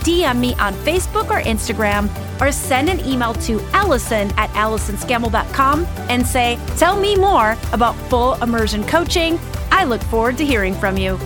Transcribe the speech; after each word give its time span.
DM 0.00 0.38
me 0.38 0.54
on 0.54 0.74
Facebook 0.74 1.30
or 1.30 1.42
Instagram 1.42 2.08
or 2.40 2.52
send 2.52 2.88
an 2.88 3.00
email 3.06 3.34
to 3.34 3.60
Allison 3.72 4.30
at 4.36 4.50
AllisonScammell.com 4.50 5.84
and 6.08 6.26
say, 6.26 6.58
Tell 6.76 6.98
me 6.98 7.16
more 7.16 7.56
about 7.72 7.94
full 8.08 8.34
immersion 8.42 8.84
coaching. 8.86 9.38
I 9.70 9.84
look 9.84 10.02
forward 10.02 10.38
to 10.38 10.44
hearing 10.44 10.74
from 10.74 10.96
you. 10.96 11.18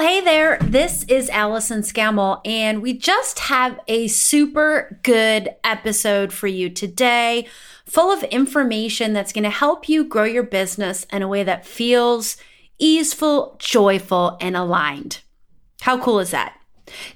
Hey 0.00 0.22
there, 0.22 0.56
this 0.62 1.04
is 1.08 1.28
Allison 1.28 1.82
Scammell, 1.82 2.40
and 2.46 2.80
we 2.80 2.94
just 2.94 3.38
have 3.38 3.78
a 3.86 4.08
super 4.08 4.98
good 5.02 5.54
episode 5.62 6.32
for 6.32 6.46
you 6.46 6.70
today, 6.70 7.46
full 7.84 8.10
of 8.10 8.22
information 8.24 9.12
that's 9.12 9.30
going 9.30 9.44
to 9.44 9.50
help 9.50 9.90
you 9.90 10.04
grow 10.04 10.24
your 10.24 10.42
business 10.42 11.04
in 11.12 11.20
a 11.20 11.28
way 11.28 11.42
that 11.42 11.66
feels 11.66 12.38
easeful, 12.78 13.56
joyful, 13.58 14.38
and 14.40 14.56
aligned. 14.56 15.20
How 15.80 15.98
cool 15.98 16.20
is 16.20 16.30
that? 16.30 16.56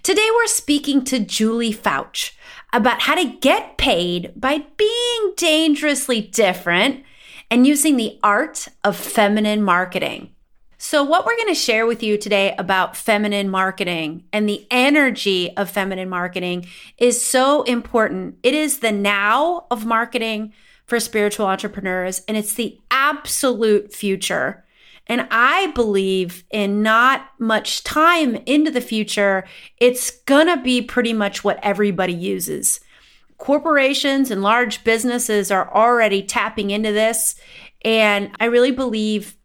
Today, 0.02 0.28
we're 0.34 0.46
speaking 0.46 1.04
to 1.04 1.18
Julie 1.18 1.72
Foucht 1.72 2.32
about 2.72 3.02
how 3.02 3.14
to 3.14 3.36
get 3.40 3.76
paid 3.76 4.32
by 4.36 4.64
being 4.76 5.32
dangerously 5.36 6.20
different 6.20 7.04
and 7.50 7.66
using 7.66 7.96
the 7.96 8.18
art 8.22 8.68
of 8.82 8.96
feminine 8.96 9.62
marketing. 9.62 10.30
So, 10.78 11.02
what 11.02 11.26
we're 11.26 11.36
going 11.36 11.48
to 11.48 11.54
share 11.54 11.86
with 11.86 12.02
you 12.02 12.16
today 12.16 12.54
about 12.58 12.96
feminine 12.96 13.48
marketing 13.48 14.24
and 14.32 14.48
the 14.48 14.66
energy 14.70 15.56
of 15.56 15.70
feminine 15.70 16.08
marketing 16.08 16.66
is 16.98 17.24
so 17.24 17.62
important. 17.62 18.36
It 18.42 18.54
is 18.54 18.78
the 18.78 18.92
now 18.92 19.66
of 19.70 19.86
marketing 19.86 20.52
for 20.86 21.00
spiritual 21.00 21.46
entrepreneurs, 21.46 22.22
and 22.28 22.36
it's 22.36 22.54
the 22.54 22.78
absolute 22.90 23.92
future. 23.92 24.63
And 25.06 25.26
I 25.30 25.68
believe 25.68 26.44
in 26.50 26.82
not 26.82 27.28
much 27.38 27.84
time 27.84 28.36
into 28.46 28.70
the 28.70 28.80
future, 28.80 29.44
it's 29.78 30.10
going 30.10 30.46
to 30.46 30.62
be 30.62 30.80
pretty 30.80 31.12
much 31.12 31.44
what 31.44 31.58
everybody 31.62 32.14
uses. 32.14 32.80
Corporations 33.36 34.30
and 34.30 34.42
large 34.42 34.82
businesses 34.84 35.50
are 35.50 35.72
already 35.74 36.22
tapping 36.22 36.70
into 36.70 36.92
this. 36.92 37.34
And 37.84 38.30
I 38.40 38.46
really 38.46 38.70
believe 38.70 39.36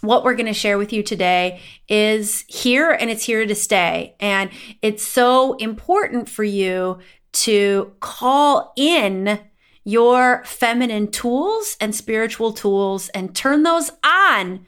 what 0.00 0.24
we're 0.24 0.34
going 0.34 0.46
to 0.46 0.52
share 0.52 0.78
with 0.78 0.92
you 0.92 1.02
today 1.02 1.60
is 1.88 2.44
here 2.48 2.90
and 2.90 3.10
it's 3.10 3.24
here 3.24 3.46
to 3.46 3.54
stay. 3.54 4.16
And 4.18 4.50
it's 4.82 5.06
so 5.06 5.54
important 5.54 6.28
for 6.28 6.42
you 6.42 6.98
to 7.32 7.92
call 8.00 8.72
in 8.76 9.38
your 9.84 10.42
feminine 10.44 11.10
tools 11.10 11.76
and 11.80 11.94
spiritual 11.94 12.52
tools 12.52 13.08
and 13.10 13.34
turn 13.34 13.62
those 13.62 13.90
on 14.04 14.66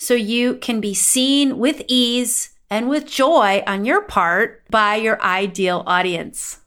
so 0.00 0.14
you 0.14 0.54
can 0.56 0.80
be 0.80 0.94
seen 0.94 1.58
with 1.58 1.82
ease 1.86 2.56
and 2.70 2.88
with 2.88 3.06
joy 3.06 3.62
on 3.66 3.84
your 3.84 4.00
part 4.00 4.66
by 4.70 4.96
your 4.96 5.22
ideal 5.22 5.82
audience. 5.86 6.60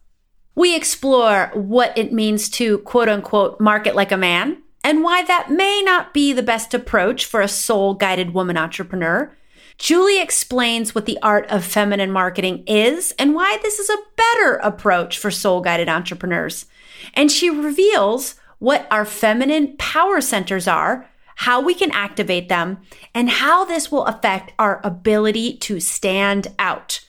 We 0.53 0.76
explore 0.76 1.50
what 1.56 1.98
it 1.98 2.14
means 2.14 2.48
to 2.52 2.78
quote 2.80 3.09
unquote 3.09 3.59
market 3.59 3.95
like 3.95 4.11
a 4.11 4.17
man 4.17 4.61
and 4.83 5.02
why 5.02 5.23
that 5.23 5.49
may 5.49 5.82
not 5.83 6.14
be 6.14 6.32
the 6.32 6.43
best 6.43 6.76
approach 6.76 7.26
for 7.26 7.42
a 7.42 7.48
soul 7.48 7.95
guided 7.95 8.36
woman 8.36 8.55
entrepreneur. 8.55 9.36
Julie 9.80 10.22
explains 10.22 10.93
what 10.93 11.08
the 11.08 11.17
art 11.23 11.48
of 11.49 11.66
feminine 11.66 12.11
marketing 12.11 12.64
is 12.67 13.16
and 13.17 13.33
why 13.33 13.58
this 13.64 13.80
is 13.80 13.89
a 13.89 14.04
better 14.16 14.58
approach 14.58 15.17
for 15.17 15.32
soul 15.32 15.60
guided 15.60 15.89
entrepreneurs. 15.89 16.67
And 17.16 17.32
she 17.32 17.49
reveals 17.49 18.36
what 18.60 18.86
our 18.92 19.05
feminine 19.05 19.76
power 19.77 20.22
centers 20.22 20.67
are 20.67 21.10
how 21.36 21.61
we 21.61 21.73
can 21.73 21.92
activate 21.92 22.49
them, 22.49 22.80
and 23.14 23.30
how 23.30 23.66
this 23.66 23.92
will 23.92 24.05
affect 24.05 24.54
our 24.60 24.80
ability 24.83 25.58
to 25.58 25.80
stand 25.80 26.48
out. 26.60 27.05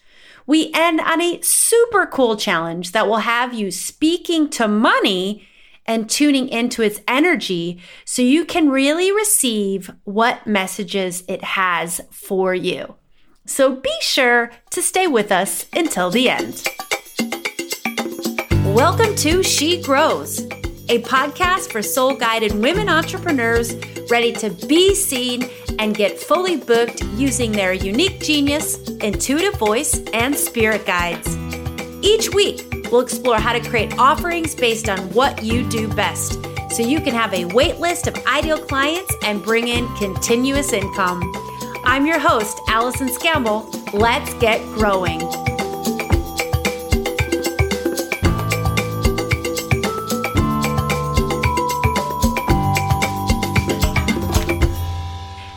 We 0.46 0.70
end 0.74 1.00
on 1.00 1.22
a 1.22 1.40
super 1.40 2.06
cool 2.06 2.36
challenge 2.36 2.92
that 2.92 3.06
will 3.06 3.18
have 3.18 3.54
you 3.54 3.70
speaking 3.70 4.50
to 4.50 4.68
money 4.68 5.46
and 5.86 6.08
tuning 6.08 6.48
into 6.48 6.82
its 6.82 7.00
energy 7.06 7.80
so 8.04 8.22
you 8.22 8.44
can 8.44 8.70
really 8.70 9.12
receive 9.12 9.90
what 10.04 10.46
messages 10.46 11.24
it 11.28 11.44
has 11.44 12.00
for 12.10 12.54
you. 12.54 12.94
So 13.46 13.76
be 13.76 13.92
sure 14.00 14.50
to 14.70 14.80
stay 14.80 15.06
with 15.06 15.30
us 15.30 15.66
until 15.74 16.10
the 16.10 16.30
end. 16.30 16.66
Welcome 18.74 19.14
to 19.16 19.42
She 19.42 19.82
Grows, 19.82 20.40
a 20.88 21.00
podcast 21.02 21.70
for 21.70 21.82
soul 21.82 22.16
guided 22.16 22.52
women 22.54 22.88
entrepreneurs 22.88 23.74
ready 24.10 24.32
to 24.32 24.50
be 24.50 24.94
seen 24.94 25.48
and 25.78 25.96
get 25.96 26.18
fully 26.18 26.56
booked 26.56 27.02
using 27.14 27.52
their 27.52 27.72
unique 27.72 28.20
genius, 28.20 28.76
intuitive 29.00 29.54
voice, 29.54 30.00
and 30.12 30.34
spirit 30.34 30.86
guides. 30.86 31.36
Each 32.02 32.32
week, 32.32 32.66
we'll 32.90 33.00
explore 33.00 33.38
how 33.38 33.52
to 33.52 33.60
create 33.68 33.98
offerings 33.98 34.54
based 34.54 34.88
on 34.88 34.98
what 35.12 35.42
you 35.42 35.68
do 35.68 35.88
best 35.94 36.38
so 36.70 36.82
you 36.82 37.00
can 37.00 37.14
have 37.14 37.32
a 37.32 37.44
wait 37.46 37.78
list 37.78 38.06
of 38.06 38.16
ideal 38.26 38.58
clients 38.58 39.14
and 39.22 39.42
bring 39.42 39.68
in 39.68 39.86
continuous 39.96 40.72
income. 40.72 41.32
I'm 41.84 42.06
your 42.06 42.18
host, 42.18 42.60
Allison 42.68 43.08
Scammell. 43.08 43.92
Let's 43.92 44.34
get 44.34 44.60
growing. 44.74 45.20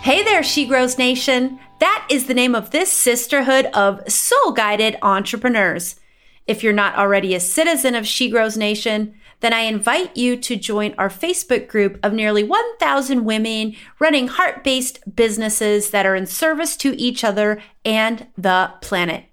Hey 0.07 0.23
there, 0.23 0.41
She 0.41 0.65
Grows 0.65 0.97
Nation. 0.97 1.59
That 1.81 2.07
is 2.09 2.27
the 2.27 2.33
name 2.33 2.55
of 2.55 2.71
this 2.71 2.89
sisterhood 2.89 3.65
of 3.73 4.09
soul 4.09 4.53
guided 4.53 4.95
entrepreneurs. 5.01 5.97
If 6.45 6.63
you're 6.63 6.71
not 6.71 6.95
already 6.95 7.35
a 7.35 7.41
citizen 7.41 7.93
of 7.93 8.07
She 8.07 8.29
Grows 8.29 8.55
Nation, 8.55 9.15
then 9.41 9.51
I 9.51 9.63
invite 9.63 10.15
you 10.15 10.37
to 10.37 10.55
join 10.55 10.95
our 10.97 11.09
Facebook 11.09 11.67
group 11.67 11.99
of 12.03 12.13
nearly 12.13 12.41
1,000 12.41 13.25
women 13.25 13.75
running 13.99 14.29
heart 14.29 14.63
based 14.63 15.13
businesses 15.13 15.89
that 15.89 16.05
are 16.05 16.15
in 16.15 16.25
service 16.25 16.77
to 16.77 16.97
each 16.97 17.25
other 17.25 17.61
and 17.83 18.27
the 18.37 18.71
planet. 18.81 19.25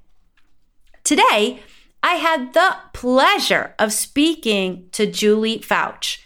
Today, 1.05 1.61
I 2.03 2.15
had 2.15 2.53
the 2.53 2.79
pleasure 2.93 3.77
of 3.79 3.93
speaking 3.93 4.89
to 4.91 5.07
Julie 5.07 5.61
Foucht 5.61 6.19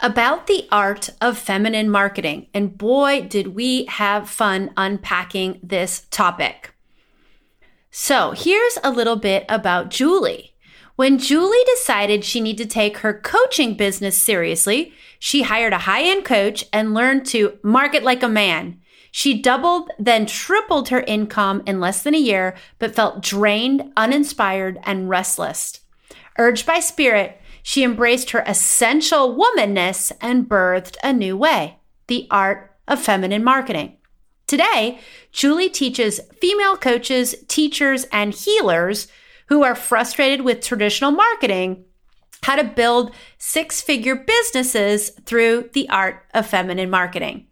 about 0.00 0.46
the 0.46 0.66
art 0.70 1.10
of 1.20 1.38
feminine 1.38 1.90
marketing. 1.90 2.48
And 2.52 2.76
boy, 2.76 3.22
did 3.22 3.48
we 3.48 3.86
have 3.86 4.28
fun 4.28 4.70
unpacking 4.76 5.60
this 5.62 6.06
topic. 6.10 6.74
So, 7.90 8.32
here's 8.32 8.78
a 8.84 8.90
little 8.90 9.16
bit 9.16 9.46
about 9.48 9.90
Julie. 9.90 10.52
When 10.96 11.18
Julie 11.18 11.64
decided 11.76 12.24
she 12.24 12.40
needed 12.40 12.68
to 12.68 12.74
take 12.74 12.98
her 12.98 13.18
coaching 13.18 13.74
business 13.74 14.20
seriously, 14.20 14.92
she 15.18 15.42
hired 15.42 15.72
a 15.72 15.78
high 15.78 16.02
end 16.02 16.24
coach 16.24 16.64
and 16.72 16.94
learned 16.94 17.26
to 17.26 17.58
market 17.62 18.02
like 18.02 18.22
a 18.22 18.28
man. 18.28 18.80
She 19.10 19.40
doubled, 19.40 19.90
then 19.98 20.26
tripled 20.26 20.90
her 20.90 21.00
income 21.00 21.62
in 21.66 21.80
less 21.80 22.02
than 22.02 22.14
a 22.14 22.18
year, 22.18 22.54
but 22.78 22.94
felt 22.94 23.22
drained, 23.22 23.92
uninspired, 23.96 24.78
and 24.84 25.08
restless. 25.08 25.80
Urged 26.38 26.66
by 26.66 26.80
spirit, 26.80 27.40
she 27.68 27.82
embraced 27.82 28.30
her 28.30 28.44
essential 28.46 29.36
womanness 29.36 30.12
and 30.20 30.48
birthed 30.48 30.96
a 31.02 31.12
new 31.12 31.36
way 31.36 31.76
the 32.06 32.24
art 32.30 32.76
of 32.86 33.02
feminine 33.02 33.42
marketing. 33.42 33.96
Today, 34.46 35.00
Julie 35.32 35.68
teaches 35.68 36.20
female 36.40 36.76
coaches, 36.76 37.34
teachers, 37.48 38.04
and 38.12 38.32
healers 38.32 39.08
who 39.48 39.64
are 39.64 39.74
frustrated 39.74 40.42
with 40.42 40.60
traditional 40.60 41.10
marketing 41.10 41.84
how 42.44 42.54
to 42.54 42.62
build 42.62 43.10
six 43.36 43.80
figure 43.80 44.14
businesses 44.14 45.10
through 45.24 45.68
the 45.72 45.88
art 45.88 46.22
of 46.34 46.46
feminine 46.46 46.88
marketing. 46.88 47.48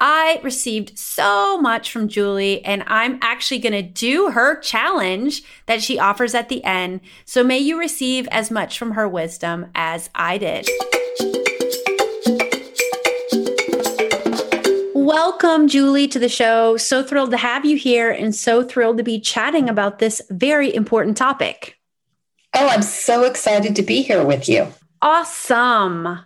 I 0.00 0.40
received 0.42 0.98
so 0.98 1.60
much 1.60 1.92
from 1.92 2.08
Julie, 2.08 2.64
and 2.64 2.82
I'm 2.86 3.18
actually 3.22 3.60
going 3.60 3.72
to 3.72 3.82
do 3.82 4.30
her 4.30 4.58
challenge 4.58 5.42
that 5.66 5.82
she 5.82 5.98
offers 5.98 6.34
at 6.34 6.48
the 6.48 6.64
end. 6.64 7.00
So 7.24 7.44
may 7.44 7.58
you 7.58 7.78
receive 7.78 8.26
as 8.32 8.50
much 8.50 8.76
from 8.76 8.92
her 8.92 9.08
wisdom 9.08 9.66
as 9.74 10.10
I 10.14 10.38
did. 10.38 10.68
Welcome, 14.94 15.68
Julie, 15.68 16.08
to 16.08 16.18
the 16.18 16.28
show. 16.28 16.76
So 16.76 17.02
thrilled 17.04 17.30
to 17.30 17.36
have 17.36 17.64
you 17.64 17.76
here 17.76 18.10
and 18.10 18.34
so 18.34 18.64
thrilled 18.64 18.96
to 18.96 19.04
be 19.04 19.20
chatting 19.20 19.68
about 19.68 20.00
this 20.00 20.20
very 20.30 20.74
important 20.74 21.16
topic. 21.16 21.78
Oh, 22.52 22.68
I'm 22.68 22.82
so 22.82 23.22
excited 23.22 23.76
to 23.76 23.82
be 23.82 24.02
here 24.02 24.24
with 24.24 24.48
you. 24.48 24.66
Awesome. 25.02 26.18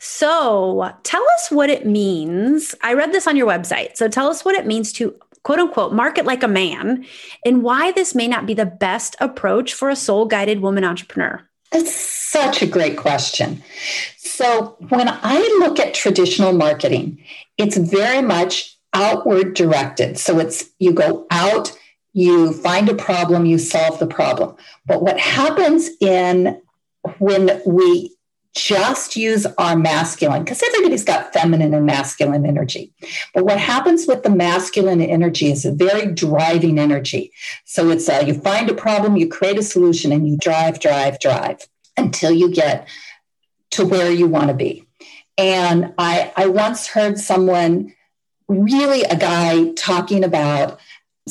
So 0.00 0.92
tell 1.02 1.24
us 1.36 1.50
what 1.50 1.68
it 1.68 1.86
means. 1.86 2.74
I 2.82 2.94
read 2.94 3.12
this 3.12 3.26
on 3.26 3.36
your 3.36 3.46
website. 3.46 3.96
So 3.96 4.08
tell 4.08 4.28
us 4.28 4.44
what 4.44 4.54
it 4.54 4.66
means 4.66 4.92
to 4.94 5.14
quote 5.42 5.58
unquote 5.58 5.92
market 5.92 6.24
like 6.24 6.42
a 6.42 6.48
man 6.48 7.04
and 7.44 7.62
why 7.62 7.92
this 7.92 8.14
may 8.14 8.26
not 8.26 8.46
be 8.46 8.54
the 8.54 8.66
best 8.66 9.14
approach 9.20 9.74
for 9.74 9.90
a 9.90 9.96
soul 9.96 10.24
guided 10.24 10.60
woman 10.60 10.84
entrepreneur. 10.84 11.46
That's 11.70 11.94
such 11.94 12.62
a 12.62 12.66
great 12.66 12.96
question. 12.96 13.62
So, 14.16 14.76
when 14.88 15.08
I 15.08 15.38
look 15.60 15.78
at 15.78 15.92
traditional 15.92 16.52
marketing, 16.52 17.22
it's 17.58 17.76
very 17.76 18.22
much 18.22 18.76
outward 18.94 19.54
directed. 19.54 20.18
So, 20.18 20.38
it's 20.38 20.64
you 20.78 20.92
go 20.92 21.26
out, 21.30 21.76
you 22.12 22.52
find 22.54 22.88
a 22.88 22.94
problem, 22.94 23.44
you 23.44 23.58
solve 23.58 23.98
the 23.98 24.06
problem. 24.06 24.56
But 24.86 25.02
what 25.02 25.20
happens 25.20 25.90
in 26.00 26.60
when 27.18 27.60
we 27.66 28.16
just 28.56 29.16
use 29.16 29.46
our 29.58 29.76
masculine, 29.76 30.42
because 30.42 30.62
everybody's 30.62 31.04
got 31.04 31.32
feminine 31.32 31.72
and 31.72 31.86
masculine 31.86 32.44
energy. 32.44 32.92
But 33.32 33.44
what 33.44 33.58
happens 33.60 34.06
with 34.06 34.22
the 34.22 34.30
masculine 34.30 35.00
energy 35.00 35.52
is 35.52 35.64
a 35.64 35.72
very 35.72 36.12
driving 36.12 36.78
energy. 36.78 37.32
So 37.64 37.90
it's 37.90 38.08
uh, 38.08 38.24
you 38.26 38.34
find 38.34 38.68
a 38.68 38.74
problem, 38.74 39.16
you 39.16 39.28
create 39.28 39.58
a 39.58 39.62
solution, 39.62 40.10
and 40.10 40.28
you 40.28 40.36
drive, 40.36 40.80
drive, 40.80 41.20
drive 41.20 41.68
until 41.96 42.32
you 42.32 42.50
get 42.50 42.88
to 43.70 43.86
where 43.86 44.10
you 44.10 44.26
want 44.26 44.48
to 44.48 44.54
be. 44.54 44.84
And 45.38 45.94
I, 45.96 46.32
I 46.36 46.46
once 46.46 46.88
heard 46.88 47.18
someone, 47.18 47.94
really 48.48 49.04
a 49.04 49.16
guy, 49.16 49.72
talking 49.74 50.24
about 50.24 50.80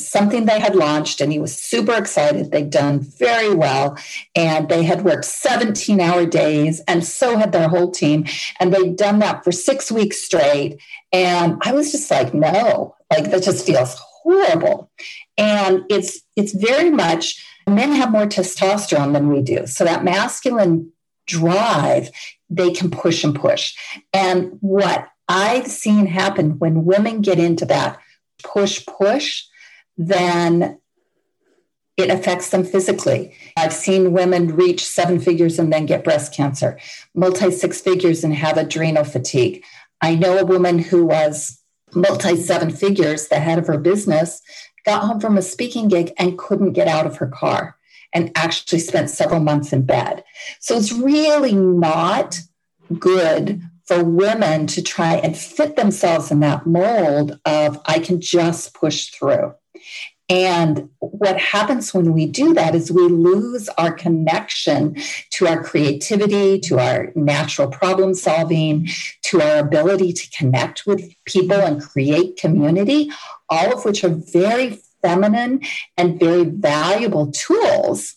something 0.06 0.44
they 0.44 0.60
had 0.60 0.74
launched 0.74 1.20
and 1.20 1.32
he 1.32 1.38
was 1.38 1.56
super 1.56 1.94
excited. 1.94 2.50
They'd 2.50 2.70
done 2.70 3.00
very 3.00 3.54
well 3.54 3.98
and 4.34 4.68
they 4.68 4.82
had 4.82 5.04
worked 5.04 5.24
17 5.24 6.00
hour 6.00 6.26
days 6.26 6.80
and 6.88 7.04
so 7.04 7.36
had 7.36 7.52
their 7.52 7.68
whole 7.68 7.90
team. 7.90 8.26
And 8.58 8.72
they'd 8.72 8.96
done 8.96 9.18
that 9.20 9.44
for 9.44 9.52
six 9.52 9.90
weeks 9.90 10.22
straight. 10.22 10.80
And 11.12 11.60
I 11.62 11.72
was 11.72 11.92
just 11.92 12.10
like, 12.10 12.34
no, 12.34 12.96
like 13.10 13.30
that 13.30 13.42
just 13.42 13.66
feels 13.66 13.94
horrible. 13.98 14.90
And 15.36 15.84
it's 15.88 16.20
it's 16.36 16.52
very 16.52 16.90
much 16.90 17.44
men 17.66 17.92
have 17.92 18.10
more 18.10 18.26
testosterone 18.26 19.12
than 19.12 19.28
we 19.28 19.42
do. 19.42 19.66
So 19.66 19.84
that 19.84 20.04
masculine 20.04 20.92
drive, 21.26 22.10
they 22.48 22.72
can 22.72 22.90
push 22.90 23.24
and 23.24 23.34
push. 23.34 23.74
And 24.12 24.58
what 24.60 25.08
I've 25.28 25.68
seen 25.68 26.06
happen 26.06 26.58
when 26.58 26.84
women 26.84 27.20
get 27.20 27.38
into 27.38 27.64
that 27.66 28.00
push, 28.42 28.84
push, 28.86 29.44
then 30.00 30.78
it 31.98 32.08
affects 32.08 32.48
them 32.48 32.64
physically. 32.64 33.34
I've 33.58 33.74
seen 33.74 34.12
women 34.12 34.56
reach 34.56 34.82
seven 34.82 35.20
figures 35.20 35.58
and 35.58 35.70
then 35.70 35.84
get 35.84 36.04
breast 36.04 36.32
cancer, 36.32 36.78
multi 37.14 37.50
six 37.50 37.82
figures 37.82 38.24
and 38.24 38.34
have 38.34 38.56
adrenal 38.56 39.04
fatigue. 39.04 39.62
I 40.00 40.14
know 40.14 40.38
a 40.38 40.46
woman 40.46 40.78
who 40.78 41.04
was 41.04 41.60
multi 41.94 42.36
seven 42.36 42.70
figures, 42.70 43.28
the 43.28 43.40
head 43.40 43.58
of 43.58 43.66
her 43.66 43.76
business, 43.76 44.40
got 44.86 45.02
home 45.02 45.20
from 45.20 45.36
a 45.36 45.42
speaking 45.42 45.88
gig 45.88 46.12
and 46.16 46.38
couldn't 46.38 46.72
get 46.72 46.88
out 46.88 47.06
of 47.06 47.16
her 47.18 47.26
car 47.26 47.76
and 48.14 48.32
actually 48.34 48.78
spent 48.78 49.10
several 49.10 49.40
months 49.40 49.70
in 49.70 49.82
bed. 49.82 50.24
So 50.60 50.78
it's 50.78 50.92
really 50.92 51.52
not 51.52 52.40
good 52.98 53.60
for 53.84 54.02
women 54.02 54.66
to 54.68 54.82
try 54.82 55.16
and 55.16 55.36
fit 55.36 55.76
themselves 55.76 56.30
in 56.30 56.40
that 56.40 56.66
mold 56.66 57.38
of 57.44 57.78
I 57.84 57.98
can 57.98 58.22
just 58.22 58.72
push 58.72 59.10
through. 59.10 59.52
And 60.28 60.90
what 61.00 61.38
happens 61.38 61.92
when 61.92 62.12
we 62.12 62.26
do 62.26 62.54
that 62.54 62.76
is 62.76 62.92
we 62.92 63.02
lose 63.02 63.68
our 63.70 63.92
connection 63.92 64.96
to 65.30 65.48
our 65.48 65.62
creativity, 65.62 66.60
to 66.60 66.78
our 66.78 67.10
natural 67.16 67.66
problem 67.66 68.14
solving, 68.14 68.88
to 69.22 69.42
our 69.42 69.58
ability 69.58 70.12
to 70.12 70.30
connect 70.30 70.86
with 70.86 71.12
people 71.24 71.56
and 71.56 71.82
create 71.82 72.36
community, 72.36 73.10
all 73.48 73.76
of 73.76 73.84
which 73.84 74.04
are 74.04 74.20
very 74.32 74.78
feminine 75.02 75.62
and 75.96 76.20
very 76.20 76.44
valuable 76.44 77.32
tools 77.32 78.14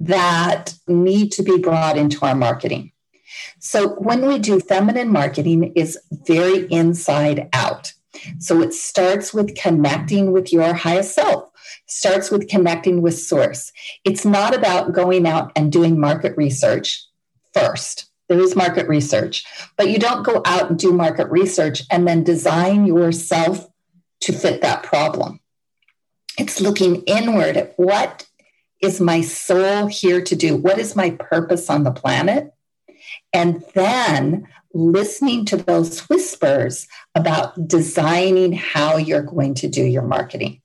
that 0.00 0.74
need 0.88 1.30
to 1.32 1.42
be 1.42 1.58
brought 1.58 1.98
into 1.98 2.24
our 2.24 2.34
marketing. 2.34 2.90
So 3.58 3.88
when 3.96 4.26
we 4.26 4.38
do 4.38 4.60
feminine 4.60 5.10
marketing 5.10 5.72
is 5.74 5.98
very 6.10 6.66
inside 6.72 7.48
out. 7.52 7.92
So 8.38 8.62
it 8.62 8.72
starts 8.74 9.32
with 9.32 9.54
connecting 9.56 10.32
with 10.32 10.52
your 10.52 10.74
highest 10.74 11.14
self, 11.14 11.50
starts 11.86 12.30
with 12.30 12.48
connecting 12.48 13.02
with 13.02 13.18
source. 13.18 13.72
It's 14.04 14.24
not 14.24 14.54
about 14.54 14.92
going 14.92 15.26
out 15.26 15.52
and 15.56 15.72
doing 15.72 15.98
market 15.98 16.36
research 16.36 17.06
first. 17.52 18.06
There 18.28 18.40
is 18.40 18.56
market 18.56 18.88
research, 18.88 19.44
but 19.76 19.90
you 19.90 19.98
don't 19.98 20.22
go 20.22 20.40
out 20.46 20.70
and 20.70 20.78
do 20.78 20.92
market 20.92 21.28
research 21.30 21.82
and 21.90 22.08
then 22.08 22.24
design 22.24 22.86
yourself 22.86 23.68
to 24.20 24.32
fit 24.32 24.62
that 24.62 24.82
problem. 24.82 25.40
It's 26.38 26.60
looking 26.60 27.02
inward 27.02 27.56
at 27.56 27.74
what 27.76 28.26
is 28.80 29.00
my 29.00 29.20
soul 29.20 29.86
here 29.86 30.22
to 30.22 30.34
do? 30.36 30.56
What 30.56 30.78
is 30.78 30.96
my 30.96 31.10
purpose 31.10 31.70
on 31.70 31.84
the 31.84 31.92
planet? 31.92 32.52
And 33.32 33.62
then 33.74 34.48
listening 34.74 35.44
to 35.46 35.56
those 35.56 36.00
whispers 36.08 36.86
about 37.14 37.68
designing 37.68 38.52
how 38.52 38.96
you're 38.96 39.22
going 39.22 39.54
to 39.54 39.68
do 39.68 39.84
your 39.84 40.02
marketing. 40.02 40.60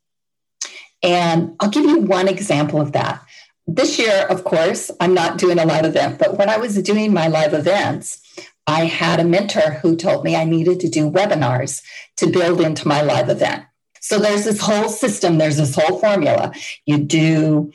And 1.01 1.55
I'll 1.59 1.69
give 1.69 1.85
you 1.85 1.99
one 1.99 2.27
example 2.27 2.81
of 2.81 2.91
that. 2.93 3.23
This 3.67 3.99
year, 3.99 4.25
of 4.29 4.43
course, 4.43 4.89
I'm 4.99 5.13
not 5.13 5.37
doing 5.37 5.59
a 5.59 5.65
live 5.65 5.85
event, 5.85 6.17
but 6.17 6.37
when 6.37 6.49
I 6.49 6.57
was 6.57 6.81
doing 6.81 7.13
my 7.13 7.27
live 7.27 7.53
events, 7.53 8.19
I 8.65 8.85
had 8.85 9.19
a 9.19 9.23
mentor 9.23 9.79
who 9.81 9.95
told 9.95 10.23
me 10.23 10.35
I 10.35 10.43
needed 10.43 10.79
to 10.81 10.89
do 10.89 11.09
webinars 11.09 11.81
to 12.17 12.27
build 12.27 12.61
into 12.61 12.87
my 12.87 13.01
live 13.01 13.29
event. 13.29 13.63
So 14.01 14.17
there's 14.17 14.45
this 14.45 14.59
whole 14.59 14.89
system, 14.89 15.37
there's 15.37 15.57
this 15.57 15.75
whole 15.75 15.99
formula. 15.99 16.51
You 16.85 16.97
do 16.97 17.71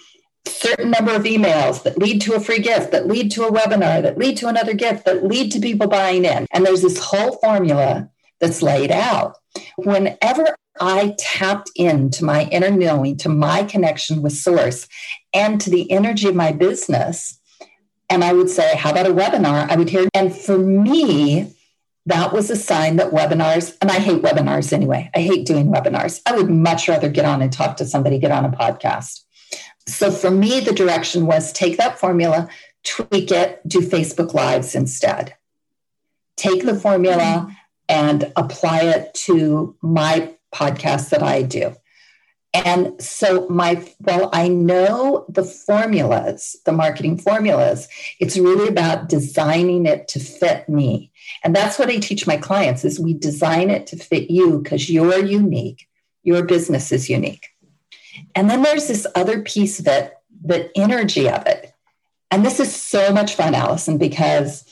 certain 0.47 0.91
number 0.91 1.15
of 1.15 1.23
emails 1.23 1.83
that 1.83 1.99
lead 1.99 2.21
to 2.23 2.35
a 2.35 2.41
free 2.41 2.59
gift, 2.59 2.93
that 2.93 3.07
lead 3.07 3.31
to 3.33 3.45
a 3.45 3.53
webinar, 3.53 4.03
that 4.03 4.19
lead 4.19 4.37
to 4.39 4.49
another 4.49 4.75
gift, 4.75 5.05
that 5.05 5.25
lead 5.25 5.53
to 5.53 5.61
people 5.61 5.87
buying 5.87 6.25
in. 6.25 6.47
And 6.53 6.65
there's 6.65 6.83
this 6.83 6.99
whole 6.99 7.37
formula 7.39 8.09
that's 8.41 8.63
laid 8.63 8.91
out. 8.91 9.37
Whenever 9.77 10.57
I 10.81 11.15
tapped 11.19 11.71
into 11.77 12.25
my 12.25 12.45
inner 12.45 12.71
knowing, 12.71 13.17
to 13.19 13.29
my 13.29 13.63
connection 13.63 14.23
with 14.23 14.33
source, 14.33 14.89
and 15.33 15.61
to 15.61 15.71
the 15.71 15.91
energy 15.91 16.29
of 16.29 16.35
my 16.35 16.53
business, 16.53 17.39
and 18.11 18.25
I 18.25 18.33
would 18.33 18.51
say, 18.51 18.77
How 18.77 18.91
about 18.91 19.07
a 19.07 19.11
webinar? 19.11 19.71
I 19.71 19.77
would 19.77 19.89
hear, 19.89 20.09
and 20.15 20.35
for 20.35 20.59
me, 20.59 21.55
that 22.07 22.33
was 22.33 22.51
a 22.51 22.57
sign 22.57 22.97
that 22.97 23.13
webinars, 23.13 23.77
and 23.81 23.91
I 23.91 23.99
hate 23.99 24.23
webinars 24.23 24.73
anyway. 24.73 25.11
I 25.15 25.21
hate 25.21 25.47
doing 25.47 25.73
webinars. 25.73 26.21
I 26.27 26.37
would 26.37 26.51
much 26.51 26.89
rather 26.89 27.09
get 27.09 27.25
on 27.25 27.41
and 27.41 27.53
talk 27.53 27.79
to 27.79 27.87
somebody, 27.87 28.19
get 28.19 28.31
on 28.31 28.45
a 28.45 28.51
podcast. 28.51 29.24
So 29.87 30.11
for 30.11 30.31
me, 30.31 30.61
the 30.61 30.73
direction 30.73 31.27
was 31.27 31.53
take 31.53 31.77
that 31.77 31.99
formula, 31.99 32.49
tweak 32.85 33.31
it, 33.31 33.61
do 33.67 33.81
Facebook 33.81 34.35
Lives 34.35 34.75
instead. 34.75 35.35
Take 36.37 36.65
the 36.65 36.75
formula 36.75 37.55
and 37.89 38.33
apply 38.37 38.81
it 38.81 39.15
to 39.15 39.77
my 39.83 40.35
podcast 40.53 41.11
that 41.11 41.23
I 41.23 41.43
do. 41.43 41.75
And 42.55 43.03
so 43.03 43.49
my 43.49 43.85
well, 44.01 44.31
I 44.33 44.47
know 44.47 45.27
the 45.29 45.43
formulas, 45.43 46.57
the 46.65 46.73
marketing 46.73 47.19
formulas. 47.19 47.89
It's 48.21 48.37
really 48.37 48.69
about 48.69 49.09
designing 49.09 49.87
it 49.87 50.07
to 50.09 50.21
fit 50.21 50.69
me. 50.69 51.11
And 51.43 51.55
that's 51.55 51.81
what 51.81 51.89
I 51.89 51.99
teach 51.99 52.29
my 52.29 52.37
clients 52.37 52.85
is 52.85 53.01
we 53.01 53.13
design 53.13 53.71
it 53.71 53.89
to 53.89 53.97
fit 53.97 54.31
you 54.31 54.61
because 54.61 54.89
you're 54.89 55.19
unique. 55.19 55.89
Your 56.23 56.45
business 56.45 56.93
is 56.93 57.11
unique. 57.11 57.49
And 58.35 58.51
then 58.51 58.63
there's 58.63 58.89
this 58.89 59.07
other 59.15 59.43
piece 59.43 59.81
of 59.81 59.87
it, 59.87 60.15
the 60.45 60.71
energy 60.77 61.29
of 61.29 61.47
it. 61.47 61.73
And 62.31 62.45
this 62.45 62.59
is 62.59 62.75
so 62.75 63.13
much 63.13 63.35
fun, 63.37 63.55
Allison, 63.55 63.97
because 63.97 64.65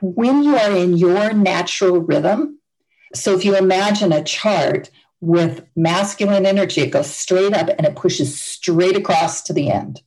when 0.00 0.42
you 0.42 0.56
are 0.56 0.72
in 0.72 0.96
your 0.96 1.32
natural 1.32 2.00
rhythm, 2.00 2.58
so 3.14 3.34
if 3.34 3.44
you 3.44 3.56
imagine 3.56 4.12
a 4.12 4.24
chart 4.24 4.90
with 5.20 5.64
masculine 5.76 6.46
energy, 6.46 6.82
it 6.82 6.90
goes 6.90 7.08
straight 7.08 7.54
up 7.54 7.68
and 7.68 7.86
it 7.86 7.96
pushes 7.96 8.40
straight 8.40 8.96
across 8.96 9.42
to 9.42 9.52
the 9.52 9.70
end. 9.70 10.02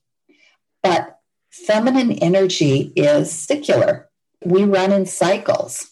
But 0.83 1.19
feminine 1.50 2.12
energy 2.12 2.91
is 2.95 3.31
secular. 3.31 4.09
We 4.43 4.63
run 4.63 4.91
in 4.91 5.05
cycles. 5.05 5.89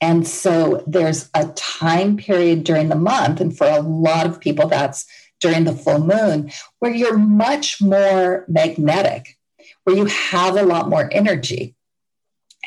And 0.00 0.26
so 0.26 0.82
there's 0.86 1.30
a 1.34 1.46
time 1.48 2.16
period 2.16 2.64
during 2.64 2.88
the 2.88 2.96
month. 2.96 3.40
And 3.40 3.56
for 3.56 3.66
a 3.66 3.80
lot 3.80 4.26
of 4.26 4.40
people, 4.40 4.68
that's 4.68 5.06
during 5.42 5.64
the 5.64 5.74
full 5.74 5.98
moon, 5.98 6.50
where 6.78 6.94
you're 6.94 7.18
much 7.18 7.82
more 7.82 8.46
magnetic, 8.48 9.36
where 9.84 9.96
you 9.96 10.06
have 10.06 10.56
a 10.56 10.62
lot 10.62 10.88
more 10.88 11.08
energy, 11.12 11.74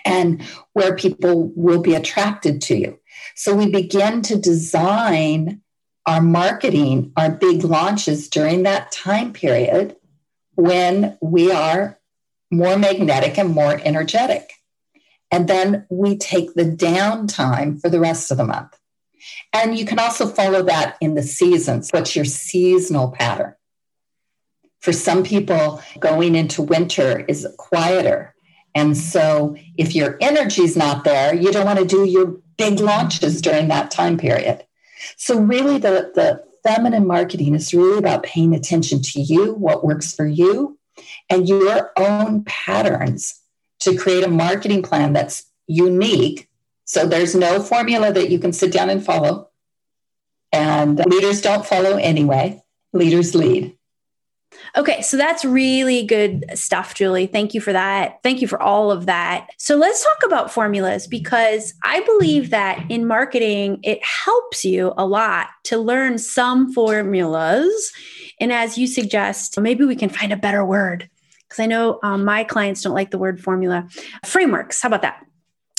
and 0.04 0.44
where 0.74 0.96
people 0.96 1.52
will 1.56 1.82
be 1.82 1.96
attracted 1.96 2.62
to 2.62 2.76
you. 2.76 3.00
So 3.36 3.56
we 3.56 3.72
begin 3.72 4.22
to 4.24 4.38
design 4.38 5.62
our 6.06 6.22
marketing, 6.22 7.12
our 7.18 7.32
big 7.32 7.64
launches 7.64 8.30
during 8.30 8.64
that 8.64 8.92
time 8.92 9.34
period 9.34 9.96
when 10.54 11.18
we 11.22 11.52
are 11.52 11.98
more 12.52 12.78
magnetic 12.78 13.38
and 13.40 13.50
more 13.50 13.82
energetic. 13.84 14.54
And 15.32 15.48
then 15.48 15.88
we 15.90 16.18
take 16.18 16.54
the 16.54 16.64
downtime 16.64 17.82
for 17.82 17.90
the 17.90 18.00
rest 18.00 18.32
of 18.32 18.38
the 18.38 18.46
month. 18.46 18.78
And 19.54 19.78
you 19.78 19.86
can 19.86 20.00
also 20.00 20.28
follow 20.28 20.64
that 20.64 20.98
in 21.02 21.16
the 21.16 21.24
seasons. 21.24 21.92
What's 21.92 22.16
your 22.16 22.26
seasonal 22.26 23.12
pattern? 23.12 23.56
For 24.80 24.94
some 24.94 25.24
people, 25.24 25.82
going 26.00 26.36
into 26.36 26.62
winter 26.62 27.26
is 27.28 27.48
quieter. 27.58 28.36
And 28.76 28.96
so 28.96 29.56
if 29.78 29.96
your 29.96 30.18
energy's 30.22 30.76
not 30.76 31.04
there, 31.06 31.34
you 31.34 31.52
don't 31.52 31.66
want 31.66 31.80
to 31.80 31.86
do 31.86 32.06
your 32.06 32.38
big 32.58 32.80
launches 32.80 33.42
during 33.42 33.70
that 33.70 33.90
time 33.90 34.18
period. 34.18 34.66
So 35.18 35.40
really 35.40 35.78
the, 35.78 36.12
the 36.14 36.44
feminine 36.64 37.08
marketing 37.08 37.56
is 37.56 37.74
really 37.74 37.98
about 37.98 38.24
paying 38.24 38.54
attention 38.54 39.02
to 39.02 39.22
you, 39.22 39.54
what 39.54 39.86
works 39.86 40.14
for 40.14 40.26
you, 40.26 40.78
and 41.30 41.48
your 41.48 41.92
own 41.98 42.44
patterns 42.46 43.42
to 43.80 43.96
create 43.96 44.24
a 44.24 44.30
marketing 44.30 44.82
plan 44.82 45.14
that's 45.14 45.46
unique. 45.68 46.50
So 46.86 47.06
there's 47.06 47.36
no 47.36 47.62
formula 47.62 48.14
that 48.14 48.30
you 48.30 48.40
can 48.40 48.54
sit 48.54 48.72
down 48.72 48.90
and 48.90 49.04
follow. 49.04 49.50
And 50.52 51.04
leaders 51.08 51.42
don't 51.42 51.66
follow 51.66 51.98
anyway, 51.98 52.64
leaders 52.94 53.36
lead. 53.36 53.76
Okay, 54.78 55.02
so 55.02 55.18
that's 55.18 55.44
really 55.44 56.06
good 56.06 56.46
stuff, 56.54 56.96
Julie. 56.96 57.28
Thank 57.28 57.54
you 57.54 57.62
for 57.62 57.74
that. 57.74 58.20
Thank 58.24 58.42
you 58.42 58.48
for 58.48 58.62
all 58.62 58.92
of 58.92 59.06
that. 59.06 59.48
So 59.58 59.76
let's 59.76 60.04
talk 60.04 60.24
about 60.26 60.52
formulas 60.52 61.08
because 61.08 61.74
I 61.84 62.02
believe 62.02 62.52
that 62.52 62.86
in 62.90 63.06
marketing, 63.06 63.80
it 63.84 64.00
helps 64.04 64.64
you 64.64 64.94
a 64.98 65.06
lot 65.06 65.48
to 65.66 65.78
learn 65.78 66.18
some 66.18 66.72
formulas. 66.72 67.92
And 68.40 68.52
as 68.52 68.78
you 68.78 68.88
suggest, 68.88 69.60
maybe 69.60 69.86
we 69.86 69.96
can 69.96 70.10
find 70.10 70.32
a 70.32 70.38
better 70.38 70.66
word 70.66 71.10
because 71.48 71.60
I 71.60 71.66
know 71.66 72.00
um, 72.04 72.26
my 72.26 72.44
clients 72.44 72.82
don't 72.82 72.94
like 72.94 73.12
the 73.12 73.18
word 73.18 73.42
formula. 73.42 73.88
Frameworks, 74.26 74.82
how 74.82 74.88
about 74.88 75.02
that? 75.04 75.26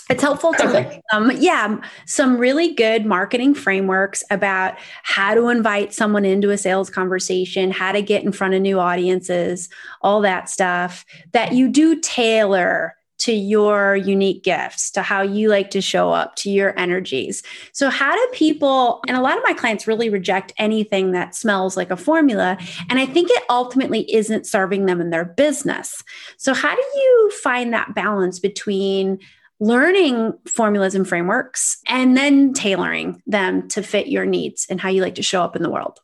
It's 0.08 0.22
helpful 0.22 0.52
to 0.52 1.00
um, 1.12 1.30
yeah 1.38 1.78
some 2.06 2.38
really 2.38 2.72
good 2.74 3.04
marketing 3.04 3.54
frameworks 3.54 4.22
about 4.30 4.74
how 5.02 5.34
to 5.34 5.48
invite 5.48 5.92
someone 5.92 6.24
into 6.24 6.50
a 6.50 6.58
sales 6.58 6.90
conversation 6.90 7.70
how 7.70 7.92
to 7.92 8.02
get 8.02 8.24
in 8.24 8.32
front 8.32 8.54
of 8.54 8.60
new 8.60 8.78
audiences 8.78 9.68
all 10.02 10.20
that 10.20 10.48
stuff 10.48 11.04
that 11.32 11.52
you 11.52 11.68
do 11.68 11.98
tailor 12.00 12.94
to 13.18 13.32
your 13.32 13.96
unique 13.96 14.44
gifts, 14.44 14.90
to 14.90 15.02
how 15.02 15.22
you 15.22 15.48
like 15.48 15.70
to 15.70 15.80
show 15.80 16.10
up, 16.12 16.36
to 16.36 16.50
your 16.50 16.78
energies. 16.78 17.42
So, 17.72 17.88
how 17.88 18.14
do 18.14 18.28
people, 18.32 19.00
and 19.08 19.16
a 19.16 19.20
lot 19.22 19.38
of 19.38 19.44
my 19.44 19.54
clients 19.54 19.86
really 19.86 20.10
reject 20.10 20.52
anything 20.58 21.12
that 21.12 21.34
smells 21.34 21.76
like 21.76 21.90
a 21.90 21.96
formula. 21.96 22.58
And 22.90 22.98
I 22.98 23.06
think 23.06 23.30
it 23.30 23.42
ultimately 23.48 24.12
isn't 24.14 24.46
serving 24.46 24.86
them 24.86 25.00
in 25.00 25.10
their 25.10 25.24
business. 25.24 26.02
So, 26.36 26.52
how 26.52 26.74
do 26.74 26.82
you 26.82 27.32
find 27.42 27.72
that 27.72 27.94
balance 27.94 28.38
between 28.38 29.18
learning 29.60 30.34
formulas 30.46 30.94
and 30.94 31.08
frameworks 31.08 31.78
and 31.88 32.16
then 32.16 32.52
tailoring 32.52 33.22
them 33.26 33.68
to 33.68 33.82
fit 33.82 34.08
your 34.08 34.26
needs 34.26 34.66
and 34.68 34.80
how 34.80 34.88
you 34.88 35.02
like 35.02 35.14
to 35.14 35.22
show 35.22 35.42
up 35.42 35.56
in 35.56 35.62
the 35.62 35.70
world? 35.70 36.00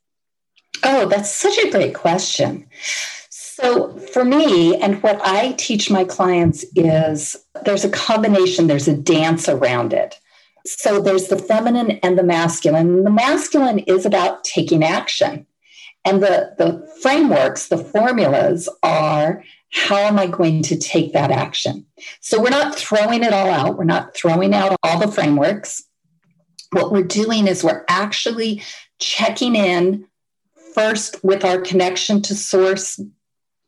Oh, 0.84 1.08
that's 1.08 1.32
such 1.32 1.58
a 1.58 1.70
great 1.70 1.94
question. 1.94 2.66
So, 3.30 3.96
for 3.98 4.24
me, 4.24 4.76
and 4.76 5.02
what 5.02 5.20
I 5.22 5.52
teach 5.52 5.90
my 5.90 6.04
clients 6.04 6.64
is 6.74 7.36
there's 7.64 7.84
a 7.84 7.90
combination, 7.90 8.66
there's 8.66 8.88
a 8.88 8.96
dance 8.96 9.48
around 9.48 9.92
it. 9.92 10.16
So, 10.64 11.00
there's 11.00 11.28
the 11.28 11.38
feminine 11.38 11.92
and 12.02 12.18
the 12.18 12.24
masculine. 12.24 13.04
The 13.04 13.10
masculine 13.10 13.80
is 13.80 14.06
about 14.06 14.42
taking 14.42 14.82
action. 14.82 15.46
And 16.04 16.22
the, 16.22 16.54
the 16.58 16.86
frameworks, 17.00 17.68
the 17.68 17.78
formulas 17.78 18.68
are 18.82 19.44
how 19.72 19.96
am 19.96 20.18
I 20.18 20.26
going 20.26 20.62
to 20.64 20.76
take 20.76 21.12
that 21.12 21.30
action? 21.30 21.86
So 22.20 22.40
we're 22.40 22.50
not 22.50 22.74
throwing 22.74 23.24
it 23.24 23.32
all 23.32 23.50
out. 23.50 23.78
We're 23.78 23.84
not 23.84 24.14
throwing 24.14 24.52
out 24.52 24.76
all 24.82 25.00
the 25.00 25.10
frameworks. 25.10 25.82
What 26.72 26.92
we're 26.92 27.04
doing 27.04 27.46
is 27.46 27.64
we're 27.64 27.84
actually 27.88 28.62
checking 28.98 29.56
in 29.56 30.06
first 30.74 31.22
with 31.24 31.44
our 31.44 31.60
connection 31.60 32.20
to 32.22 32.34
source, 32.34 33.00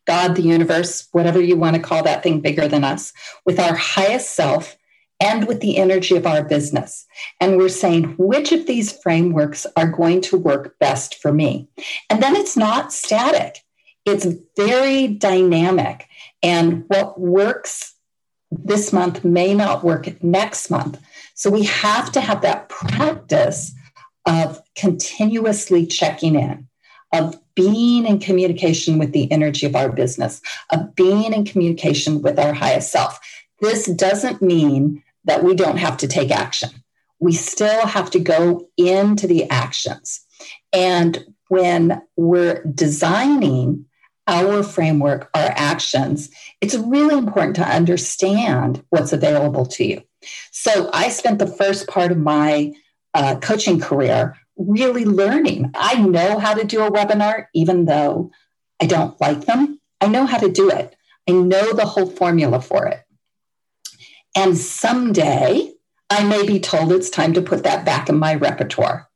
God, 0.07 0.37
the 0.37 0.43
universe, 0.43 1.09
whatever 1.13 1.41
you 1.41 1.57
want 1.57 1.77
to 1.77 1.83
call 1.83 2.03
that 2.03 2.23
thing 2.23 2.41
bigger 2.41 2.69
than 2.69 2.85
us, 2.85 3.13
with 3.47 3.59
our 3.59 3.75
highest 3.75 4.35
self 4.35 4.77
and 5.21 5.47
with 5.47 5.61
the 5.61 5.79
energy 5.79 6.17
of 6.17 6.27
our 6.27 6.43
business. 6.43 7.07
And 7.41 7.57
we're 7.57 7.69
saying, 7.69 8.15
which 8.19 8.53
of 8.53 8.67
these 8.67 8.93
frameworks 8.93 9.67
are 9.77 9.89
going 9.89 10.21
to 10.23 10.37
work 10.37 10.79
best 10.79 11.17
for 11.17 11.33
me? 11.33 11.69
And 12.11 12.23
then 12.23 12.37
it's 12.37 12.57
not 12.57 12.93
static 12.93 13.65
it's 14.05 14.27
very 14.57 15.09
dynamic. 15.09 16.09
And 16.43 16.85
what 16.89 17.19
works 17.19 17.95
this 18.51 18.93
month 18.93 19.25
may 19.25 19.55
not 19.55 19.83
work 19.83 20.23
next 20.23 20.71
month. 20.71 21.01
So 21.35 21.51
we 21.51 21.65
have 21.65 22.13
to 22.13 22.21
have 22.21 22.43
that 22.43 22.69
practice 22.69 23.73
of 24.27 24.61
continuously 24.77 25.87
checking 25.87 26.35
in, 26.35 26.69
of 27.13 27.37
being 27.55 28.07
in 28.07 28.19
communication 28.19 28.99
with 28.99 29.13
the 29.13 29.31
energy 29.33 29.67
of 29.67 29.75
our 29.75 29.91
business, 29.91 30.41
of 30.71 30.95
being 30.95 31.33
in 31.33 31.45
communication 31.45 32.23
with 32.23 32.39
our 32.39 32.53
highest 32.53 32.93
self. 32.93 33.19
This 33.61 33.87
doesn't 33.87 34.43
mean 34.43 35.03
that 35.25 35.43
we 35.43 35.55
don't 35.55 35.79
have 35.79 35.97
to 35.99 36.09
take 36.09 36.31
action. 36.31 36.71
We 37.21 37.33
still 37.33 37.87
have 37.87 38.11
to 38.11 38.19
go 38.19 38.69
into 38.77 39.27
the 39.27 39.49
actions. 39.51 40.21
And 40.73 41.25
when 41.49 42.03
we're 42.17 42.63
designing 42.65 43.87
our 44.27 44.63
framework, 44.63 45.31
our 45.35 45.53
actions, 45.55 46.31
it's 46.61 46.75
really 46.75 47.17
important 47.17 47.57
to 47.57 47.69
understand 47.69 48.83
what's 48.91 49.13
available 49.13 49.67
to 49.67 49.85
you. 49.85 50.03
So 50.51 50.91
I 50.93 51.11
spent 51.11 51.39
the 51.39 51.47
first 51.47 51.87
part 51.89 52.11
of 52.11 52.19
my 52.19 52.73
uh, 53.13 53.37
coaching 53.37 53.81
career 53.81 54.37
really 54.57 55.05
learning. 55.05 55.71
I 55.75 56.01
know 56.01 56.39
how 56.39 56.55
to 56.55 56.65
do 56.65 56.83
a 56.83 56.91
webinar, 56.91 57.47
even 57.55 57.85
though 57.85 58.31
I 58.81 58.87
don't 58.87 59.21
like 59.21 59.47
them. 59.47 59.81
I 60.01 60.09
know 60.09 60.27
how 60.27 60.39
to 60.39 60.51
do 60.51 60.71
it. 60.71 60.97
I 61.29 61.33
know 61.33 61.73
the 61.73 61.87
whole 61.87 62.07
formula 62.07 62.61
for 62.61 62.87
it. 62.87 63.04
And 64.35 64.57
someday 64.57 65.73
I 66.11 66.25
may 66.25 66.47
be 66.47 66.61
told 66.61 66.93
it's 66.93 67.11
time 67.11 67.33
to 67.35 67.43
put 67.43 67.65
that 67.65 67.85
back 67.85 68.09
in 68.09 68.17
my 68.17 68.35
repertoire. 68.35 69.09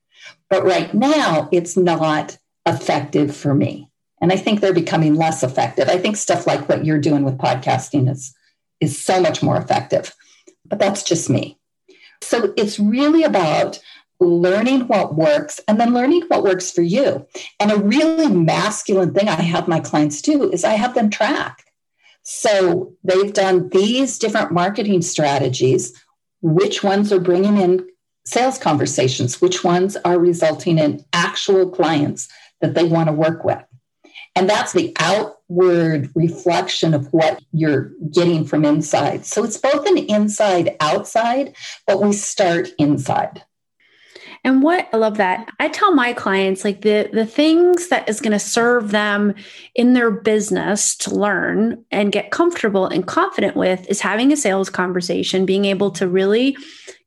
But 0.51 0.65
right 0.65 0.93
now, 0.95 1.49
it's 1.53 1.77
not 1.77 2.39
effective 2.67 3.37
for 3.37 3.55
me. 3.55 3.91
And 4.21 4.33
I 4.33 4.37
think 4.37 4.61
they're 4.61 4.73
becoming 4.73 5.15
less 5.15 5.43
effective. 5.43 5.89
I 5.89 5.99
think 5.99 6.17
stuff 6.17 6.47
like 6.47 6.69
what 6.69 6.85
you're 6.85 7.01
doing 7.01 7.25
with 7.25 7.39
podcasting 7.39 8.11
is, 8.11 8.35
is 8.81 9.01
so 9.01 9.21
much 9.21 9.43
more 9.43 9.57
effective. 9.57 10.15
But 10.65 10.79
that's 10.79 11.03
just 11.03 11.31
me. 11.31 11.59
So 12.23 12.53
it's 12.57 12.79
really 12.79 13.23
about 13.23 13.79
learning 14.21 14.89
what 14.89 15.15
works 15.15 15.61
and 15.69 15.79
then 15.79 15.95
learning 15.95 16.23
what 16.29 16.43
works 16.43 16.73
for 16.73 16.83
you. 16.83 17.27
And 17.61 17.71
a 17.71 17.79
really 17.79 18.29
masculine 18.29 19.15
thing 19.15 19.29
I 19.29 19.41
have 19.41 19.69
my 19.69 19.81
clients 19.81 20.21
do 20.21 20.51
is 20.51 20.65
I 20.65 20.73
have 20.73 20.95
them 20.95 21.11
track. 21.11 21.65
So 22.31 22.93
they've 23.05 23.33
done 23.33 23.71
these 23.71 24.19
different 24.19 24.53
marketing 24.53 25.01
strategies. 25.01 25.99
Which 26.43 26.85
ones 26.85 27.11
are 27.11 27.21
bringing 27.21 27.57
in 27.57 27.89
sales 28.27 28.59
conversations? 28.59 29.41
Which 29.41 29.65
ones 29.65 29.97
are 30.05 30.19
resulting 30.19 30.79
in 30.79 31.07
actual 31.15 31.71
clients 31.71 32.29
that 32.61 32.75
they 32.75 32.85
want 32.85 33.09
to 33.09 33.15
work 33.15 33.45
with? 33.45 33.65
And 34.37 34.49
that's 34.49 34.75
the 34.75 34.95
outward 34.99 36.11
reflection 36.15 36.93
of 36.93 37.11
what 37.15 37.43
you're 37.53 37.93
getting 38.13 38.45
from 38.45 38.67
inside. 38.67 39.25
So 39.25 39.43
it's 39.43 39.57
both 39.57 39.87
an 39.87 39.97
inside 39.97 40.77
outside, 40.81 41.57
but 41.87 42.03
we 42.03 42.13
start 42.13 42.69
inside. 42.79 43.43
And 44.45 44.63
what 44.63 44.89
I 44.93 44.97
love 44.97 45.17
that. 45.17 45.49
I 45.59 45.69
tell 45.69 45.93
my 45.95 46.13
clients 46.13 46.65
like 46.65 46.83
the 46.83 47.11
the 47.13 47.27
things 47.27 47.89
that 47.89 48.09
is 48.09 48.21
going 48.21 48.33
to 48.33 48.39
serve 48.39 48.91
them 48.91 49.35
in 49.75 49.95
their 49.95 50.11
business 50.11 50.97
to 50.99 51.15
learn 51.15 51.85
and 51.91 52.13
get 52.13 52.31
comfortable 52.31 52.87
and 52.87 53.07
confident 53.07 53.57
with 53.57 53.89
is 53.89 54.01
having 54.01 54.33
a 54.33 54.37
sales 54.37 54.71
conversation, 54.71 55.47
being 55.47 55.65
able 55.65 55.91
to 55.93 56.09
really 56.09 56.57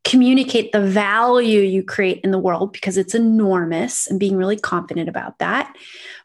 communicate 0.03 0.71
the 0.71 0.81
value 0.81 1.59
you 1.59 1.83
create 1.83 2.21
in 2.23 2.31
the 2.31 2.39
world 2.39 2.73
because 2.73 2.97
it's 2.97 3.13
enormous 3.13 4.07
and 4.07 4.19
being 4.19 4.35
really 4.35 4.57
confident 4.57 5.07
about 5.07 5.37
that. 5.39 5.75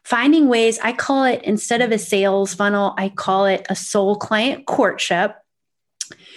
Finding 0.03 0.47
ways, 0.47 0.79
I 0.79 0.93
call 0.93 1.25
it 1.25 1.43
instead 1.43 1.81
of 1.81 1.91
a 1.91 1.99
sales 1.99 2.53
funnel, 2.53 2.95
I 2.97 3.09
call 3.09 3.45
it 3.45 3.67
a 3.69 3.75
soul 3.75 4.15
client 4.15 4.65
courtship. 4.65 5.35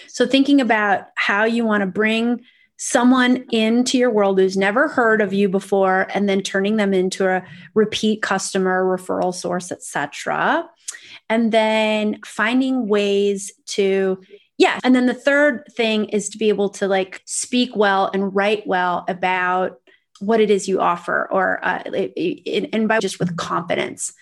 So, 0.08 0.26
thinking 0.26 0.60
about 0.60 1.04
how 1.14 1.44
you 1.44 1.64
want 1.64 1.82
to 1.82 1.86
bring 1.86 2.40
someone 2.82 3.44
into 3.50 3.98
your 3.98 4.10
world 4.10 4.38
who's 4.38 4.56
never 4.56 4.88
heard 4.88 5.20
of 5.20 5.34
you 5.34 5.50
before 5.50 6.06
and 6.14 6.28
then 6.30 6.40
turning 6.40 6.76
them 6.76 6.94
into 6.94 7.28
a 7.28 7.44
repeat 7.74 8.22
customer 8.22 8.84
referral 8.84 9.34
source 9.34 9.70
etc 9.70 10.66
and 11.28 11.52
then 11.52 12.18
finding 12.24 12.88
ways 12.88 13.52
to 13.66 14.18
yeah. 14.60 14.78
And 14.84 14.94
then 14.94 15.06
the 15.06 15.14
third 15.14 15.64
thing 15.74 16.04
is 16.10 16.28
to 16.28 16.36
be 16.36 16.50
able 16.50 16.68
to 16.68 16.86
like 16.86 17.22
speak 17.24 17.74
well 17.74 18.10
and 18.12 18.34
write 18.34 18.66
well 18.66 19.06
about 19.08 19.80
what 20.18 20.38
it 20.38 20.50
is 20.50 20.68
you 20.68 20.80
offer 20.80 21.26
or 21.32 21.64
uh, 21.64 21.82
it, 21.86 22.12
it, 22.14 22.68
and 22.74 22.86
by 22.86 22.98
just 22.98 23.18
with 23.18 23.38
confidence 23.38 24.12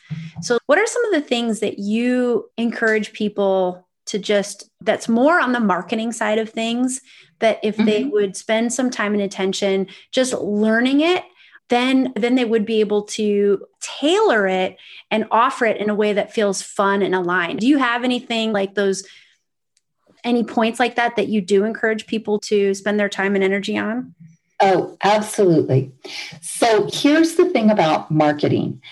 so 0.41 0.57
what 0.67 0.79
are 0.79 0.87
some 0.87 1.05
of 1.07 1.13
the 1.13 1.21
things 1.21 1.59
that 1.59 1.81
you 1.81 2.49
encourage 2.57 3.13
people 3.13 3.85
to 4.07 4.17
just 4.17 4.71
that's 4.81 5.09
more 5.09 5.41
on 5.41 5.51
the 5.51 5.59
marketing 5.59 6.13
side 6.13 6.39
of 6.39 6.49
things 6.49 7.01
that 7.41 7.59
if 7.63 7.77
mm-hmm. 7.77 7.87
they 7.87 8.05
would 8.05 8.37
spend 8.37 8.73
some 8.73 8.91
time 8.91 9.13
and 9.13 9.23
attention 9.23 9.87
just 10.11 10.33
learning 10.35 11.01
it 11.01 11.25
then 11.69 12.13
then 12.17 12.35
they 12.35 12.45
would 12.45 12.65
be 12.65 12.81
able 12.81 13.03
to 13.03 13.67
tailor 13.81 14.47
it 14.47 14.77
and 15.11 15.27
offer 15.31 15.67
it 15.67 15.77
in 15.77 15.91
a 15.91 15.95
way 15.95 16.13
that 16.13 16.33
feels 16.33 16.63
fun 16.63 17.03
and 17.03 17.15
aligned. 17.15 17.61
Do 17.61 17.67
you 17.67 17.79
have 17.79 18.05
anything 18.05 18.53
like 18.53 18.75
those 18.75 19.07
any 20.25 20.43
points 20.43 20.81
like 20.81 20.97
that 20.97 21.17
that 21.17 21.29
you 21.29 21.41
do 21.41 21.65
encourage 21.65 22.07
people 22.07 22.41
to 22.41 22.75
spend 22.75 22.99
their 22.99 23.09
time 23.09 23.35
and 23.35 23.45
energy 23.45 23.79
on? 23.79 24.15
Oh, 24.61 24.97
absolutely. 25.05 25.93
So 26.41 26.89
here's 26.93 27.37
the 27.37 27.49
thing 27.51 27.71
about 27.71 28.11
marketing 28.11 28.83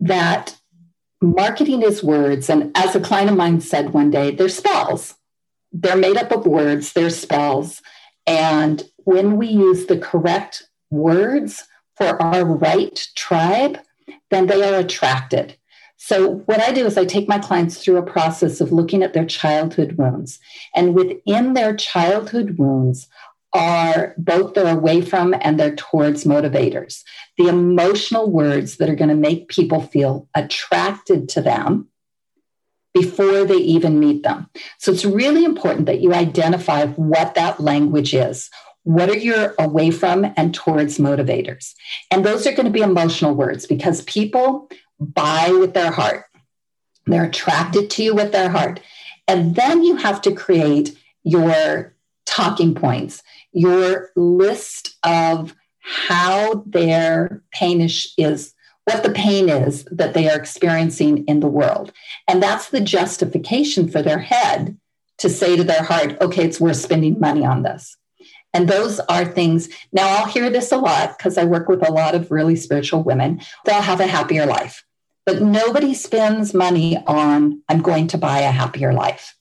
that 0.00 0.56
marketing 1.20 1.82
is 1.82 2.04
words. 2.04 2.48
And 2.48 2.70
as 2.76 2.94
a 2.94 3.00
client 3.00 3.30
of 3.30 3.36
mine 3.36 3.60
said 3.60 3.92
one 3.92 4.10
day, 4.10 4.30
they're 4.30 4.48
spells. 4.48 5.14
They're 5.74 5.96
made 5.96 6.16
up 6.16 6.32
of 6.32 6.46
words, 6.46 6.92
they're 6.92 7.10
spells. 7.10 7.82
And 8.26 8.82
when 8.98 9.36
we 9.36 9.48
use 9.48 9.86
the 9.86 9.98
correct 9.98 10.68
words 10.90 11.64
for 11.96 12.20
our 12.22 12.44
right 12.44 13.06
tribe, 13.16 13.78
then 14.30 14.46
they 14.46 14.62
are 14.62 14.78
attracted. 14.78 15.58
So, 15.96 16.42
what 16.46 16.60
I 16.60 16.72
do 16.72 16.86
is 16.86 16.98
I 16.98 17.04
take 17.04 17.28
my 17.28 17.38
clients 17.38 17.82
through 17.82 17.96
a 17.96 18.02
process 18.02 18.60
of 18.60 18.72
looking 18.72 19.02
at 19.02 19.14
their 19.14 19.24
childhood 19.24 19.92
wounds. 19.92 20.38
And 20.74 20.94
within 20.94 21.54
their 21.54 21.74
childhood 21.74 22.58
wounds 22.58 23.08
are 23.54 24.14
both 24.18 24.54
their 24.54 24.76
away 24.76 25.00
from 25.00 25.34
and 25.40 25.58
their 25.58 25.74
towards 25.76 26.24
motivators, 26.24 27.02
the 27.38 27.48
emotional 27.48 28.30
words 28.30 28.76
that 28.76 28.90
are 28.90 28.96
going 28.96 29.08
to 29.08 29.14
make 29.14 29.48
people 29.48 29.80
feel 29.80 30.28
attracted 30.34 31.28
to 31.30 31.40
them 31.40 31.88
before 32.94 33.44
they 33.44 33.56
even 33.56 33.98
meet 33.98 34.22
them. 34.22 34.48
So, 34.78 34.92
it's 34.92 35.04
really 35.04 35.44
important 35.44 35.86
that 35.86 36.00
you 36.00 36.14
identify 36.14 36.86
what 36.86 37.34
that 37.34 37.60
language 37.60 38.14
is. 38.14 38.48
What 38.84 39.10
are 39.10 39.16
your 39.16 39.54
away 39.58 39.90
from 39.90 40.32
and 40.36 40.54
towards 40.54 40.98
motivators? 40.98 41.74
And 42.10 42.24
those 42.24 42.46
are 42.46 42.52
going 42.52 42.66
to 42.66 42.70
be 42.70 42.82
emotional 42.82 43.34
words 43.34 43.66
because 43.66 44.02
people 44.02 44.70
buy 45.00 45.50
with 45.58 45.74
their 45.74 45.90
heart. 45.90 46.24
They're 47.06 47.24
attracted 47.24 47.90
to 47.90 48.02
you 48.02 48.14
with 48.14 48.32
their 48.32 48.50
heart. 48.50 48.80
And 49.26 49.54
then 49.54 49.82
you 49.82 49.96
have 49.96 50.20
to 50.22 50.32
create 50.32 50.96
your 51.22 51.94
talking 52.26 52.74
points, 52.74 53.22
your 53.52 54.10
list 54.16 54.96
of 55.02 55.54
how 55.80 56.62
their 56.66 57.42
pain 57.52 57.80
is, 57.80 58.12
is 58.16 58.53
what 58.84 59.02
the 59.02 59.10
pain 59.10 59.48
is 59.48 59.84
that 59.90 60.14
they 60.14 60.28
are 60.28 60.36
experiencing 60.36 61.24
in 61.26 61.40
the 61.40 61.46
world. 61.46 61.92
And 62.28 62.42
that's 62.42 62.68
the 62.68 62.80
justification 62.80 63.88
for 63.88 64.02
their 64.02 64.18
head 64.18 64.76
to 65.18 65.28
say 65.28 65.56
to 65.56 65.64
their 65.64 65.82
heart, 65.82 66.20
okay, 66.20 66.44
it's 66.44 66.60
worth 66.60 66.76
spending 66.76 67.18
money 67.18 67.44
on 67.44 67.62
this. 67.62 67.96
And 68.52 68.68
those 68.68 69.00
are 69.00 69.24
things. 69.24 69.68
Now, 69.92 70.06
I'll 70.08 70.26
hear 70.26 70.48
this 70.48 70.70
a 70.70 70.76
lot 70.76 71.16
because 71.16 71.38
I 71.38 71.44
work 71.44 71.68
with 71.68 71.86
a 71.86 71.92
lot 71.92 72.14
of 72.14 72.30
really 72.30 72.56
spiritual 72.56 73.02
women. 73.02 73.40
They'll 73.64 73.80
have 73.80 74.00
a 74.00 74.06
happier 74.06 74.46
life, 74.46 74.84
but 75.26 75.42
nobody 75.42 75.92
spends 75.94 76.54
money 76.54 77.02
on, 77.06 77.62
I'm 77.68 77.82
going 77.82 78.06
to 78.08 78.18
buy 78.18 78.40
a 78.40 78.52
happier 78.52 78.92
life. 78.92 79.34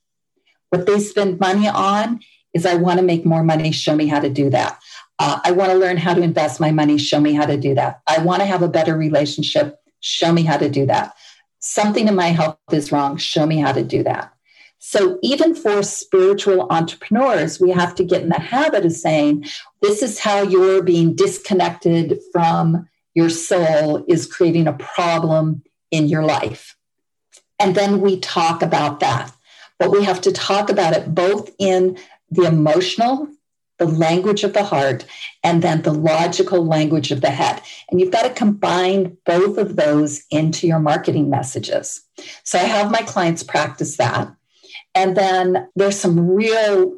What 0.70 0.88
they 0.88 1.00
spend 1.00 1.40
money 1.40 1.68
on 1.68 2.22
is, 2.54 2.66
I 2.66 2.76
want 2.76 3.00
to 3.00 3.06
make 3.06 3.26
more 3.26 3.44
money. 3.44 3.72
Show 3.72 3.96
me 3.96 4.08
how 4.08 4.20
to 4.20 4.30
do 4.30 4.50
that. 4.52 4.80
Uh, 5.20 5.40
I 5.44 5.52
want 5.52 5.72
to 5.72 5.78
learn 5.78 5.98
how 5.98 6.14
to 6.14 6.22
invest 6.22 6.60
my 6.60 6.72
money. 6.72 6.98
Show 6.98 7.20
me 7.20 7.34
how 7.34 7.46
to 7.46 7.58
do 7.58 7.76
that. 7.76 8.02
I 8.08 8.20
want 8.20 8.42
to 8.42 8.46
have 8.46 8.62
a 8.62 8.68
better 8.68 8.98
relationship. 8.98 9.78
Show 10.00 10.34
me 10.34 10.44
how 10.44 10.58
to 10.58 10.70
do 10.70 10.86
that. 10.88 11.14
Something 11.60 12.08
in 12.08 12.16
my 12.16 12.28
health 12.28 12.58
is 12.72 12.92
wrong. 12.92 13.18
Show 13.18 13.46
me 13.46 13.58
how 13.58 13.72
to 13.72 13.84
do 13.84 14.04
that. 14.04 14.34
So, 14.86 15.18
even 15.24 15.56
for 15.56 15.82
spiritual 15.82 16.68
entrepreneurs, 16.70 17.58
we 17.58 17.72
have 17.72 17.96
to 17.96 18.04
get 18.04 18.22
in 18.22 18.28
the 18.28 18.40
habit 18.40 18.86
of 18.86 18.92
saying, 18.92 19.46
this 19.82 20.04
is 20.04 20.20
how 20.20 20.42
you're 20.42 20.84
being 20.84 21.16
disconnected 21.16 22.20
from 22.34 22.90
your 23.16 23.30
soul, 23.30 24.04
is 24.10 24.26
creating 24.26 24.68
a 24.68 24.74
problem 24.74 25.64
in 25.90 26.10
your 26.10 26.26
life. 26.26 26.76
And 27.60 27.76
then 27.76 28.02
we 28.02 28.20
talk 28.20 28.62
about 28.62 29.00
that. 29.00 29.32
But 29.80 29.92
we 29.92 30.04
have 30.04 30.20
to 30.22 30.34
talk 30.34 30.70
about 30.70 30.94
it 30.94 31.16
both 31.16 31.50
in 31.60 31.98
the 32.30 32.44
emotional, 32.44 33.30
the 33.80 33.86
language 33.88 34.44
of 34.44 34.54
the 34.54 34.64
heart, 34.64 35.06
and 35.44 35.62
then 35.62 35.82
the 35.82 35.94
logical 35.94 36.66
language 36.66 37.12
of 37.12 37.22
the 37.22 37.30
head. 37.30 37.62
And 37.90 38.00
you've 38.00 38.12
got 38.12 38.24
to 38.24 38.30
combine 38.30 39.18
both 39.26 39.58
of 39.58 39.76
those 39.76 40.24
into 40.30 40.68
your 40.68 40.80
marketing 40.80 41.30
messages. 41.30 42.02
So 42.44 42.60
I 42.60 42.64
have 42.64 42.92
my 42.92 43.02
clients 43.02 43.44
practice 43.44 43.98
that. 43.98 44.34
And 44.96 45.18
then 45.18 45.68
there's 45.76 46.00
some 46.00 46.30
real 46.30 46.98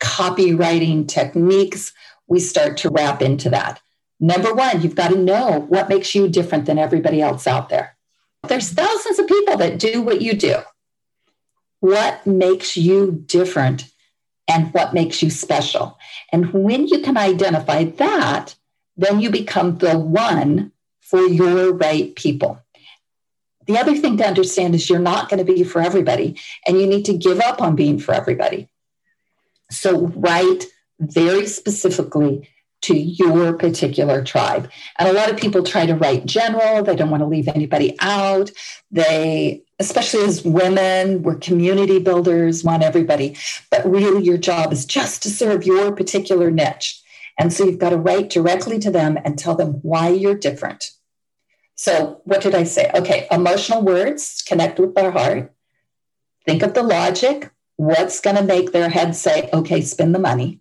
copywriting 0.00 1.06
techniques 1.06 1.92
we 2.26 2.40
start 2.40 2.76
to 2.78 2.90
wrap 2.90 3.22
into 3.22 3.50
that. 3.50 3.80
Number 4.20 4.52
one, 4.52 4.82
you've 4.82 4.94
got 4.94 5.08
to 5.08 5.18
know 5.18 5.64
what 5.68 5.88
makes 5.88 6.14
you 6.14 6.28
different 6.28 6.66
than 6.66 6.78
everybody 6.78 7.22
else 7.22 7.46
out 7.46 7.68
there. 7.68 7.96
There's 8.46 8.70
thousands 8.70 9.18
of 9.18 9.26
people 9.26 9.56
that 9.56 9.78
do 9.78 10.02
what 10.02 10.20
you 10.20 10.34
do. 10.34 10.56
What 11.80 12.26
makes 12.26 12.76
you 12.76 13.22
different 13.26 13.84
and 14.48 14.72
what 14.72 14.94
makes 14.94 15.22
you 15.22 15.30
special? 15.30 15.98
And 16.32 16.52
when 16.52 16.88
you 16.88 17.00
can 17.00 17.16
identify 17.16 17.84
that, 17.84 18.56
then 18.96 19.20
you 19.20 19.30
become 19.30 19.78
the 19.78 19.98
one 19.98 20.72
for 21.00 21.20
your 21.20 21.72
right 21.72 22.14
people. 22.16 22.60
The 23.66 23.78
other 23.78 23.94
thing 23.94 24.16
to 24.16 24.26
understand 24.26 24.74
is 24.74 24.88
you're 24.88 24.98
not 24.98 25.28
going 25.28 25.44
to 25.44 25.52
be 25.52 25.62
for 25.62 25.80
everybody, 25.80 26.40
and 26.66 26.80
you 26.80 26.86
need 26.86 27.04
to 27.04 27.16
give 27.16 27.38
up 27.40 27.60
on 27.60 27.76
being 27.76 27.98
for 27.98 28.14
everybody. 28.14 28.68
So, 29.70 30.06
write 30.06 30.64
very 30.98 31.46
specifically 31.46 32.48
to 32.80 32.96
your 32.96 33.52
particular 33.54 34.24
tribe. 34.24 34.70
And 34.98 35.08
a 35.08 35.12
lot 35.12 35.30
of 35.30 35.36
people 35.36 35.62
try 35.62 35.84
to 35.86 35.94
write 35.94 36.26
general, 36.26 36.82
they 36.82 36.96
don't 36.96 37.10
want 37.10 37.22
to 37.22 37.26
leave 37.26 37.48
anybody 37.48 37.96
out. 38.00 38.50
They, 38.90 39.64
especially 39.78 40.24
as 40.24 40.44
women, 40.44 41.22
we're 41.22 41.36
community 41.36 41.98
builders, 41.98 42.64
want 42.64 42.82
everybody. 42.82 43.36
But 43.70 43.88
really, 43.88 44.24
your 44.24 44.38
job 44.38 44.72
is 44.72 44.84
just 44.84 45.22
to 45.22 45.30
serve 45.30 45.64
your 45.66 45.92
particular 45.92 46.50
niche. 46.50 47.02
And 47.38 47.52
so 47.52 47.64
you've 47.64 47.78
got 47.78 47.90
to 47.90 47.96
write 47.96 48.30
directly 48.30 48.78
to 48.80 48.90
them 48.90 49.18
and 49.24 49.38
tell 49.38 49.54
them 49.54 49.74
why 49.82 50.08
you're 50.08 50.34
different. 50.34 50.90
So, 51.76 52.20
what 52.24 52.40
did 52.40 52.56
I 52.56 52.64
say? 52.64 52.90
Okay, 52.92 53.28
emotional 53.30 53.82
words 53.82 54.42
connect 54.46 54.80
with 54.80 54.96
their 54.96 55.12
heart. 55.12 55.52
Think 56.44 56.62
of 56.62 56.74
the 56.74 56.82
logic. 56.82 57.52
What's 57.76 58.20
going 58.20 58.34
to 58.34 58.42
make 58.42 58.72
their 58.72 58.88
head 58.88 59.14
say, 59.14 59.48
okay, 59.52 59.80
spend 59.82 60.12
the 60.12 60.18
money? 60.18 60.60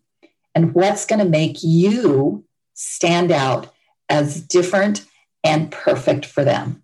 And 0.54 0.76
what's 0.76 1.08
going 1.08 1.20
to 1.20 1.30
make 1.30 1.64
you 1.64 2.46
stand 2.76 3.32
out 3.32 3.74
as 4.10 4.40
different 4.40 5.06
and 5.44 5.72
perfect 5.72 6.26
for 6.28 6.44
them? 6.44 6.84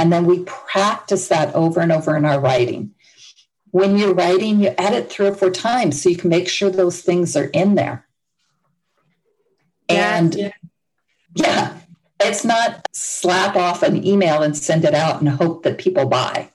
And 0.00 0.10
then 0.10 0.24
we 0.24 0.44
practice 0.44 1.28
that 1.28 1.54
over 1.54 1.78
and 1.78 1.92
over 1.92 2.16
in 2.16 2.24
our 2.24 2.40
writing. 2.40 2.94
When 3.70 3.98
you're 3.98 4.14
writing, 4.14 4.58
you 4.58 4.74
edit 4.78 5.12
three 5.12 5.26
or 5.26 5.34
four 5.34 5.50
times 5.50 6.00
so 6.00 6.08
you 6.08 6.16
can 6.16 6.30
make 6.30 6.48
sure 6.48 6.70
those 6.70 7.02
things 7.02 7.36
are 7.36 7.48
in 7.48 7.74
there. 7.74 8.06
And 9.90 10.34
yeah, 10.34 10.52
yeah 11.34 11.76
it's 12.18 12.46
not 12.46 12.88
slap 12.92 13.56
off 13.56 13.82
an 13.82 14.06
email 14.06 14.40
and 14.40 14.56
send 14.56 14.86
it 14.86 14.94
out 14.94 15.20
and 15.20 15.28
hope 15.28 15.64
that 15.64 15.76
people 15.76 16.06
buy. 16.06 16.48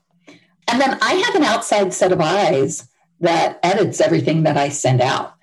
And 0.68 0.82
then 0.82 0.98
I 1.00 1.14
have 1.14 1.36
an 1.36 1.44
outside 1.44 1.94
set 1.94 2.12
of 2.12 2.20
eyes 2.20 2.88
that 3.20 3.60
edits 3.62 4.02
everything 4.02 4.42
that 4.44 4.58
I 4.58 4.70
send 4.70 5.02
out. 5.02 5.36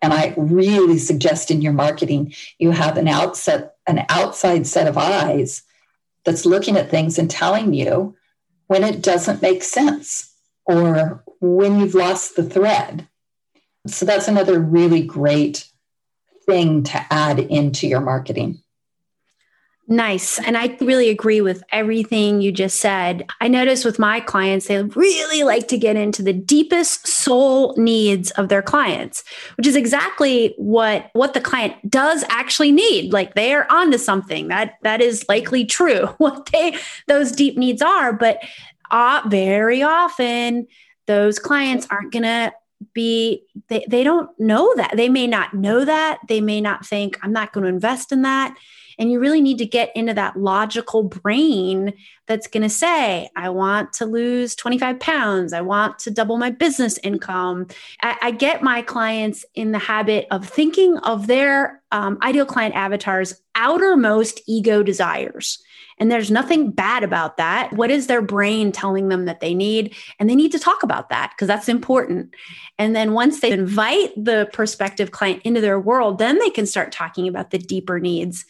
And 0.00 0.12
I 0.12 0.32
really 0.36 0.98
suggest 0.98 1.50
in 1.50 1.60
your 1.60 1.72
marketing 1.72 2.34
you 2.60 2.70
have 2.70 2.96
an 2.96 3.08
outset 3.08 3.74
an 3.88 4.04
outside 4.08 4.64
set 4.64 4.86
of 4.86 4.96
eyes 4.96 5.64
that's 6.24 6.46
looking 6.46 6.76
at 6.76 6.90
things 6.90 7.18
and 7.18 7.30
telling 7.30 7.74
you 7.74 8.16
when 8.66 8.84
it 8.84 9.02
doesn't 9.02 9.42
make 9.42 9.62
sense 9.62 10.34
or 10.64 11.24
when 11.40 11.80
you've 11.80 11.94
lost 11.94 12.36
the 12.36 12.42
thread. 12.42 13.08
So 13.86 14.06
that's 14.06 14.28
another 14.28 14.60
really 14.60 15.02
great 15.02 15.68
thing 16.46 16.84
to 16.84 17.06
add 17.12 17.38
into 17.38 17.86
your 17.88 18.00
marketing. 18.00 18.61
Nice. 19.92 20.38
And 20.38 20.56
I 20.56 20.74
really 20.80 21.10
agree 21.10 21.42
with 21.42 21.62
everything 21.70 22.40
you 22.40 22.50
just 22.50 22.78
said. 22.78 23.26
I 23.42 23.48
notice 23.48 23.84
with 23.84 23.98
my 23.98 24.20
clients, 24.20 24.66
they 24.66 24.82
really 24.82 25.42
like 25.42 25.68
to 25.68 25.76
get 25.76 25.96
into 25.96 26.22
the 26.22 26.32
deepest 26.32 27.06
soul 27.06 27.74
needs 27.76 28.30
of 28.30 28.48
their 28.48 28.62
clients, 28.62 29.22
which 29.58 29.66
is 29.66 29.76
exactly 29.76 30.54
what, 30.56 31.10
what 31.12 31.34
the 31.34 31.42
client 31.42 31.74
does 31.90 32.24
actually 32.30 32.72
need. 32.72 33.12
Like 33.12 33.34
they 33.34 33.52
are 33.52 33.66
onto 33.68 33.98
something 33.98 34.48
that 34.48 34.76
that 34.80 35.02
is 35.02 35.26
likely 35.28 35.66
true, 35.66 36.06
what 36.16 36.46
they 36.46 36.74
those 37.06 37.30
deep 37.30 37.58
needs 37.58 37.82
are. 37.82 38.14
But 38.14 38.42
uh, 38.90 39.20
very 39.26 39.82
often 39.82 40.68
those 41.06 41.38
clients 41.38 41.86
aren't 41.90 42.14
gonna 42.14 42.54
be 42.94 43.44
they, 43.68 43.84
they 43.90 44.04
don't 44.04 44.30
know 44.40 44.74
that. 44.76 44.96
They 44.96 45.10
may 45.10 45.26
not 45.26 45.52
know 45.52 45.84
that. 45.84 46.18
They 46.28 46.40
may 46.40 46.62
not 46.62 46.86
think, 46.86 47.18
I'm 47.22 47.32
not 47.34 47.52
going 47.52 47.64
to 47.64 47.68
invest 47.68 48.10
in 48.10 48.22
that 48.22 48.56
And 48.98 49.10
you 49.10 49.18
really 49.18 49.40
need 49.40 49.58
to 49.58 49.66
get 49.66 49.90
into 49.96 50.14
that 50.14 50.36
logical 50.36 51.02
brain 51.02 51.92
that's 52.26 52.46
going 52.46 52.62
to 52.62 52.68
say, 52.68 53.28
I 53.36 53.50
want 53.50 53.92
to 53.94 54.06
lose 54.06 54.54
25 54.54 55.00
pounds. 55.00 55.52
I 55.52 55.60
want 55.60 55.98
to 56.00 56.10
double 56.10 56.38
my 56.38 56.50
business 56.50 56.98
income. 56.98 57.66
I, 58.02 58.16
I 58.22 58.30
get 58.30 58.62
my 58.62 58.82
clients 58.82 59.44
in 59.54 59.72
the 59.72 59.78
habit 59.78 60.26
of 60.30 60.48
thinking 60.48 60.98
of 60.98 61.26
their 61.26 61.82
um, 61.90 62.18
ideal 62.22 62.46
client 62.46 62.74
avatars 62.74 63.40
outermost 63.54 64.40
ego 64.46 64.82
desires. 64.82 65.62
And 65.98 66.10
there's 66.10 66.30
nothing 66.30 66.70
bad 66.70 67.04
about 67.04 67.36
that. 67.36 67.72
What 67.74 67.90
is 67.90 68.06
their 68.06 68.22
brain 68.22 68.72
telling 68.72 69.08
them 69.08 69.26
that 69.26 69.40
they 69.40 69.54
need? 69.54 69.94
And 70.18 70.28
they 70.28 70.34
need 70.34 70.52
to 70.52 70.58
talk 70.58 70.82
about 70.82 71.10
that 71.10 71.30
because 71.30 71.48
that's 71.48 71.68
important. 71.68 72.34
And 72.78 72.96
then 72.96 73.12
once 73.12 73.40
they 73.40 73.52
invite 73.52 74.12
the 74.16 74.48
prospective 74.52 75.10
client 75.10 75.42
into 75.44 75.60
their 75.60 75.78
world, 75.78 76.18
then 76.18 76.38
they 76.38 76.50
can 76.50 76.66
start 76.66 76.92
talking 76.92 77.28
about 77.28 77.50
the 77.50 77.58
deeper 77.58 78.00
needs 78.00 78.44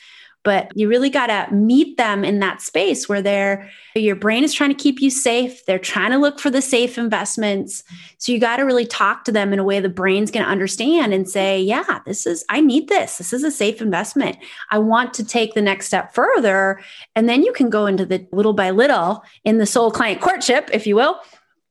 but 0.44 0.70
you 0.76 0.88
really 0.88 1.11
got 1.11 1.26
to 1.26 1.55
meet 1.55 1.96
them 1.96 2.24
in 2.24 2.40
that 2.40 2.61
space 2.61 3.09
where 3.09 3.22
they're 3.22 3.70
your 3.94 4.16
brain 4.16 4.42
is 4.42 4.55
trying 4.55 4.70
to 4.70 4.83
keep 4.83 5.00
you 5.00 5.11
safe. 5.11 5.64
They're 5.66 5.78
trying 5.78 6.12
to 6.12 6.18
look 6.18 6.40
for 6.40 6.50
the 6.50 6.62
safe 6.62 6.96
investments. 6.96 7.85
So 8.18 8.33
you 8.33 8.38
got 8.38 8.57
to 8.57 8.62
really 8.62 8.87
talk 8.87 9.24
to 9.24 9.33
them 9.33 9.52
in 9.52 9.59
a 9.59 9.64
way 9.64 9.81
the 9.81 9.88
brain's 9.88 10.31
going 10.31 10.44
to 10.44 10.50
understand 10.50 11.12
and 11.12 11.28
say 11.28 11.61
yeah 11.61 12.00
this 12.07 12.26
is 12.26 12.44
i 12.48 12.61
need 12.61 12.88
this. 12.88 13.18
This 13.18 13.33
is 13.33 13.44
a 13.44 13.50
safe 13.50 13.81
investment. 13.81 14.37
I 14.70 14.78
want 14.78 15.14
to 15.14 15.24
take 15.24 15.55
the 15.55 15.62
next 15.62 15.87
step 15.87 16.14
further. 16.14 16.81
And 17.14 17.28
then 17.28 17.42
you 17.42 17.52
can 17.52 17.70
go 17.70 17.87
into 17.87 18.07
the 18.07 18.26
little 18.33 18.55
by 18.55 18.70
little 18.70 19.22
in 19.44 19.59
the 19.59 19.66
soul 19.66 19.90
client 19.90 20.20
courtship 20.20 20.70
if 20.72 20.87
you 20.87 20.96
will 20.96 21.20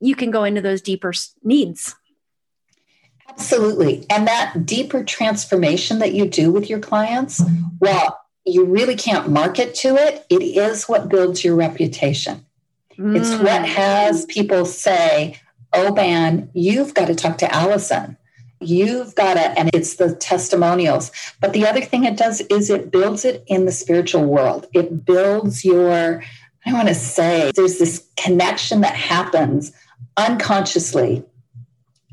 you 0.02 0.16
can 0.16 0.32
go 0.32 0.44
into 0.44 0.62
those 0.62 0.82
deeper 0.82 1.14
needs. 1.44 1.96
Absolutely. 3.30 4.06
And 4.10 4.28
that 4.28 4.66
deeper 4.66 5.04
transformation 5.04 6.00
that 6.00 6.14
you 6.14 6.28
do 6.28 6.52
with 6.52 6.70
your 6.70 6.80
clients, 6.80 7.42
well, 7.80 8.20
you 8.52 8.66
really 8.66 8.96
can't 8.96 9.30
market 9.30 9.74
to 9.76 9.96
it. 9.96 10.26
It 10.30 10.44
is 10.44 10.90
what 10.90 11.10
builds 11.10 11.44
your 11.44 11.56
reputation. 11.56 12.46
Mm. 12.98 13.18
It's 13.18 13.32
what 13.42 13.66
has 13.66 14.26
people 14.26 14.66
say, 14.66 15.40
oh 15.74 15.94
man, 15.94 16.50
you've 16.54 16.94
got 16.94 17.08
to 17.08 17.16
talk 17.16 17.38
to 17.40 17.54
Allison. 17.54 18.18
You've 18.60 19.16
got 19.16 19.36
to, 19.36 19.60
and 19.60 19.72
it's 19.74 19.96
the 19.96 20.16
testimonials. 20.16 21.12
But 21.40 21.54
the 21.54 21.66
other 21.66 21.82
thing 21.82 22.04
it 22.04 22.18
does 22.18 22.42
is 22.42 22.70
it 22.70 22.92
builds 22.92 23.26
it 23.26 23.44
in 23.48 23.66
the 23.66 23.72
spiritual 23.72 24.26
world. 24.26 24.68
It 24.74 25.06
builds 25.06 25.66
your, 25.66 26.24
I 26.66 26.74
want 26.74 26.90
to 26.90 26.96
say, 26.96 27.52
there's 27.56 27.80
this 27.80 28.08
connection 28.18 28.82
that 28.82 28.96
happens 28.96 29.72
unconsciously 30.18 31.24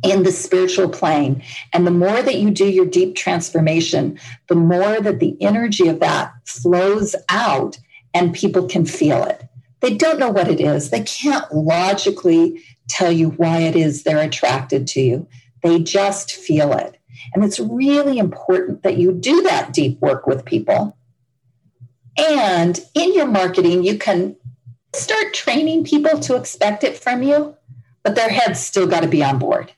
in 0.02 0.22
the 0.22 0.32
spiritual 0.32 0.88
plane. 0.88 1.42
And 1.72 1.86
the 1.86 1.92
more 1.92 2.22
that 2.22 2.36
you 2.36 2.50
do 2.50 2.66
your 2.66 2.86
deep 2.86 3.16
transformation, 3.16 4.18
the 4.48 4.54
more 4.54 5.00
that 5.00 5.18
the 5.18 5.36
energy 5.40 5.88
of 5.88 6.00
that 6.00 6.32
flows 6.44 7.16
out 7.28 7.78
and 8.14 8.34
people 8.34 8.68
can 8.68 8.86
feel 8.86 9.24
it. 9.24 9.44
They 9.80 9.94
don't 9.94 10.18
know 10.18 10.30
what 10.30 10.48
it 10.48 10.60
is, 10.60 10.90
they 10.90 11.02
can't 11.02 11.52
logically 11.52 12.62
tell 12.88 13.12
you 13.12 13.30
why 13.30 13.58
it 13.58 13.76
is 13.76 14.02
they're 14.02 14.18
attracted 14.18 14.86
to 14.88 15.00
you. 15.00 15.28
They 15.62 15.80
just 15.80 16.32
feel 16.32 16.72
it. 16.72 16.96
And 17.34 17.44
it's 17.44 17.60
really 17.60 18.18
important 18.18 18.82
that 18.82 18.96
you 18.96 19.12
do 19.12 19.42
that 19.42 19.72
deep 19.72 20.00
work 20.00 20.26
with 20.26 20.44
people. 20.44 20.96
And 22.16 22.80
in 22.94 23.14
your 23.14 23.26
marketing, 23.26 23.84
you 23.84 23.98
can 23.98 24.36
start 24.94 25.34
training 25.34 25.84
people 25.84 26.18
to 26.20 26.36
expect 26.36 26.82
it 26.82 26.96
from 26.96 27.22
you, 27.22 27.56
but 28.02 28.14
their 28.14 28.30
head's 28.30 28.60
still 28.60 28.86
got 28.86 29.02
to 29.02 29.08
be 29.08 29.22
on 29.22 29.38
board. 29.38 29.72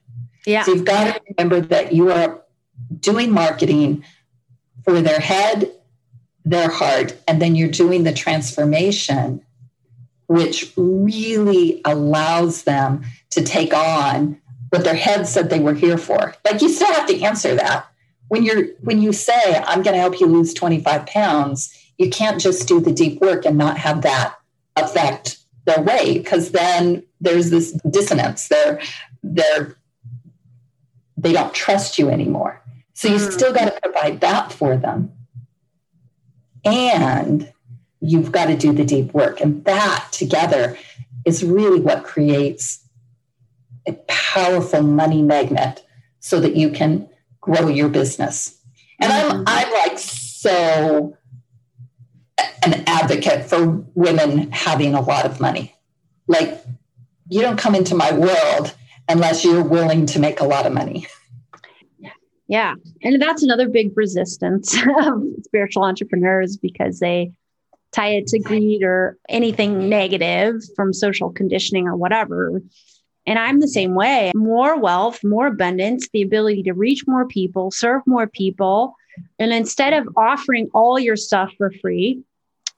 Yeah. 0.46 0.62
So 0.62 0.74
you've 0.74 0.84
got 0.84 1.14
to 1.14 1.20
remember 1.36 1.60
that 1.60 1.92
you 1.92 2.10
are 2.10 2.42
doing 2.98 3.30
marketing 3.30 4.04
for 4.84 5.00
their 5.00 5.20
head, 5.20 5.70
their 6.44 6.70
heart, 6.70 7.16
and 7.28 7.40
then 7.40 7.54
you're 7.54 7.68
doing 7.68 8.04
the 8.04 8.12
transformation, 8.12 9.44
which 10.26 10.72
really 10.76 11.80
allows 11.84 12.64
them 12.64 13.04
to 13.30 13.42
take 13.42 13.74
on 13.74 14.40
what 14.70 14.84
their 14.84 14.94
head 14.94 15.26
said 15.26 15.50
they 15.50 15.60
were 15.60 15.74
here 15.74 15.98
for. 15.98 16.34
Like 16.44 16.62
you 16.62 16.68
still 16.68 16.92
have 16.92 17.06
to 17.06 17.22
answer 17.22 17.54
that. 17.56 17.86
When 18.28 18.44
you're 18.44 18.66
when 18.80 19.02
you 19.02 19.12
say, 19.12 19.62
I'm 19.66 19.82
gonna 19.82 19.98
help 19.98 20.20
you 20.20 20.26
lose 20.26 20.54
25 20.54 21.06
pounds, 21.06 21.76
you 21.98 22.08
can't 22.10 22.40
just 22.40 22.68
do 22.68 22.80
the 22.80 22.92
deep 22.92 23.20
work 23.20 23.44
and 23.44 23.58
not 23.58 23.76
have 23.78 24.02
that 24.02 24.36
affect 24.76 25.38
their 25.66 25.82
weight 25.82 26.22
because 26.22 26.52
then 26.52 27.02
there's 27.20 27.50
this 27.50 27.72
dissonance. 27.90 28.48
They're 28.48 28.80
they're 29.22 29.76
they 31.22 31.32
don't 31.32 31.54
trust 31.54 31.98
you 31.98 32.08
anymore. 32.08 32.62
So 32.94 33.08
you 33.08 33.16
mm. 33.16 33.32
still 33.32 33.52
got 33.52 33.66
to 33.66 33.80
provide 33.80 34.20
that 34.20 34.52
for 34.52 34.76
them. 34.76 35.12
And 36.64 37.52
you've 38.00 38.32
got 38.32 38.46
to 38.46 38.56
do 38.56 38.72
the 38.72 38.84
deep 38.84 39.12
work. 39.12 39.40
And 39.40 39.64
that 39.64 40.08
together 40.12 40.76
is 41.24 41.44
really 41.44 41.80
what 41.80 42.04
creates 42.04 42.84
a 43.86 43.92
powerful 44.08 44.82
money 44.82 45.22
magnet 45.22 45.84
so 46.20 46.40
that 46.40 46.56
you 46.56 46.70
can 46.70 47.08
grow 47.40 47.68
your 47.68 47.88
business. 47.88 48.58
And 49.00 49.12
I'm 49.12 49.30
mm-hmm. 49.30 49.44
I'm 49.46 49.72
like 49.72 49.98
so 49.98 51.16
an 52.62 52.84
advocate 52.86 53.46
for 53.46 53.84
women 53.94 54.50
having 54.52 54.94
a 54.94 55.00
lot 55.00 55.24
of 55.24 55.40
money. 55.40 55.74
Like 56.26 56.62
you 57.28 57.40
don't 57.40 57.58
come 57.58 57.74
into 57.74 57.94
my 57.94 58.12
world 58.12 58.74
unless 59.10 59.44
you're 59.44 59.62
willing 59.62 60.06
to 60.06 60.18
make 60.18 60.40
a 60.40 60.44
lot 60.44 60.66
of 60.66 60.72
money. 60.72 61.06
Yeah. 62.48 62.74
And 63.02 63.20
that's 63.20 63.42
another 63.42 63.68
big 63.68 63.96
resistance 63.96 64.76
of 65.04 65.22
spiritual 65.44 65.84
entrepreneurs 65.84 66.56
because 66.56 66.98
they 66.98 67.32
tie 67.92 68.10
it 68.10 68.26
to 68.28 68.38
greed 68.38 68.82
or 68.82 69.18
anything 69.28 69.88
negative 69.88 70.54
from 70.76 70.92
social 70.92 71.30
conditioning 71.30 71.86
or 71.86 71.96
whatever. 71.96 72.60
And 73.26 73.38
I'm 73.38 73.60
the 73.60 73.68
same 73.68 73.94
way. 73.94 74.32
More 74.34 74.78
wealth, 74.78 75.20
more 75.22 75.48
abundance, 75.48 76.08
the 76.12 76.22
ability 76.22 76.64
to 76.64 76.72
reach 76.72 77.04
more 77.06 77.26
people, 77.26 77.70
serve 77.70 78.02
more 78.06 78.26
people. 78.26 78.94
And 79.38 79.52
instead 79.52 79.92
of 79.92 80.08
offering 80.16 80.70
all 80.72 80.98
your 80.98 81.16
stuff 81.16 81.52
for 81.58 81.72
free, 81.80 82.22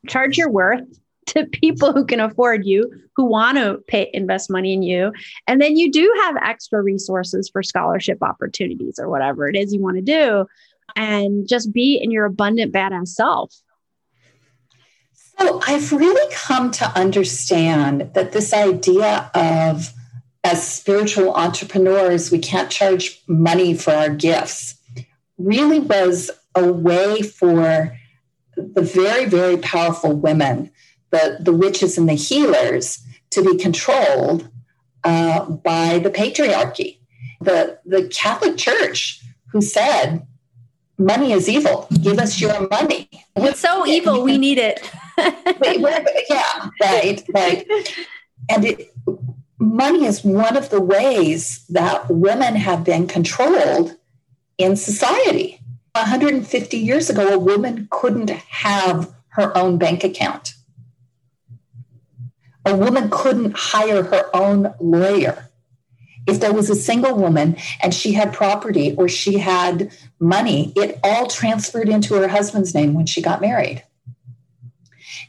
charge 0.09 0.37
your 0.37 0.51
worth 0.51 0.83
to 1.27 1.47
people 1.47 1.93
who 1.93 2.05
can 2.05 2.21
afford 2.21 2.65
you, 2.65 2.91
who 3.17 3.25
want 3.25 3.59
to 3.59 3.79
pay 3.87 4.11
invest 4.13 4.51
money 4.51 4.73
in 4.73 4.83
you. 4.83 5.13
And 5.47 5.61
then 5.61 5.77
you 5.77 5.91
do 5.91 6.13
have 6.23 6.37
extra 6.37 6.83
resources 6.83 7.49
for 7.49 7.63
scholarship 7.63 8.19
opportunities 8.23 8.99
or 8.99 9.09
whatever 9.09 9.49
it 9.49 9.57
is 9.57 9.73
you 9.73 9.81
want 9.81 9.97
to 9.97 10.03
do. 10.03 10.47
And 10.97 11.49
just 11.49 11.73
be 11.73 11.99
in 12.03 12.11
your 12.11 12.25
abundant 12.25 12.73
badass 12.73 13.09
self. 13.09 13.55
So 15.39 15.61
I've 15.67 15.93
really 15.93 16.35
come 16.35 16.71
to 16.73 16.87
understand 16.99 18.13
that 18.15 18.33
this 18.33 18.53
idea 18.53 19.31
of 19.35 19.93
as 20.45 20.67
spiritual 20.67 21.33
entrepreneurs, 21.35 22.31
we 22.31 22.39
can't 22.39 22.71
charge 22.71 23.23
money 23.29 23.75
for 23.75 23.93
our 23.93 24.11
gifts 24.11 24.75
really 25.39 25.79
was 25.79 26.31
a 26.55 26.71
way 26.71 27.23
for 27.23 27.97
the 28.57 28.83
very, 28.83 29.25
very 29.25 29.57
powerful 29.57 30.15
women 30.15 30.71
the, 31.13 31.37
the 31.39 31.53
witches 31.53 31.97
and 31.97 32.09
the 32.09 32.15
healers 32.15 33.05
to 33.31 33.43
be 33.43 33.57
controlled 33.57 34.49
uh, 35.05 35.45
by 35.45 35.99
the 35.99 36.11
patriarchy. 36.11 36.99
The, 37.41 37.79
the 37.85 38.09
Catholic 38.09 38.57
Church, 38.57 39.23
who 39.49 39.61
said, 39.61 40.27
money 40.99 41.33
is 41.33 41.49
evil, 41.49 41.87
give 42.03 42.19
us 42.19 42.41
your 42.41 42.69
money. 42.69 43.09
It's 43.37 43.61
so 43.61 43.87
evil, 43.87 44.23
we 44.23 44.39
need 44.39 44.59
it. 44.59 44.91
yeah, 45.19 46.71
right, 46.81 47.23
right. 47.35 47.67
And 48.49 48.65
it, 48.65 48.95
money 49.59 50.07
is 50.07 50.25
one 50.25 50.57
of 50.57 50.71
the 50.71 50.81
ways 50.81 51.65
that 51.69 52.09
women 52.09 52.57
have 52.57 52.85
been 52.85 53.07
controlled 53.07 53.97
in 54.57 54.77
society. 54.77 55.61
150 55.95 56.77
years 56.79 57.11
ago, 57.11 57.29
a 57.29 57.39
woman 57.39 57.89
couldn't 57.91 58.31
have 58.31 59.13
her 59.29 59.57
own 59.57 59.77
bank 59.79 60.05
account 60.05 60.55
a 62.65 62.77
woman 62.77 63.09
couldn't 63.11 63.57
hire 63.57 64.03
her 64.03 64.35
own 64.35 64.75
lawyer. 64.81 65.49
If 66.27 66.41
there 66.41 66.53
was 66.53 66.71
a 66.71 66.77
single 66.77 67.17
woman 67.17 67.57
and 67.83 67.93
she 67.93 68.13
had 68.13 68.33
property 68.33 68.95
or 68.97 69.09
she 69.09 69.39
had 69.39 69.91
money, 70.21 70.73
it 70.77 70.99
all 71.03 71.27
transferred 71.27 71.89
into 71.89 72.15
her 72.15 72.29
husband's 72.29 72.75
name 72.75 72.95
when 72.95 73.07
she 73.07 73.21
got 73.21 73.41
married. 73.41 73.83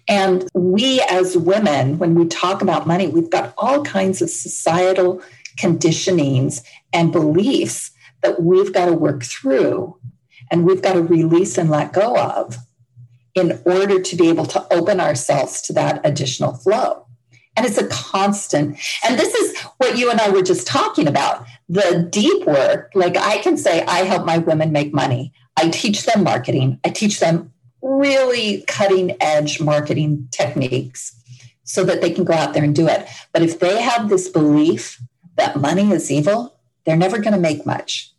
And 0.08 0.48
we, 0.54 1.02
as 1.10 1.38
women, 1.38 1.98
when 1.98 2.14
we 2.14 2.28
talk 2.28 2.62
about 2.62 2.86
money, 2.86 3.08
we've 3.08 3.30
got 3.30 3.54
all 3.58 3.84
kinds 3.84 4.22
of 4.22 4.30
societal 4.30 5.22
conditionings 5.58 6.64
and 6.92 7.12
beliefs 7.12 7.92
that 8.22 8.42
we've 8.42 8.74
got 8.74 8.86
to 8.86 8.94
work 8.94 9.24
through 9.24 9.98
and 10.52 10.66
we've 10.66 10.82
got 10.82 10.94
to 10.94 11.02
release 11.02 11.58
and 11.58 11.70
let 11.70 11.94
go 11.94 12.16
of 12.18 12.58
in 13.34 13.60
order 13.66 14.00
to 14.00 14.16
be 14.16 14.30
able 14.30 14.46
to 14.46 14.74
open 14.74 15.00
ourselves 15.00 15.62
to 15.64 15.74
that 15.74 16.02
additional 16.04 16.54
flow. 16.54 17.08
And 17.56 17.66
it's 17.66 17.78
a 17.78 17.88
constant. 17.88 18.78
And 19.08 19.20
this 19.20 19.34
is 19.34 19.60
what 19.78 19.98
you 19.98 20.10
and 20.10 20.20
I 20.20 20.30
were 20.30 20.42
just 20.42 20.66
talking 20.66 21.08
about 21.08 21.46
the 21.70 22.08
deep 22.12 22.46
work. 22.46 22.92
Like 22.96 23.16
I 23.16 23.38
can 23.40 23.58
say, 23.58 23.84
I 23.86 24.00
help 24.00 24.26
my 24.26 24.40
women 24.40 24.72
make 24.72 24.94
money. 24.94 25.34
I 25.58 25.70
teach 25.70 26.06
them 26.06 26.24
marketing. 26.24 26.80
I 26.84 26.90
teach 26.90 27.20
them 27.20 27.54
really 27.82 28.64
cutting 28.68 29.16
edge 29.22 29.60
marketing 29.60 30.28
techniques 30.32 31.16
so 31.64 31.84
that 31.84 32.02
they 32.02 32.10
can 32.10 32.24
go 32.24 32.34
out 32.34 32.54
there 32.54 32.64
and 32.64 32.76
do 32.76 32.88
it. 32.88 33.08
But 33.32 33.44
if 33.44 33.60
they 33.60 33.82
have 33.82 34.10
this 34.10 34.30
belief 34.30 35.02
that 35.36 35.60
money 35.60 35.92
is 35.92 36.12
evil, 36.12 36.58
they're 36.86 36.98
never 36.98 37.20
going 37.20 37.34
to 37.34 37.40
make 37.40 37.66
much. 37.66 38.12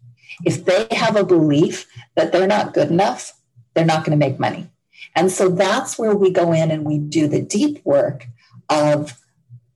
If 0.44 0.64
they 0.64 0.86
have 0.90 1.16
a 1.16 1.24
belief 1.24 1.86
that 2.14 2.32
they're 2.32 2.46
not 2.46 2.74
good 2.74 2.90
enough, 2.90 3.32
they're 3.74 3.84
not 3.84 4.04
going 4.04 4.18
to 4.18 4.26
make 4.26 4.38
money. 4.38 4.70
And 5.14 5.30
so 5.30 5.48
that's 5.48 5.98
where 5.98 6.14
we 6.14 6.30
go 6.30 6.52
in 6.52 6.70
and 6.70 6.84
we 6.84 6.98
do 6.98 7.28
the 7.28 7.42
deep 7.42 7.84
work 7.84 8.26
of 8.68 9.20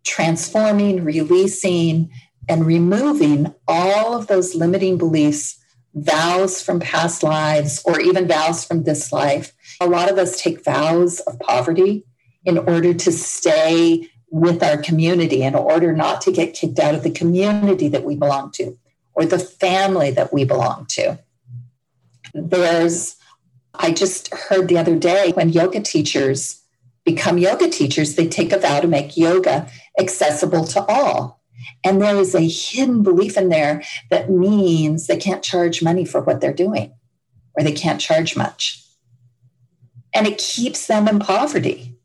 transforming, 0.08 1.04
releasing, 1.04 2.10
and 2.48 2.66
removing 2.66 3.54
all 3.68 4.16
of 4.16 4.26
those 4.26 4.54
limiting 4.54 4.96
beliefs, 4.96 5.58
vows 5.94 6.62
from 6.62 6.80
past 6.80 7.22
lives, 7.22 7.82
or 7.84 8.00
even 8.00 8.26
vows 8.26 8.64
from 8.64 8.84
this 8.84 9.12
life. 9.12 9.52
A 9.80 9.86
lot 9.86 10.10
of 10.10 10.16
us 10.16 10.40
take 10.40 10.64
vows 10.64 11.20
of 11.20 11.38
poverty 11.40 12.04
in 12.44 12.56
order 12.56 12.94
to 12.94 13.12
stay 13.12 14.08
with 14.30 14.62
our 14.62 14.78
community, 14.78 15.42
in 15.42 15.54
order 15.54 15.94
not 15.94 16.22
to 16.22 16.32
get 16.32 16.54
kicked 16.54 16.78
out 16.78 16.94
of 16.94 17.02
the 17.02 17.10
community 17.10 17.88
that 17.88 18.04
we 18.04 18.16
belong 18.16 18.50
to 18.52 18.78
or 19.12 19.26
the 19.26 19.38
family 19.38 20.10
that 20.10 20.32
we 20.32 20.44
belong 20.44 20.86
to. 20.86 21.18
There's, 22.32 23.16
I 23.74 23.92
just 23.92 24.32
heard 24.32 24.68
the 24.68 24.78
other 24.78 24.96
day 24.96 25.32
when 25.32 25.50
yoga 25.50 25.80
teachers 25.80 26.62
become 27.08 27.38
yoga 27.38 27.68
teachers, 27.70 28.16
they 28.16 28.28
take 28.28 28.52
a 28.52 28.58
vow 28.58 28.80
to 28.80 28.86
make 28.86 29.16
yoga 29.16 29.70
accessible 29.98 30.64
to 30.64 30.84
all. 30.84 31.40
And 31.84 32.00
there 32.00 32.16
is 32.16 32.34
a 32.34 32.40
hidden 32.40 33.02
belief 33.02 33.36
in 33.36 33.48
there 33.48 33.82
that 34.10 34.30
means 34.30 35.06
they 35.06 35.16
can't 35.16 35.42
charge 35.42 35.82
money 35.82 36.04
for 36.04 36.20
what 36.20 36.40
they're 36.40 36.52
doing 36.52 36.92
or 37.54 37.64
they 37.64 37.72
can't 37.72 38.00
charge 38.00 38.36
much. 38.36 38.84
And 40.14 40.26
it 40.26 40.38
keeps 40.38 40.86
them 40.86 41.08
in 41.08 41.18
poverty. 41.18 41.96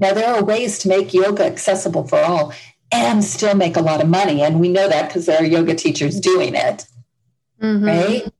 Now, 0.00 0.12
there 0.12 0.34
are 0.34 0.42
ways 0.42 0.78
to 0.80 0.88
make 0.88 1.14
yoga 1.14 1.44
accessible 1.44 2.06
for 2.06 2.18
all 2.18 2.52
and 2.90 3.22
still 3.22 3.54
make 3.54 3.76
a 3.76 3.82
lot 3.82 4.02
of 4.02 4.08
money. 4.08 4.42
And 4.42 4.60
we 4.60 4.68
know 4.68 4.88
that 4.88 5.08
because 5.08 5.26
there 5.26 5.40
are 5.40 5.44
yoga 5.44 5.74
teachers 5.74 6.20
doing 6.20 6.54
it, 6.54 6.86
mm-hmm. 7.60 7.84
right? 7.84 8.32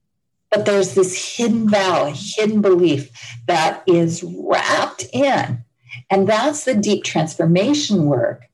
But 0.51 0.67
there's 0.67 0.95
this 0.95 1.37
hidden 1.37 1.69
vow, 1.69 2.07
a 2.07 2.11
hidden 2.11 2.61
belief 2.61 3.11
that 3.47 3.83
is 3.87 4.23
wrapped 4.23 5.07
in. 5.13 5.65
And 6.11 6.29
that's 6.29 6.65
the 6.65 6.75
deep 6.75 7.05
transformation 7.05 8.07
work 8.07 8.45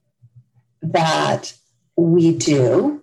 that 0.82 1.54
we 1.96 2.36
do. 2.36 3.02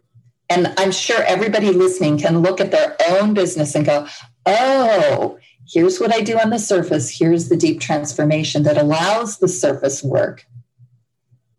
And 0.49 0.73
I'm 0.77 0.91
sure 0.91 1.21
everybody 1.23 1.71
listening 1.71 2.17
can 2.17 2.39
look 2.39 2.61
at 2.61 2.71
their 2.71 2.95
own 3.09 3.33
business 3.33 3.75
and 3.75 3.85
go, 3.85 4.07
oh, 4.45 5.37
here's 5.67 5.99
what 5.99 6.13
I 6.13 6.21
do 6.21 6.39
on 6.39 6.49
the 6.49 6.59
surface. 6.59 7.09
Here's 7.09 7.49
the 7.49 7.57
deep 7.57 7.81
transformation 7.81 8.63
that 8.63 8.77
allows 8.77 9.39
the 9.39 9.47
surface 9.47 10.01
work 10.01 10.45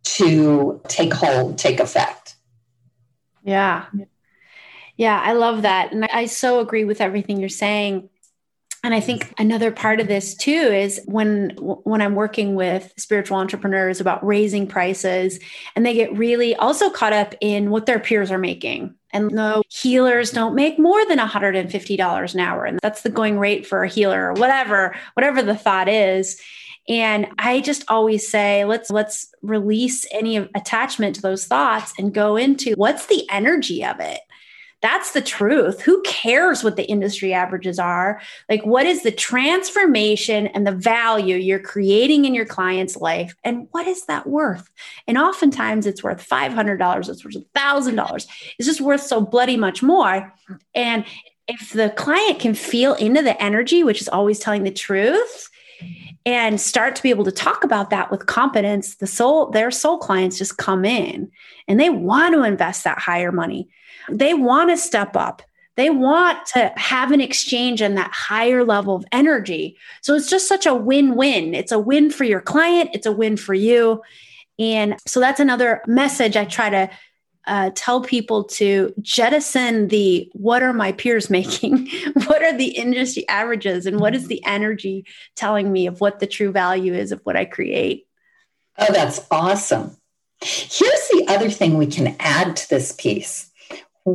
to 0.04 0.80
take 0.88 1.12
hold, 1.12 1.58
take 1.58 1.80
effect. 1.80 2.36
Yeah. 3.44 3.86
Yeah, 4.96 5.20
I 5.22 5.34
love 5.34 5.62
that. 5.62 5.92
And 5.92 6.06
I 6.06 6.26
so 6.26 6.60
agree 6.60 6.84
with 6.84 7.00
everything 7.00 7.38
you're 7.38 7.48
saying. 7.48 8.08
And 8.88 8.94
I 8.94 9.00
think 9.00 9.34
another 9.36 9.70
part 9.70 10.00
of 10.00 10.08
this 10.08 10.34
too 10.34 10.50
is 10.50 10.98
when 11.04 11.50
when 11.58 12.00
I'm 12.00 12.14
working 12.14 12.54
with 12.54 12.90
spiritual 12.96 13.36
entrepreneurs 13.36 14.00
about 14.00 14.24
raising 14.24 14.66
prices 14.66 15.38
and 15.76 15.84
they 15.84 15.92
get 15.92 16.16
really 16.16 16.56
also 16.56 16.88
caught 16.88 17.12
up 17.12 17.34
in 17.42 17.68
what 17.68 17.84
their 17.84 18.00
peers 18.00 18.30
are 18.30 18.38
making. 18.38 18.94
And 19.12 19.30
no 19.30 19.62
healers 19.68 20.30
don't 20.30 20.54
make 20.54 20.78
more 20.78 21.04
than 21.04 21.18
$150 21.18 22.34
an 22.34 22.40
hour 22.40 22.64
and 22.64 22.78
that's 22.82 23.02
the 23.02 23.10
going 23.10 23.38
rate 23.38 23.66
for 23.66 23.84
a 23.84 23.88
healer 23.90 24.28
or 24.28 24.32
whatever 24.32 24.96
whatever 25.12 25.42
the 25.42 25.54
thought 25.54 25.90
is. 25.90 26.40
And 26.88 27.26
I 27.38 27.60
just 27.60 27.84
always 27.88 28.26
say 28.26 28.64
let's 28.64 28.88
let's 28.88 29.30
release 29.42 30.06
any 30.12 30.38
attachment 30.38 31.14
to 31.16 31.20
those 31.20 31.44
thoughts 31.44 31.92
and 31.98 32.14
go 32.14 32.36
into 32.36 32.72
what's 32.76 33.04
the 33.04 33.28
energy 33.28 33.84
of 33.84 34.00
it 34.00 34.20
that's 34.80 35.12
the 35.12 35.20
truth. 35.20 35.82
Who 35.82 36.00
cares 36.02 36.62
what 36.62 36.76
the 36.76 36.88
industry 36.88 37.32
averages 37.32 37.78
are? 37.78 38.20
Like, 38.48 38.64
what 38.64 38.86
is 38.86 39.02
the 39.02 39.10
transformation 39.10 40.46
and 40.48 40.66
the 40.66 40.72
value 40.72 41.36
you're 41.36 41.58
creating 41.58 42.24
in 42.24 42.34
your 42.34 42.46
client's 42.46 42.96
life? 42.96 43.34
And 43.42 43.66
what 43.72 43.88
is 43.88 44.06
that 44.06 44.26
worth? 44.26 44.70
And 45.06 45.18
oftentimes 45.18 45.86
it's 45.86 46.04
worth 46.04 46.26
$500, 46.26 47.08
it's 47.08 47.24
worth 47.24 47.34
$1,000. 47.54 48.26
It's 48.58 48.68
just 48.68 48.80
worth 48.80 49.02
so 49.02 49.20
bloody 49.20 49.56
much 49.56 49.82
more. 49.82 50.32
And 50.74 51.04
if 51.48 51.72
the 51.72 51.90
client 51.90 52.38
can 52.38 52.54
feel 52.54 52.94
into 52.94 53.22
the 53.22 53.40
energy, 53.42 53.82
which 53.82 54.00
is 54.00 54.08
always 54.08 54.38
telling 54.38 54.62
the 54.62 54.70
truth, 54.70 55.48
and 56.26 56.60
start 56.60 56.94
to 56.96 57.02
be 57.02 57.10
able 57.10 57.24
to 57.24 57.32
talk 57.32 57.64
about 57.64 57.90
that 57.90 58.10
with 58.10 58.26
competence 58.26 58.96
the 58.96 59.06
soul, 59.06 59.50
their 59.50 59.70
soul 59.70 59.96
clients 59.96 60.36
just 60.36 60.58
come 60.58 60.84
in 60.84 61.30
and 61.66 61.80
they 61.80 61.88
want 61.88 62.34
to 62.34 62.42
invest 62.42 62.84
that 62.84 62.98
higher 62.98 63.32
money. 63.32 63.68
They 64.10 64.34
want 64.34 64.70
to 64.70 64.76
step 64.76 65.16
up. 65.16 65.42
They 65.76 65.90
want 65.90 66.44
to 66.54 66.72
have 66.76 67.12
an 67.12 67.20
exchange 67.20 67.80
in 67.82 67.94
that 67.94 68.10
higher 68.12 68.64
level 68.64 68.96
of 68.96 69.04
energy. 69.12 69.78
So 70.02 70.14
it's 70.14 70.28
just 70.28 70.48
such 70.48 70.66
a 70.66 70.74
win 70.74 71.14
win. 71.14 71.54
It's 71.54 71.70
a 71.70 71.78
win 71.78 72.10
for 72.10 72.24
your 72.24 72.40
client, 72.40 72.90
it's 72.94 73.06
a 73.06 73.12
win 73.12 73.36
for 73.36 73.54
you. 73.54 74.02
And 74.58 74.96
so 75.06 75.20
that's 75.20 75.38
another 75.38 75.82
message 75.86 76.36
I 76.36 76.46
try 76.46 76.68
to 76.70 76.90
uh, 77.46 77.70
tell 77.74 78.02
people 78.02 78.44
to 78.44 78.92
jettison 79.00 79.88
the 79.88 80.28
what 80.34 80.62
are 80.62 80.72
my 80.72 80.92
peers 80.92 81.30
making? 81.30 81.88
what 82.26 82.42
are 82.42 82.56
the 82.56 82.76
industry 82.76 83.26
averages? 83.28 83.86
And 83.86 84.00
what 84.00 84.14
is 84.14 84.26
the 84.26 84.44
energy 84.44 85.06
telling 85.36 85.72
me 85.72 85.86
of 85.86 86.00
what 86.00 86.18
the 86.18 86.26
true 86.26 86.50
value 86.50 86.92
is 86.92 87.12
of 87.12 87.20
what 87.22 87.36
I 87.36 87.44
create? 87.44 88.06
Oh, 88.78 88.92
that's 88.92 89.24
awesome. 89.30 89.96
Here's 90.40 91.08
the 91.08 91.26
other 91.28 91.50
thing 91.50 91.76
we 91.76 91.86
can 91.86 92.14
add 92.20 92.56
to 92.56 92.68
this 92.68 92.92
piece 92.92 93.47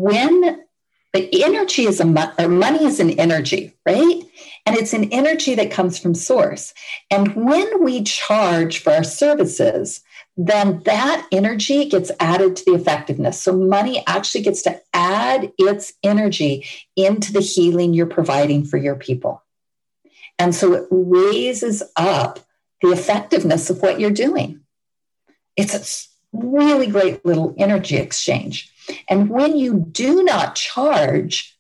when 0.02 0.64
the 1.14 1.44
energy 1.44 1.84
is 1.84 2.00
a 2.00 2.34
or 2.40 2.48
money 2.48 2.86
is 2.86 3.00
an 3.00 3.12
energy, 3.12 3.74
right? 3.86 4.22
And 4.66 4.76
it's 4.76 4.94
an 4.94 5.12
energy 5.12 5.56
that 5.56 5.72
comes 5.72 6.00
from 6.00 6.16
source. 6.16 6.74
And 7.12 7.36
when 7.36 7.84
we 7.84 8.04
charge 8.04 8.80
for 8.80 8.94
our 8.94 9.04
services, 9.04 10.02
then 10.36 10.82
that 10.86 11.28
energy 11.32 11.86
gets 11.86 12.12
added 12.20 12.56
to 12.56 12.66
the 12.66 12.74
effectiveness. 12.74 13.40
So 13.40 13.56
money 13.56 14.04
actually 14.08 14.42
gets 14.42 14.64
to 14.64 14.82
add 14.94 15.52
its 15.60 15.94
energy 16.02 16.66
into 16.96 17.32
the 17.32 17.42
healing 17.42 17.94
you're 17.94 18.08
providing 18.08 18.66
for 18.66 18.78
your 18.78 18.96
people. 18.96 19.44
And 20.40 20.56
so 20.56 20.74
it 20.74 20.88
raises 20.90 21.84
up 21.96 22.40
the 22.82 22.92
effectiveness 22.92 23.70
of 23.70 23.82
what 23.82 24.00
you're 24.00 24.10
doing. 24.10 24.62
It's 25.56 26.10
a 26.34 26.38
really 26.38 26.88
great 26.88 27.24
little 27.24 27.54
energy 27.60 27.98
exchange. 27.98 28.73
And 29.10 29.30
when 29.30 29.58
you 29.58 29.86
do 29.92 30.24
not 30.24 30.56
charge 30.56 31.58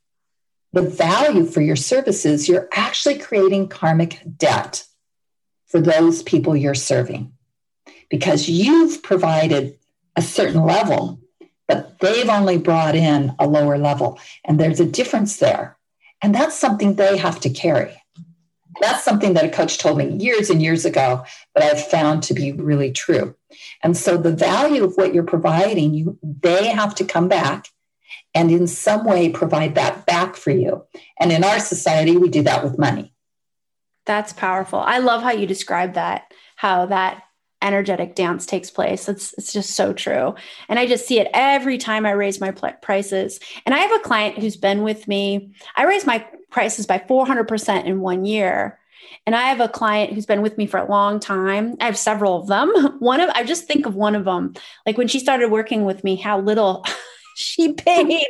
the 0.71 0.81
value 0.81 1.45
for 1.45 1.61
your 1.61 1.75
services, 1.75 2.49
you're 2.49 2.67
actually 2.73 3.19
creating 3.19 3.69
karmic 3.69 4.21
debt 4.37 4.85
for 5.67 5.79
those 5.79 6.21
people 6.23 6.55
you're 6.55 6.75
serving 6.75 7.33
because 8.09 8.47
you've 8.47 9.01
provided 9.01 9.77
a 10.15 10.21
certain 10.21 10.63
level, 10.63 11.19
but 11.67 11.99
they've 11.99 12.29
only 12.29 12.57
brought 12.57 12.95
in 12.95 13.33
a 13.39 13.47
lower 13.47 13.77
level. 13.77 14.19
And 14.45 14.59
there's 14.59 14.79
a 14.79 14.85
difference 14.85 15.37
there. 15.37 15.77
And 16.21 16.33
that's 16.33 16.55
something 16.55 16.95
they 16.95 17.17
have 17.17 17.39
to 17.41 17.49
carry. 17.49 18.02
That's 18.81 19.03
something 19.03 19.33
that 19.33 19.45
a 19.45 19.49
coach 19.49 19.77
told 19.77 19.97
me 19.97 20.17
years 20.17 20.49
and 20.49 20.61
years 20.61 20.85
ago, 20.85 21.23
but 21.53 21.63
I've 21.63 21.85
found 21.85 22.23
to 22.23 22.33
be 22.33 22.51
really 22.51 22.91
true. 22.91 23.35
And 23.83 23.95
so 23.95 24.17
the 24.17 24.31
value 24.31 24.83
of 24.83 24.95
what 24.95 25.13
you're 25.13 25.23
providing, 25.23 25.93
you 25.93 26.17
they 26.23 26.67
have 26.67 26.95
to 26.95 27.05
come 27.05 27.27
back 27.27 27.67
and 28.33 28.51
in 28.51 28.67
some 28.67 29.05
way 29.05 29.29
provide 29.29 29.75
that 29.75 30.05
back 30.05 30.35
for 30.35 30.51
you. 30.51 30.83
And 31.19 31.31
in 31.31 31.43
our 31.43 31.59
society, 31.59 32.17
we 32.17 32.29
do 32.29 32.41
that 32.43 32.63
with 32.63 32.79
money. 32.79 33.13
That's 34.05 34.33
powerful. 34.33 34.79
I 34.79 34.97
love 34.97 35.21
how 35.21 35.31
you 35.31 35.47
describe 35.47 35.93
that, 35.93 36.33
how 36.55 36.87
that 36.87 37.23
energetic 37.61 38.13
dance 38.13 38.45
takes 38.45 38.69
place. 38.69 39.07
It's 39.07 39.33
it's 39.37 39.53
just 39.53 39.71
so 39.71 39.93
true. 39.93 40.35
And 40.67 40.77
I 40.77 40.85
just 40.85 41.07
see 41.07 41.19
it 41.19 41.29
every 41.33 41.77
time 41.77 42.05
I 42.05 42.11
raise 42.11 42.41
my 42.41 42.51
pl- 42.51 42.73
prices. 42.81 43.39
And 43.65 43.73
I 43.73 43.79
have 43.79 43.95
a 43.95 44.03
client 44.03 44.37
who's 44.37 44.57
been 44.57 44.83
with 44.83 45.07
me. 45.07 45.53
I 45.75 45.85
raised 45.85 46.05
my 46.05 46.27
prices 46.53 46.85
by 46.85 46.99
400% 46.99 47.83
in 47.83 47.99
one 47.99 48.23
year. 48.23 48.79
And 49.25 49.35
I 49.35 49.43
have 49.49 49.59
a 49.59 49.67
client 49.67 50.13
who's 50.13 50.25
been 50.25 50.41
with 50.41 50.57
me 50.57 50.67
for 50.67 50.77
a 50.77 50.89
long 50.89 51.19
time. 51.19 51.75
I 51.81 51.85
have 51.85 51.97
several 51.97 52.39
of 52.39 52.47
them. 52.47 52.69
One 52.99 53.19
of 53.19 53.29
I 53.31 53.43
just 53.43 53.65
think 53.65 53.85
of 53.85 53.95
one 53.95 54.15
of 54.15 54.25
them. 54.25 54.53
Like 54.85 54.97
when 54.97 55.07
she 55.07 55.19
started 55.19 55.49
working 55.49 55.83
with 55.85 56.03
me, 56.03 56.15
how 56.15 56.39
little 56.39 56.85
she 57.35 57.73
paid. 57.73 58.27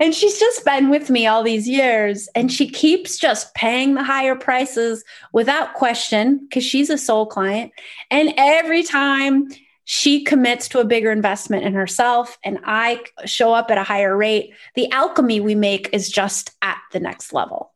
and 0.00 0.14
she's 0.14 0.38
just 0.38 0.64
been 0.64 0.90
with 0.90 1.10
me 1.10 1.26
all 1.26 1.42
these 1.42 1.68
years. 1.68 2.28
And 2.34 2.52
she 2.52 2.68
keeps 2.68 3.18
just 3.18 3.54
paying 3.54 3.94
the 3.94 4.04
higher 4.04 4.36
prices 4.36 5.02
without 5.32 5.74
question 5.74 6.38
because 6.38 6.64
she's 6.64 6.90
a 6.90 6.98
soul 6.98 7.26
client. 7.26 7.72
And 8.10 8.34
every 8.36 8.82
time 8.82 9.48
she 9.92 10.22
commits 10.22 10.68
to 10.68 10.78
a 10.78 10.84
bigger 10.84 11.10
investment 11.10 11.64
in 11.64 11.74
herself 11.74 12.38
and 12.44 12.60
I 12.62 13.02
show 13.24 13.52
up 13.52 13.72
at 13.72 13.76
a 13.76 13.82
higher 13.82 14.16
rate, 14.16 14.54
the 14.76 14.88
alchemy 14.92 15.40
we 15.40 15.56
make 15.56 15.92
is 15.92 16.08
just 16.08 16.52
at 16.62 16.78
the 16.92 17.00
next 17.00 17.32
level. 17.32 17.72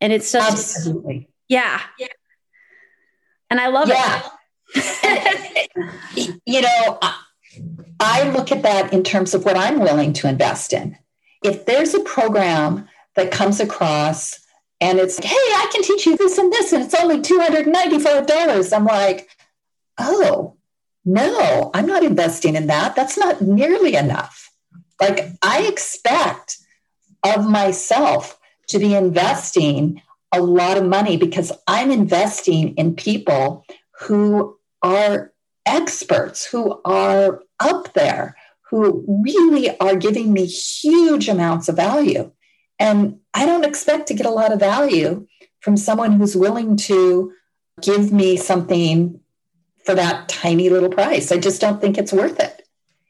And 0.00 0.10
it's 0.10 0.32
just, 0.32 0.50
absolutely. 0.50 1.28
Yeah. 1.46 1.82
yeah. 1.98 2.06
And 3.50 3.60
I 3.60 3.66
love 3.66 3.88
yeah. 3.88 4.22
it. 4.74 6.40
you 6.46 6.62
know, 6.62 6.98
I 8.00 8.30
look 8.30 8.50
at 8.50 8.62
that 8.62 8.94
in 8.94 9.02
terms 9.02 9.34
of 9.34 9.44
what 9.44 9.58
I'm 9.58 9.80
willing 9.80 10.14
to 10.14 10.28
invest 10.30 10.72
in. 10.72 10.96
If 11.44 11.66
there's 11.66 11.92
a 11.92 12.00
program 12.00 12.88
that 13.16 13.30
comes 13.30 13.60
across 13.60 14.40
and 14.80 14.98
it's, 14.98 15.22
hey, 15.22 15.28
I 15.28 15.68
can 15.70 15.82
teach 15.82 16.06
you 16.06 16.16
this 16.16 16.38
and 16.38 16.50
this, 16.50 16.72
and 16.72 16.82
it's 16.82 16.94
only 16.94 17.20
$294, 17.20 18.72
I'm 18.74 18.86
like, 18.86 19.28
oh, 19.98 20.56
no, 21.04 21.70
I'm 21.74 21.86
not 21.86 22.02
investing 22.02 22.56
in 22.56 22.66
that. 22.68 22.96
That's 22.96 23.18
not 23.18 23.40
nearly 23.40 23.94
enough. 23.94 24.50
Like, 25.00 25.28
I 25.42 25.62
expect 25.62 26.58
of 27.22 27.46
myself 27.46 28.38
to 28.68 28.78
be 28.78 28.94
investing 28.94 30.00
a 30.32 30.40
lot 30.40 30.76
of 30.76 30.84
money 30.84 31.16
because 31.16 31.52
I'm 31.66 31.90
investing 31.90 32.74
in 32.76 32.96
people 32.96 33.64
who 34.00 34.58
are 34.82 35.32
experts, 35.66 36.44
who 36.44 36.80
are 36.84 37.42
up 37.60 37.92
there, 37.94 38.36
who 38.70 39.04
really 39.24 39.78
are 39.78 39.96
giving 39.96 40.32
me 40.32 40.46
huge 40.46 41.28
amounts 41.28 41.68
of 41.68 41.76
value. 41.76 42.32
And 42.78 43.18
I 43.32 43.46
don't 43.46 43.64
expect 43.64 44.08
to 44.08 44.14
get 44.14 44.26
a 44.26 44.30
lot 44.30 44.52
of 44.52 44.58
value 44.58 45.26
from 45.60 45.76
someone 45.76 46.12
who's 46.12 46.36
willing 46.36 46.76
to 46.76 47.32
give 47.80 48.12
me 48.12 48.36
something 48.36 49.20
for 49.84 49.94
that 49.94 50.28
tiny 50.28 50.70
little 50.70 50.88
price. 50.88 51.30
I 51.30 51.38
just 51.38 51.60
don't 51.60 51.80
think 51.80 51.98
it's 51.98 52.12
worth 52.12 52.40
it. 52.40 52.66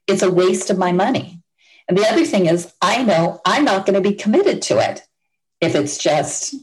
It's 0.07 0.23
a 0.23 0.31
waste 0.31 0.71
of 0.71 0.79
my 0.79 0.93
money. 0.93 1.41
And 1.89 1.97
the 1.97 2.07
other 2.07 2.25
thing 2.25 2.47
is, 2.47 2.73
I 2.81 3.03
know 3.03 3.41
I'm 3.45 3.65
not 3.65 3.87
going 3.87 3.95
to 3.95 4.09
be 4.09 4.17
committed 4.17 4.63
to 4.63 4.79
it 4.79 5.03
if 5.61 5.75
it's 5.75 5.99
just 5.99 6.55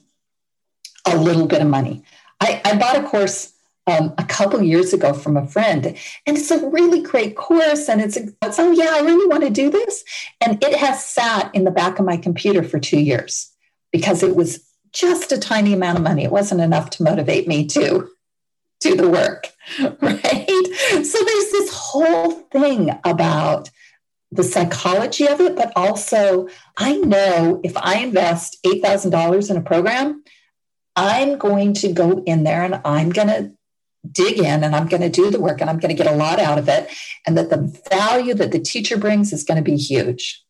a 1.06 1.18
little 1.18 1.48
bit 1.48 1.62
of 1.62 1.68
money. 1.68 2.04
I, 2.40 2.62
I 2.66 2.76
bought 2.78 2.98
a 2.98 3.04
course 3.04 3.54
um, 3.88 4.14
a 4.18 4.24
couple 4.24 4.62
years 4.62 4.94
ago 4.94 5.14
from 5.14 5.38
a 5.38 5.48
friend, 5.48 5.86
and 6.26 6.38
it's 6.38 6.52
a 6.52 6.68
really 6.70 7.02
great 7.02 7.36
course. 7.36 7.88
And 7.90 8.02
it's, 8.02 8.18
it's, 8.18 8.60
oh, 8.60 8.72
yeah, 8.72 8.92
I 8.94 9.02
really 9.02 9.28
want 9.28 9.44
to 9.44 9.50
do 9.50 9.70
this. 9.70 10.04
And 10.40 10.64
it 10.64 10.76
has 10.76 11.06
sat 11.06 11.54
in 11.54 11.64
the 11.64 11.72
back 11.72 12.00
of 12.00 12.06
my 12.06 12.18
computer 12.18 12.64
for 12.64 12.80
two 12.80 13.00
years 13.00 13.52
because 13.92 14.24
it 14.24 14.36
was 14.36 14.64
just 14.92 15.32
a 15.32 15.38
tiny 15.38 15.74
amount 15.74 15.98
of 15.98 16.04
money. 16.04 16.24
It 16.24 16.32
wasn't 16.32 16.62
enough 16.62 16.90
to 16.92 17.04
motivate 17.04 17.48
me 17.48 17.66
to 17.68 18.10
do 18.80 18.96
the 18.96 19.10
work, 19.10 19.51
right? 20.02 20.68
So 21.04 21.24
there's 21.24 21.52
this 21.52 21.70
whole 21.74 22.32
thing 22.32 22.92
about 23.04 23.70
the 24.32 24.44
psychology 24.44 25.28
of 25.28 25.42
it, 25.42 25.56
but 25.56 25.74
also 25.76 26.48
I 26.78 26.98
know 26.98 27.60
if 27.64 27.76
I 27.76 27.98
invest 27.98 28.58
$8,000 28.66 29.50
in 29.50 29.58
a 29.58 29.62
program, 29.62 30.24
I'm 30.96 31.38
going 31.38 31.74
to 31.76 31.92
go 31.92 32.24
in 32.26 32.44
there 32.44 32.64
and 32.64 32.82
I'm 32.86 33.10
going 33.10 33.28
to 33.28 33.52
dig 34.10 34.40
in 34.40 34.64
and 34.64 34.76
I'm 34.76 34.88
going 34.88 35.02
to 35.02 35.10
do 35.10 35.30
the 35.30 35.40
work 35.40 35.62
and 35.62 35.70
I'm 35.70 35.80
going 35.80 35.96
to 35.96 36.04
get 36.04 36.12
a 36.12 36.16
lot 36.16 36.40
out 36.40 36.58
of 36.58 36.68
it. 36.70 36.90
And 37.26 37.38
that 37.38 37.50
the 37.50 37.80
value 37.90 38.34
that 38.34 38.52
the 38.52 38.60
teacher 38.60 38.98
brings 38.98 39.32
is 39.32 39.44
going 39.44 39.64
to 39.64 39.70
be 39.70 39.78
huge. 39.78 40.44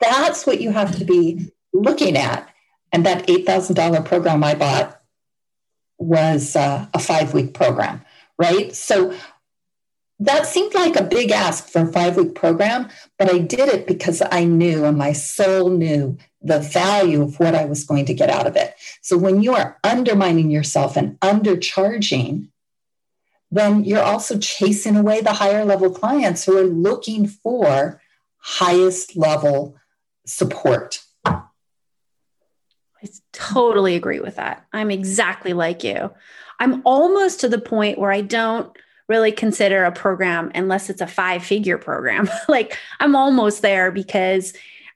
That's 0.00 0.46
what 0.46 0.60
you 0.60 0.70
have 0.70 0.96
to 0.98 1.04
be 1.04 1.52
looking 1.72 2.16
at. 2.16 2.48
And 2.92 3.06
that 3.06 3.26
$8,000 3.26 4.04
program 4.04 4.44
I 4.44 4.54
bought 4.54 5.01
was 6.02 6.56
uh, 6.56 6.86
a 6.92 6.98
five 6.98 7.34
week 7.34 7.54
program, 7.54 8.02
right? 8.38 8.74
So 8.74 9.14
that 10.20 10.46
seemed 10.46 10.74
like 10.74 10.96
a 10.96 11.02
big 11.02 11.32
ask 11.32 11.68
for 11.68 11.82
a 11.82 11.92
five 11.92 12.16
week 12.16 12.34
program, 12.34 12.88
but 13.18 13.32
I 13.32 13.38
did 13.38 13.68
it 13.68 13.86
because 13.86 14.22
I 14.30 14.44
knew 14.44 14.84
and 14.84 14.96
my 14.96 15.12
soul 15.12 15.70
knew 15.70 16.16
the 16.40 16.60
value 16.60 17.22
of 17.22 17.38
what 17.40 17.54
I 17.54 17.64
was 17.64 17.84
going 17.84 18.04
to 18.06 18.14
get 18.14 18.30
out 18.30 18.46
of 18.46 18.56
it. 18.56 18.74
So 19.00 19.16
when 19.16 19.42
you 19.42 19.54
are 19.54 19.78
undermining 19.82 20.50
yourself 20.50 20.96
and 20.96 21.18
undercharging, 21.20 22.48
then 23.50 23.84
you're 23.84 24.02
also 24.02 24.38
chasing 24.38 24.96
away 24.96 25.20
the 25.20 25.34
higher 25.34 25.64
level 25.64 25.90
clients 25.90 26.44
who 26.44 26.56
are 26.56 26.64
looking 26.64 27.26
for 27.26 28.00
highest 28.38 29.16
level 29.16 29.76
support. 30.24 31.00
Totally 33.32 33.96
agree 33.96 34.20
with 34.20 34.36
that. 34.36 34.66
I'm 34.72 34.90
exactly 34.90 35.52
like 35.52 35.84
you. 35.84 36.10
I'm 36.60 36.82
almost 36.84 37.40
to 37.40 37.48
the 37.48 37.60
point 37.60 37.98
where 37.98 38.12
I 38.12 38.20
don't 38.20 38.76
really 39.08 39.32
consider 39.32 39.84
a 39.84 39.92
program 39.92 40.50
unless 40.54 40.88
it's 40.88 41.00
a 41.00 41.06
five 41.06 41.44
figure 41.44 41.78
program. 41.78 42.28
like 42.48 42.78
I'm 43.00 43.16
almost 43.16 43.62
there 43.62 43.90
because 43.90 44.52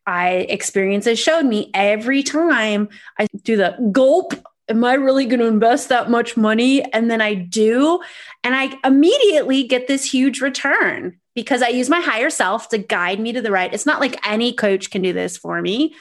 I 0.06 0.46
experiences 0.48 1.18
showed 1.18 1.44
me 1.44 1.70
every 1.74 2.22
time 2.22 2.88
I 3.18 3.26
do 3.42 3.56
the 3.56 3.76
gulp 3.90 4.34
am 4.68 4.84
I 4.84 4.94
really 4.94 5.26
going 5.26 5.40
to 5.40 5.46
invest 5.46 5.88
that 5.88 6.10
much 6.10 6.36
money? 6.36 6.82
And 6.92 7.10
then 7.10 7.20
I 7.20 7.34
do. 7.34 8.00
And 8.42 8.54
I 8.54 8.76
immediately 8.84 9.62
get 9.64 9.86
this 9.86 10.10
huge 10.10 10.40
return 10.40 11.16
because 11.34 11.62
I 11.62 11.68
use 11.68 11.88
my 11.88 12.00
higher 12.00 12.30
self 12.30 12.68
to 12.70 12.78
guide 12.78 13.20
me 13.20 13.32
to 13.32 13.42
the 13.42 13.50
right. 13.50 13.72
It's 13.72 13.86
not 13.86 14.00
like 14.00 14.18
any 14.26 14.52
coach 14.52 14.90
can 14.90 15.02
do 15.02 15.12
this 15.12 15.36
for 15.36 15.60
me, 15.60 15.94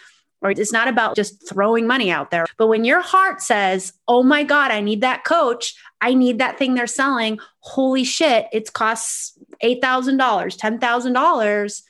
or 0.46 0.52
it's 0.52 0.72
not 0.72 0.88
about 0.88 1.16
just 1.16 1.50
throwing 1.50 1.88
money 1.88 2.12
out 2.12 2.30
there. 2.30 2.46
But 2.58 2.68
when 2.68 2.86
your 2.86 3.02
heart 3.02 3.42
says, 3.42 3.94
oh 4.08 4.22
my 4.22 4.44
God, 4.44 4.70
I 4.70 4.80
need 4.80 5.02
that 5.02 5.24
coach, 5.24 5.76
I 6.02 6.14
need 6.14 6.38
that 6.38 6.60
thing 6.60 6.76
they're 6.76 6.86
selling, 6.86 7.40
holy 7.60 8.04
shit, 8.04 8.46
it 8.54 8.72
costs 8.74 9.38
$8,000, 9.64 10.20
$10,000 10.20 11.82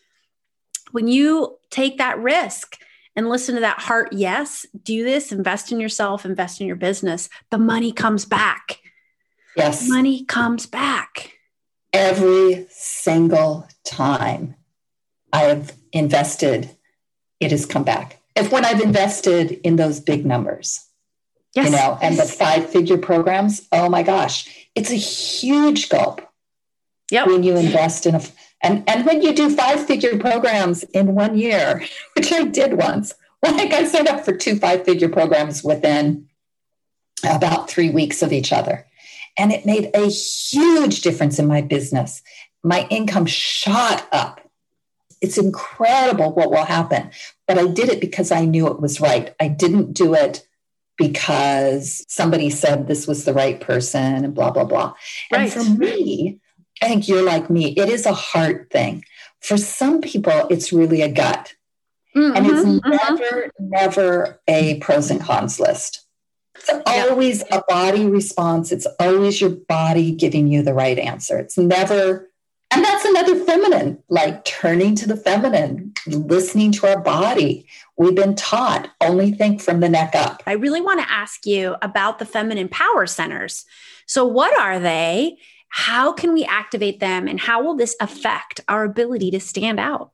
when 0.91 1.09
you 1.09 1.57
take 1.69 1.97
that 1.97 2.17
risk 2.19 2.77
and 3.17 3.27
listen 3.27 3.55
to 3.55 3.61
that 3.61 3.79
heart 3.79 4.13
yes, 4.13 4.65
do 4.81 5.03
this, 5.03 5.33
invest 5.33 5.73
in 5.73 5.79
yourself, 5.81 6.23
invest 6.23 6.61
in 6.61 6.67
your 6.67 6.77
business, 6.77 7.27
the 7.49 7.57
money 7.57 7.91
comes 7.91 8.23
back. 8.23 8.79
Yes. 9.57 9.89
Money 9.89 10.23
comes 10.23 10.65
back. 10.65 11.33
Every 11.91 12.67
single 12.69 13.67
time 13.83 14.55
I 15.33 15.41
have 15.43 15.73
invested, 15.91 16.69
it 17.41 17.51
has 17.51 17.65
come 17.65 17.83
back. 17.83 18.21
If 18.35 18.51
when 18.51 18.65
I've 18.65 18.81
invested 18.81 19.59
in 19.63 19.77
those 19.77 19.99
big 19.99 20.25
numbers, 20.25 20.85
yes. 21.55 21.65
you 21.65 21.71
know, 21.71 21.97
and 22.01 22.17
the 22.17 22.25
five 22.25 22.69
figure 22.69 22.97
programs, 22.97 23.67
oh 23.71 23.89
my 23.89 24.03
gosh, 24.03 24.67
it's 24.75 24.91
a 24.91 24.95
huge 24.95 25.89
gulp. 25.89 26.21
Yep. 27.11 27.27
When 27.27 27.43
you 27.43 27.55
invest 27.55 28.05
in 28.05 28.15
a 28.15 28.21
and, 28.61 28.83
and 28.89 29.05
when 29.05 29.21
you 29.21 29.31
do 29.33 29.55
five 29.55 29.85
figure 29.85 30.17
programs 30.17 30.83
in 30.83 31.13
one 31.13 31.37
year, 31.37 31.85
which 32.15 32.31
I 32.31 32.45
did 32.45 32.73
once, 32.73 33.13
like 33.43 33.71
I 33.73 33.85
signed 33.85 34.07
up 34.07 34.25
for 34.25 34.35
two 34.35 34.57
five 34.57 34.85
figure 34.85 35.09
programs 35.09 35.63
within 35.63 36.27
about 37.23 37.69
three 37.69 37.89
weeks 37.89 38.21
of 38.21 38.33
each 38.33 38.51
other. 38.51 38.85
And 39.37 39.51
it 39.51 39.65
made 39.65 39.91
a 39.93 40.07
huge 40.07 41.01
difference 41.01 41.39
in 41.39 41.47
my 41.47 41.61
business. 41.61 42.21
My 42.63 42.87
income 42.89 43.25
shot 43.25 44.07
up. 44.11 44.41
It's 45.21 45.37
incredible 45.37 46.33
what 46.33 46.51
will 46.51 46.65
happen. 46.65 47.11
But 47.47 47.57
I 47.59 47.67
did 47.67 47.89
it 47.89 48.01
because 48.01 48.31
I 48.31 48.45
knew 48.45 48.67
it 48.67 48.81
was 48.81 48.99
right. 48.99 49.33
I 49.39 49.47
didn't 49.47 49.93
do 49.93 50.13
it 50.13 50.47
because 50.97 52.03
somebody 52.07 52.49
said 52.49 52.87
this 52.87 53.07
was 53.07 53.25
the 53.25 53.33
right 53.33 53.59
person 53.59 54.25
and 54.25 54.33
blah, 54.33 54.51
blah, 54.51 54.63
blah. 54.63 54.93
Right. 55.31 55.41
And 55.41 55.51
for 55.51 55.79
me, 55.79 56.39
I 56.81 56.87
think 56.87 57.07
you're 57.07 57.23
like 57.23 57.49
me. 57.49 57.73
It 57.75 57.89
is 57.89 58.05
a 58.05 58.13
heart 58.13 58.69
thing. 58.71 59.03
For 59.41 59.57
some 59.57 60.01
people, 60.01 60.47
it's 60.49 60.73
really 60.73 61.01
a 61.01 61.11
gut. 61.11 61.53
Mm-hmm, 62.15 62.35
and 62.35 62.47
it's 62.47 62.65
mm-hmm. 62.65 62.89
never, 62.89 63.51
never 63.59 64.41
a 64.47 64.79
pros 64.79 65.11
and 65.11 65.19
cons 65.19 65.59
list. 65.59 66.05
It's 66.55 66.69
always 66.87 67.43
a 67.51 67.61
body 67.67 68.05
response. 68.05 68.71
It's 68.71 68.87
always 68.99 69.41
your 69.41 69.49
body 69.49 70.11
giving 70.11 70.47
you 70.47 70.63
the 70.63 70.73
right 70.73 70.97
answer. 70.97 71.37
It's 71.37 71.57
never, 71.57 72.29
and 72.71 72.83
that's 72.83 73.05
another 73.05 73.35
feminine, 73.43 74.03
like 74.09 74.43
turning 74.45 74.95
to 74.95 75.07
the 75.07 75.15
feminine, 75.15 75.93
listening 76.07 76.71
to 76.73 76.87
our 76.87 76.99
body. 76.99 77.67
We've 77.97 78.15
been 78.15 78.35
taught 78.35 78.89
only 79.01 79.31
think 79.31 79.61
from 79.61 79.79
the 79.79 79.89
neck 79.89 80.15
up. 80.15 80.43
I 80.45 80.53
really 80.53 80.81
want 80.81 80.99
to 80.99 81.11
ask 81.11 81.45
you 81.45 81.75
about 81.81 82.19
the 82.19 82.25
feminine 82.25 82.67
power 82.67 83.05
centers. 83.07 83.65
So, 84.05 84.25
what 84.25 84.57
are 84.59 84.79
they? 84.79 85.37
How 85.69 86.11
can 86.11 86.33
we 86.33 86.43
activate 86.45 86.99
them 86.99 87.27
and 87.27 87.39
how 87.39 87.63
will 87.63 87.75
this 87.75 87.95
affect 87.99 88.61
our 88.67 88.83
ability 88.83 89.31
to 89.31 89.39
stand 89.39 89.79
out? 89.79 90.11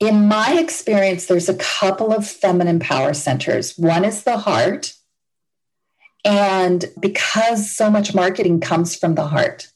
In 0.00 0.28
my 0.28 0.58
experience, 0.58 1.26
there's 1.26 1.48
a 1.48 1.56
couple 1.56 2.12
of 2.12 2.26
feminine 2.26 2.78
power 2.78 3.14
centers. 3.14 3.76
One 3.76 4.04
is 4.04 4.22
the 4.22 4.38
heart. 4.38 4.94
And 6.24 6.84
because 7.00 7.70
so 7.74 7.90
much 7.90 8.14
marketing 8.14 8.60
comes 8.60 8.94
from 8.94 9.14
the 9.14 9.26
heart, 9.26 9.68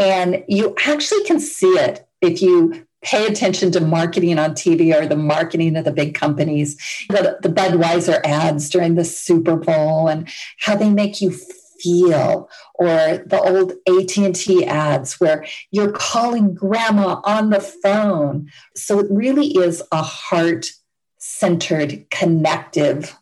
and 0.00 0.42
you 0.48 0.74
actually 0.86 1.22
can 1.24 1.38
see 1.38 1.68
it 1.68 2.08
if 2.22 2.40
you 2.40 2.86
pay 3.02 3.26
attention 3.26 3.70
to 3.72 3.80
marketing 3.80 4.38
on 4.38 4.52
TV 4.52 4.94
or 4.94 5.06
the 5.06 5.16
marketing 5.16 5.76
of 5.76 5.84
the 5.84 5.92
big 5.92 6.14
companies, 6.14 6.76
the, 7.08 7.38
the 7.42 7.48
Budweiser 7.50 8.20
ads 8.24 8.70
during 8.70 8.94
the 8.94 9.04
Super 9.04 9.56
Bowl, 9.56 10.08
and 10.08 10.28
how 10.58 10.74
they 10.74 10.90
make 10.90 11.20
you 11.20 11.30
feel 11.30 12.48
or 12.74 13.22
the 13.26 13.40
old 13.40 13.72
AT&T 13.86 14.64
ads 14.66 15.20
where 15.20 15.46
you're 15.70 15.92
calling 15.92 16.54
grandma 16.54 17.20
on 17.24 17.50
the 17.50 17.60
phone. 17.60 18.50
So 18.74 19.00
it 19.00 19.06
really 19.10 19.48
is 19.48 19.82
a 19.92 20.02
heart 20.02 20.72
centered 21.18 22.08
connective 22.10 23.18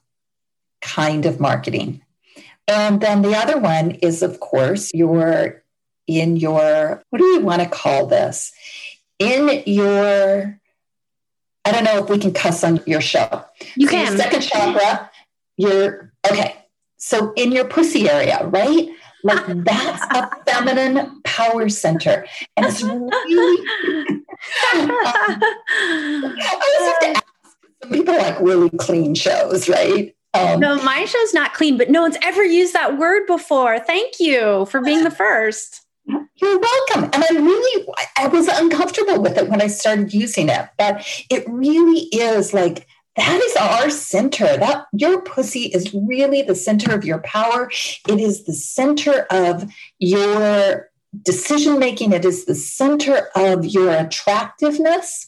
kind 0.80 1.26
of 1.26 1.40
marketing. 1.40 2.02
And 2.68 3.00
then 3.00 3.22
the 3.22 3.36
other 3.36 3.58
one 3.58 3.92
is, 3.92 4.22
of 4.22 4.40
course, 4.40 4.92
your 4.92 5.64
in 6.08 6.36
your 6.36 7.02
what 7.10 7.18
do 7.18 7.24
you 7.26 7.40
want 7.40 7.62
to 7.62 7.68
call 7.68 8.06
this? 8.06 8.52
In 9.20 9.62
your 9.66 10.58
I 11.64 11.72
don't 11.72 11.84
know 11.84 12.02
if 12.02 12.08
we 12.08 12.18
can 12.18 12.32
cuss 12.32 12.64
on 12.64 12.80
your 12.86 13.02
show. 13.02 13.44
You 13.76 13.86
so 13.86 13.92
can. 13.92 14.06
Your 14.08 14.16
second 14.16 14.40
chakra, 14.40 15.10
your 15.56 16.12
okay. 16.28 16.56
So 16.96 17.32
in 17.36 17.52
your 17.52 17.66
pussy 17.66 18.08
area, 18.08 18.44
right? 18.46 18.88
Like 19.22 19.44
that's 19.64 20.02
a 20.16 20.30
feminine 20.46 21.20
power 21.22 21.68
center. 21.68 22.26
And 22.56 22.66
it's 22.66 22.82
really 22.82 24.18
I 24.72 25.28
always 26.52 26.88
have 26.88 27.00
to 27.00 27.08
ask 27.08 27.24
some 27.82 27.92
people 27.92 28.16
like 28.16 28.40
really 28.40 28.70
clean 28.70 29.14
shows, 29.14 29.68
right? 29.68 30.14
Um, 30.34 30.60
no, 30.60 30.82
my 30.82 31.04
show's 31.04 31.34
not 31.34 31.54
clean, 31.54 31.76
but 31.76 31.90
no 31.90 32.02
one's 32.02 32.16
ever 32.22 32.44
used 32.44 32.74
that 32.74 32.98
word 32.98 33.26
before. 33.26 33.78
Thank 33.78 34.20
you 34.20 34.66
for 34.66 34.80
being 34.80 35.04
the 35.04 35.10
first. 35.10 35.82
You're 36.08 36.60
welcome. 36.60 37.04
And 37.12 37.24
I 37.24 37.28
really, 37.32 37.86
I 38.16 38.28
was 38.28 38.48
uncomfortable 38.48 39.20
with 39.20 39.36
it 39.36 39.48
when 39.48 39.60
I 39.60 39.66
started 39.66 40.14
using 40.14 40.48
it, 40.48 40.68
but 40.78 41.04
it 41.30 41.44
really 41.48 42.02
is 42.12 42.54
like 42.54 42.86
that 43.16 43.40
is 43.42 43.56
our 43.56 43.90
center. 43.90 44.56
That 44.56 44.86
your 44.92 45.20
pussy 45.22 45.64
is 45.64 45.92
really 45.92 46.42
the 46.42 46.54
center 46.54 46.94
of 46.94 47.04
your 47.04 47.18
power. 47.18 47.68
It 48.08 48.20
is 48.20 48.44
the 48.44 48.54
center 48.54 49.26
of 49.30 49.70
your 49.98 50.88
decision 51.24 51.78
making. 51.80 52.12
It 52.12 52.24
is 52.24 52.44
the 52.44 52.54
center 52.54 53.28
of 53.34 53.64
your 53.64 53.90
attractiveness. 53.90 55.27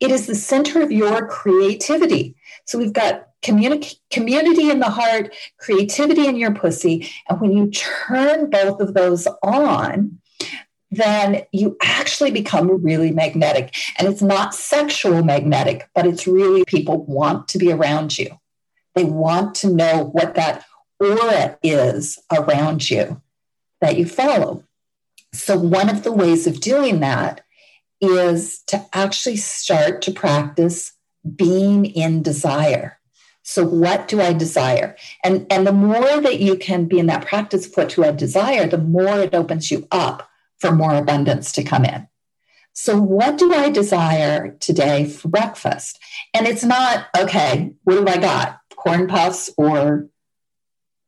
It 0.00 0.10
is 0.10 0.26
the 0.26 0.34
center 0.34 0.80
of 0.80 0.92
your 0.92 1.26
creativity. 1.26 2.36
So 2.64 2.78
we've 2.78 2.92
got 2.92 3.28
communi- 3.42 3.98
community 4.10 4.70
in 4.70 4.80
the 4.80 4.90
heart, 4.90 5.34
creativity 5.58 6.26
in 6.26 6.36
your 6.36 6.54
pussy. 6.54 7.10
And 7.28 7.40
when 7.40 7.52
you 7.52 7.70
turn 7.70 8.50
both 8.50 8.80
of 8.80 8.94
those 8.94 9.26
on, 9.42 10.18
then 10.90 11.42
you 11.52 11.76
actually 11.82 12.30
become 12.30 12.82
really 12.82 13.10
magnetic. 13.10 13.74
And 13.98 14.08
it's 14.08 14.22
not 14.22 14.54
sexual 14.54 15.22
magnetic, 15.22 15.88
but 15.94 16.06
it's 16.06 16.26
really 16.26 16.64
people 16.64 17.04
want 17.04 17.48
to 17.48 17.58
be 17.58 17.72
around 17.72 18.18
you. 18.18 18.38
They 18.94 19.04
want 19.04 19.54
to 19.56 19.68
know 19.68 20.04
what 20.12 20.34
that 20.34 20.64
aura 20.98 21.58
is 21.62 22.18
around 22.32 22.90
you 22.90 23.20
that 23.80 23.96
you 23.96 24.06
follow. 24.06 24.64
So, 25.32 25.58
one 25.58 25.90
of 25.90 26.04
the 26.04 26.12
ways 26.12 26.46
of 26.46 26.60
doing 26.60 27.00
that 27.00 27.42
is 28.00 28.60
to 28.66 28.84
actually 28.92 29.36
start 29.36 30.02
to 30.02 30.12
practice 30.12 30.92
being 31.36 31.84
in 31.84 32.22
desire. 32.22 32.98
So, 33.42 33.64
what 33.64 34.08
do 34.08 34.20
I 34.20 34.34
desire? 34.34 34.94
And, 35.24 35.46
and 35.50 35.66
the 35.66 35.72
more 35.72 36.20
that 36.20 36.38
you 36.38 36.56
can 36.56 36.84
be 36.84 36.98
in 36.98 37.06
that 37.06 37.26
practice 37.26 37.66
of 37.66 37.74
what 37.76 37.88
do 37.88 38.04
I 38.04 38.12
desire, 38.12 38.66
the 38.66 38.78
more 38.78 39.20
it 39.20 39.34
opens 39.34 39.70
you 39.70 39.88
up 39.90 40.28
for 40.58 40.70
more 40.70 40.94
abundance 40.94 41.52
to 41.52 41.62
come 41.62 41.84
in. 41.84 42.06
So, 42.74 43.00
what 43.00 43.38
do 43.38 43.52
I 43.54 43.70
desire 43.70 44.56
today 44.60 45.06
for 45.06 45.28
breakfast? 45.28 45.98
And 46.34 46.46
it's 46.46 46.62
not, 46.62 47.06
okay, 47.18 47.72
what 47.84 47.94
do 47.94 48.06
I 48.06 48.18
got? 48.18 48.60
Corn 48.76 49.08
puffs 49.08 49.50
or 49.56 50.08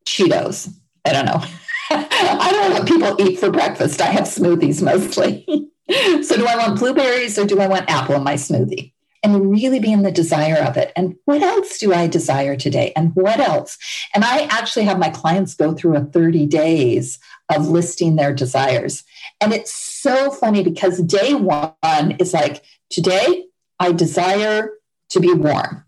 Cheetos? 0.07 0.73
I 1.05 1.13
don't 1.13 1.27
know. 1.27 1.45
I 1.91 2.49
don't 2.51 2.71
know 2.71 2.79
what 2.79 2.89
people 2.89 3.21
eat 3.21 3.39
for 3.39 3.51
breakfast. 3.51 4.01
I 4.01 4.07
have 4.07 4.25
smoothies 4.25 4.83
mostly. 4.83 5.47
so, 6.23 6.37
do 6.37 6.47
I 6.47 6.57
want 6.57 6.79
blueberries 6.79 7.39
or 7.39 7.47
do 7.47 7.61
I 7.61 7.67
want 7.67 7.91
apple 7.91 8.17
in 8.17 8.25
my 8.25 8.35
smoothie? 8.35 8.93
and 9.23 9.51
really 9.51 9.79
be 9.79 9.93
in 9.93 10.03
the 10.03 10.11
desire 10.11 10.63
of 10.63 10.77
it. 10.77 10.93
And 10.97 11.17
what 11.25 11.43
else 11.43 11.79
do 11.79 11.93
I 11.93 12.07
desire 12.07 12.57
today? 12.57 12.93
And 12.97 13.15
what 13.15 13.39
else? 13.39 13.77
And 14.15 14.25
I 14.25 14.45
actually 14.45 14.85
have 14.87 14.99
my 14.99 15.11
clients 15.11 15.55
go 15.55 15.75
through 15.75 15.97
a 15.97 16.05
30 16.05 16.47
days 16.47 17.19
of 17.55 17.69
listing 17.69 18.17
their 18.17 18.33
desires. 18.33 19.05
And 19.41 19.53
it's 19.53 19.73
so 19.73 20.31
funny 20.31 20.63
because 20.63 21.03
day 21.03 21.35
one 21.35 22.17
is 22.19 22.33
like, 22.33 22.65
today 22.89 23.45
I 23.79 23.93
desire 23.93 24.71
to 25.11 25.21
be 25.21 25.33
warm. 25.33 25.85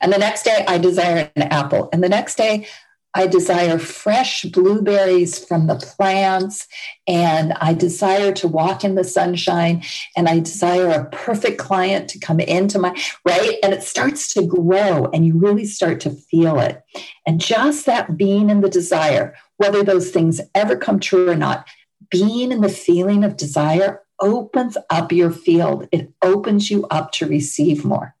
And 0.00 0.12
the 0.12 0.18
next 0.18 0.44
day 0.44 0.64
I 0.66 0.78
desire 0.78 1.30
an 1.36 1.42
apple. 1.42 1.90
And 1.92 2.02
the 2.02 2.08
next 2.08 2.36
day 2.36 2.66
I 3.14 3.26
desire 3.26 3.78
fresh 3.78 4.44
blueberries 4.44 5.44
from 5.44 5.66
the 5.66 5.74
plants, 5.74 6.68
and 7.08 7.52
I 7.54 7.74
desire 7.74 8.32
to 8.34 8.46
walk 8.46 8.84
in 8.84 8.94
the 8.94 9.04
sunshine, 9.04 9.82
and 10.16 10.28
I 10.28 10.38
desire 10.38 10.90
a 10.90 11.06
perfect 11.06 11.58
client 11.58 12.08
to 12.10 12.20
come 12.20 12.38
into 12.38 12.78
my 12.78 12.96
right. 13.26 13.56
And 13.62 13.72
it 13.72 13.82
starts 13.82 14.32
to 14.34 14.46
grow, 14.46 15.06
and 15.12 15.26
you 15.26 15.36
really 15.36 15.64
start 15.64 16.00
to 16.00 16.10
feel 16.10 16.60
it. 16.60 16.82
And 17.26 17.40
just 17.40 17.86
that 17.86 18.16
being 18.16 18.48
in 18.48 18.60
the 18.60 18.70
desire, 18.70 19.34
whether 19.56 19.82
those 19.82 20.10
things 20.10 20.40
ever 20.54 20.76
come 20.76 21.00
true 21.00 21.28
or 21.28 21.36
not, 21.36 21.66
being 22.10 22.52
in 22.52 22.60
the 22.60 22.68
feeling 22.68 23.24
of 23.24 23.36
desire 23.36 24.02
opens 24.20 24.76
up 24.88 25.12
your 25.12 25.30
field, 25.30 25.88
it 25.90 26.12
opens 26.22 26.70
you 26.70 26.86
up 26.90 27.10
to 27.12 27.26
receive 27.26 27.84
more. 27.84 28.14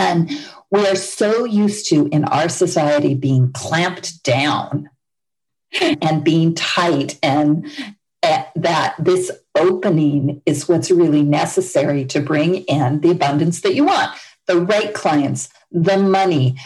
And 0.00 0.30
we 0.70 0.86
are 0.86 0.96
so 0.96 1.44
used 1.44 1.88
to 1.90 2.08
in 2.08 2.24
our 2.24 2.48
society 2.48 3.14
being 3.14 3.52
clamped 3.52 4.22
down 4.22 4.88
and 5.80 6.24
being 6.24 6.54
tight 6.54 7.18
and 7.22 7.66
uh, 8.22 8.44
that 8.54 8.94
this 8.98 9.30
opening 9.54 10.42
is 10.46 10.68
what's 10.68 10.90
really 10.90 11.22
necessary 11.22 12.04
to 12.06 12.20
bring 12.20 12.56
in 12.56 13.00
the 13.00 13.10
abundance 13.10 13.60
that 13.60 13.74
you 13.74 13.84
want. 13.84 14.10
The 14.46 14.60
right 14.60 14.92
clients 14.92 15.48
the 15.72 15.98
money 15.98 16.56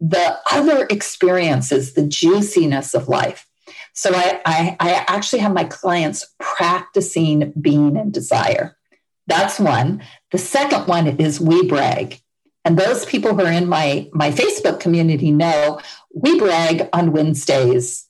the 0.00 0.38
other 0.52 0.86
experiences 0.88 1.94
the 1.94 2.06
juiciness 2.06 2.94
of 2.94 3.08
life. 3.08 3.46
So 3.92 4.14
I, 4.14 4.40
I, 4.46 4.76
I 4.78 5.04
actually 5.08 5.40
have 5.40 5.52
my 5.52 5.64
clients 5.64 6.32
practicing 6.38 7.52
being 7.60 7.96
in 7.96 8.12
desire. 8.12 8.76
That's 9.26 9.58
one. 9.58 10.02
The 10.30 10.38
second 10.38 10.86
one 10.86 11.08
is 11.20 11.40
we 11.40 11.66
brag 11.66 12.20
and 12.64 12.78
those 12.78 13.04
people 13.04 13.34
who 13.34 13.44
are 13.44 13.52
in 13.52 13.68
my, 13.68 14.08
my 14.12 14.30
Facebook 14.30 14.80
community 14.80 15.30
know 15.30 15.80
we 16.14 16.38
brag 16.38 16.88
on 16.92 17.12
Wednesdays 17.12 18.06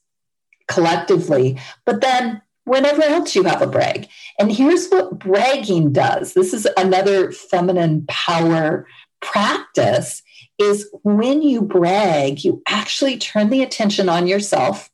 collectively, 0.68 1.58
but 1.84 2.00
then 2.00 2.42
whenever 2.64 3.02
else 3.02 3.34
you 3.34 3.44
have 3.44 3.62
a 3.62 3.66
brag. 3.66 4.08
And 4.38 4.52
here's 4.52 4.88
what 4.88 5.18
bragging 5.18 5.92
does 5.92 6.34
this 6.34 6.52
is 6.52 6.68
another 6.76 7.32
feminine 7.32 8.04
power 8.08 8.86
practice 9.20 10.22
is 10.58 10.88
when 11.02 11.42
you 11.42 11.62
brag, 11.62 12.44
you 12.44 12.62
actually 12.68 13.18
turn 13.18 13.50
the 13.50 13.62
attention 13.62 14.08
on 14.08 14.26
yourself. 14.26 14.90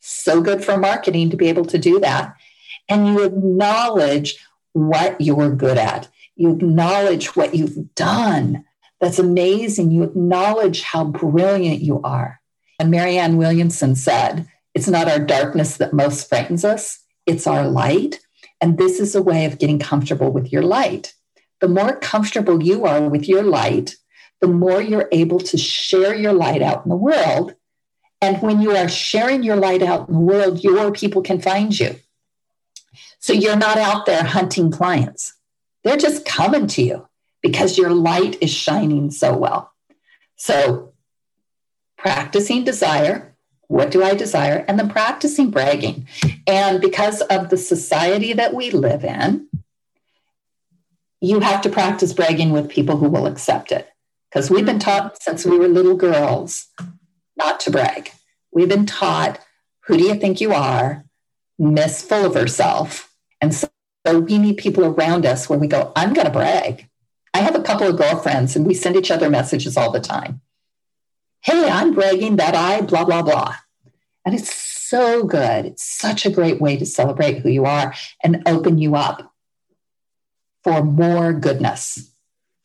So 0.00 0.40
good 0.40 0.64
for 0.64 0.78
marketing 0.78 1.30
to 1.30 1.36
be 1.36 1.48
able 1.48 1.66
to 1.66 1.78
do 1.78 2.00
that. 2.00 2.34
And 2.88 3.06
you 3.06 3.24
acknowledge 3.24 4.36
what 4.72 5.20
you're 5.20 5.50
good 5.50 5.78
at. 5.78 6.08
You 6.36 6.52
acknowledge 6.52 7.36
what 7.36 7.54
you've 7.54 7.94
done 7.94 8.64
that's 9.00 9.18
amazing. 9.18 9.90
You 9.90 10.02
acknowledge 10.02 10.82
how 10.82 11.04
brilliant 11.04 11.80
you 11.80 12.00
are. 12.02 12.40
And 12.78 12.90
Marianne 12.90 13.38
Williamson 13.38 13.96
said, 13.96 14.46
It's 14.74 14.88
not 14.88 15.08
our 15.08 15.18
darkness 15.18 15.78
that 15.78 15.92
most 15.92 16.28
frightens 16.28 16.64
us, 16.64 17.02
it's 17.26 17.46
our 17.46 17.66
light. 17.66 18.20
And 18.60 18.76
this 18.76 19.00
is 19.00 19.14
a 19.14 19.22
way 19.22 19.46
of 19.46 19.58
getting 19.58 19.78
comfortable 19.78 20.30
with 20.30 20.52
your 20.52 20.62
light. 20.62 21.14
The 21.60 21.68
more 21.68 21.96
comfortable 21.96 22.62
you 22.62 22.84
are 22.84 23.08
with 23.08 23.26
your 23.26 23.42
light, 23.42 23.96
the 24.40 24.48
more 24.48 24.82
you're 24.82 25.08
able 25.12 25.38
to 25.40 25.56
share 25.56 26.14
your 26.14 26.34
light 26.34 26.60
out 26.60 26.84
in 26.84 26.90
the 26.90 26.96
world. 26.96 27.54
And 28.20 28.40
when 28.42 28.60
you 28.60 28.76
are 28.76 28.88
sharing 28.88 29.42
your 29.42 29.56
light 29.56 29.82
out 29.82 30.08
in 30.08 30.14
the 30.14 30.20
world, 30.20 30.62
your 30.62 30.92
people 30.92 31.22
can 31.22 31.40
find 31.40 31.78
you. 31.78 31.96
So 33.18 33.32
you're 33.32 33.56
not 33.56 33.78
out 33.78 34.04
there 34.04 34.24
hunting 34.24 34.70
clients, 34.70 35.34
they're 35.84 35.96
just 35.96 36.26
coming 36.26 36.66
to 36.68 36.82
you 36.82 37.06
because 37.42 37.78
your 37.78 37.90
light 37.90 38.36
is 38.40 38.50
shining 38.50 39.10
so 39.10 39.36
well. 39.36 39.72
So, 40.36 40.92
practicing 41.96 42.64
desire. 42.64 43.34
What 43.68 43.90
do 43.90 44.02
I 44.02 44.14
desire? 44.14 44.64
And 44.66 44.78
then 44.78 44.90
practicing 44.90 45.50
bragging. 45.50 46.08
And 46.46 46.80
because 46.80 47.20
of 47.22 47.50
the 47.50 47.56
society 47.56 48.32
that 48.32 48.54
we 48.54 48.70
live 48.70 49.04
in, 49.04 49.48
you 51.20 51.40
have 51.40 51.60
to 51.62 51.68
practice 51.68 52.12
bragging 52.12 52.50
with 52.50 52.68
people 52.68 52.96
who 52.96 53.08
will 53.08 53.26
accept 53.26 53.70
it. 53.70 53.88
Because 54.30 54.50
we've 54.50 54.66
been 54.66 54.78
taught 54.78 55.22
since 55.22 55.44
we 55.44 55.58
were 55.58 55.68
little 55.68 55.96
girls 55.96 56.68
not 57.36 57.60
to 57.60 57.70
brag. 57.70 58.10
We've 58.52 58.68
been 58.68 58.86
taught, 58.86 59.38
who 59.86 59.96
do 59.96 60.04
you 60.04 60.14
think 60.14 60.40
you 60.40 60.52
are? 60.52 61.04
Miss 61.58 62.02
full 62.02 62.24
of 62.24 62.34
herself. 62.34 63.12
And 63.40 63.54
so 63.54 63.68
we 64.06 64.38
need 64.38 64.56
people 64.56 64.84
around 64.84 65.26
us 65.26 65.48
where 65.48 65.58
we 65.58 65.66
go, 65.66 65.92
I'm 65.96 66.12
going 66.12 66.26
to 66.26 66.32
brag. 66.32 66.88
I 67.34 67.40
have 67.40 67.54
a 67.54 67.62
couple 67.62 67.88
of 67.88 67.96
girlfriends 67.96 68.56
and 68.56 68.66
we 68.66 68.74
send 68.74 68.96
each 68.96 69.10
other 69.10 69.30
messages 69.30 69.76
all 69.76 69.90
the 69.90 70.00
time. 70.00 70.40
Hey, 71.42 71.68
I'm 71.68 71.94
bragging 71.94 72.36
that 72.36 72.54
I 72.54 72.82
blah, 72.82 73.04
blah, 73.04 73.22
blah. 73.22 73.56
And 74.24 74.34
it's 74.34 74.54
so 74.54 75.24
good. 75.24 75.66
It's 75.66 75.84
such 75.84 76.26
a 76.26 76.30
great 76.30 76.60
way 76.60 76.76
to 76.76 76.84
celebrate 76.84 77.38
who 77.38 77.48
you 77.48 77.64
are 77.64 77.94
and 78.22 78.42
open 78.46 78.78
you 78.78 78.96
up 78.96 79.32
for 80.62 80.82
more 80.84 81.32
goodness. 81.32 82.10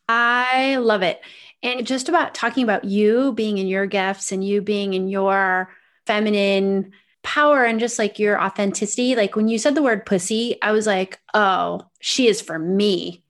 I 0.10 0.78
love 0.78 1.02
it. 1.02 1.22
And 1.64 1.86
just 1.88 2.10
about 2.10 2.36
talking 2.36 2.64
about 2.64 2.84
you 2.84 3.34
being 3.34 3.58
in 3.58 3.68
your 3.68 3.86
gifts 3.86 4.32
and 4.32 4.46
you 4.46 4.62
being 4.62 4.94
in 4.94 5.08
your 5.08 5.70
feminine 6.06 6.92
power 7.24 7.64
and 7.64 7.80
just 7.80 7.98
like 7.98 8.20
your 8.20 8.42
authenticity. 8.42 9.16
Like 9.16 9.36
when 9.36 9.48
you 9.48 9.58
said 9.58 9.76
the 9.76 9.82
word 9.82 10.06
pussy, 10.06 10.62
I 10.62 10.72
was 10.72 10.86
like, 10.86 11.20
oh, 11.34 11.82
she 12.00 12.28
is 12.28 12.42
for 12.42 12.60
me. 12.60 13.24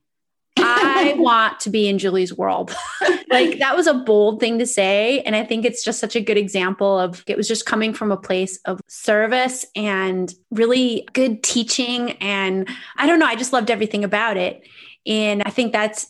I 0.58 1.16
want 1.18 1.60
to 1.62 1.70
be 1.70 1.88
in 1.88 1.98
Julie's 1.98 2.36
world. 2.36 2.76
like 3.30 3.60
that 3.60 3.76
was 3.76 3.88
a 3.88 3.94
bold 3.94 4.40
thing 4.40 4.60
to 4.60 4.66
say. 4.66 5.22
And 5.22 5.36
I 5.36 5.44
think 5.44 5.66
it's 5.66 5.84
just 5.84 6.00
such 6.00 6.16
a 6.16 6.22
good 6.22 6.38
example 6.38 6.98
of 7.00 7.24
it 7.28 7.38
was 7.38 7.48
just 7.48 7.66
coming 7.66 7.94
from 7.94 8.12
a 8.12 8.18
place 8.18 8.60
of 8.66 8.80
service 8.88 9.66
and 9.76 10.34
really 10.52 11.08
good 11.14 11.44
teaching. 11.44 12.12
And 12.14 12.70
I 12.98 13.08
don't 13.08 13.20
know, 13.20 13.26
I 13.26 13.36
just 13.36 13.54
loved 13.54 13.70
everything 13.70 14.04
about 14.04 14.38
it. 14.38 14.64
And 15.06 15.44
I 15.44 15.50
think 15.50 15.72
that's, 15.72 16.08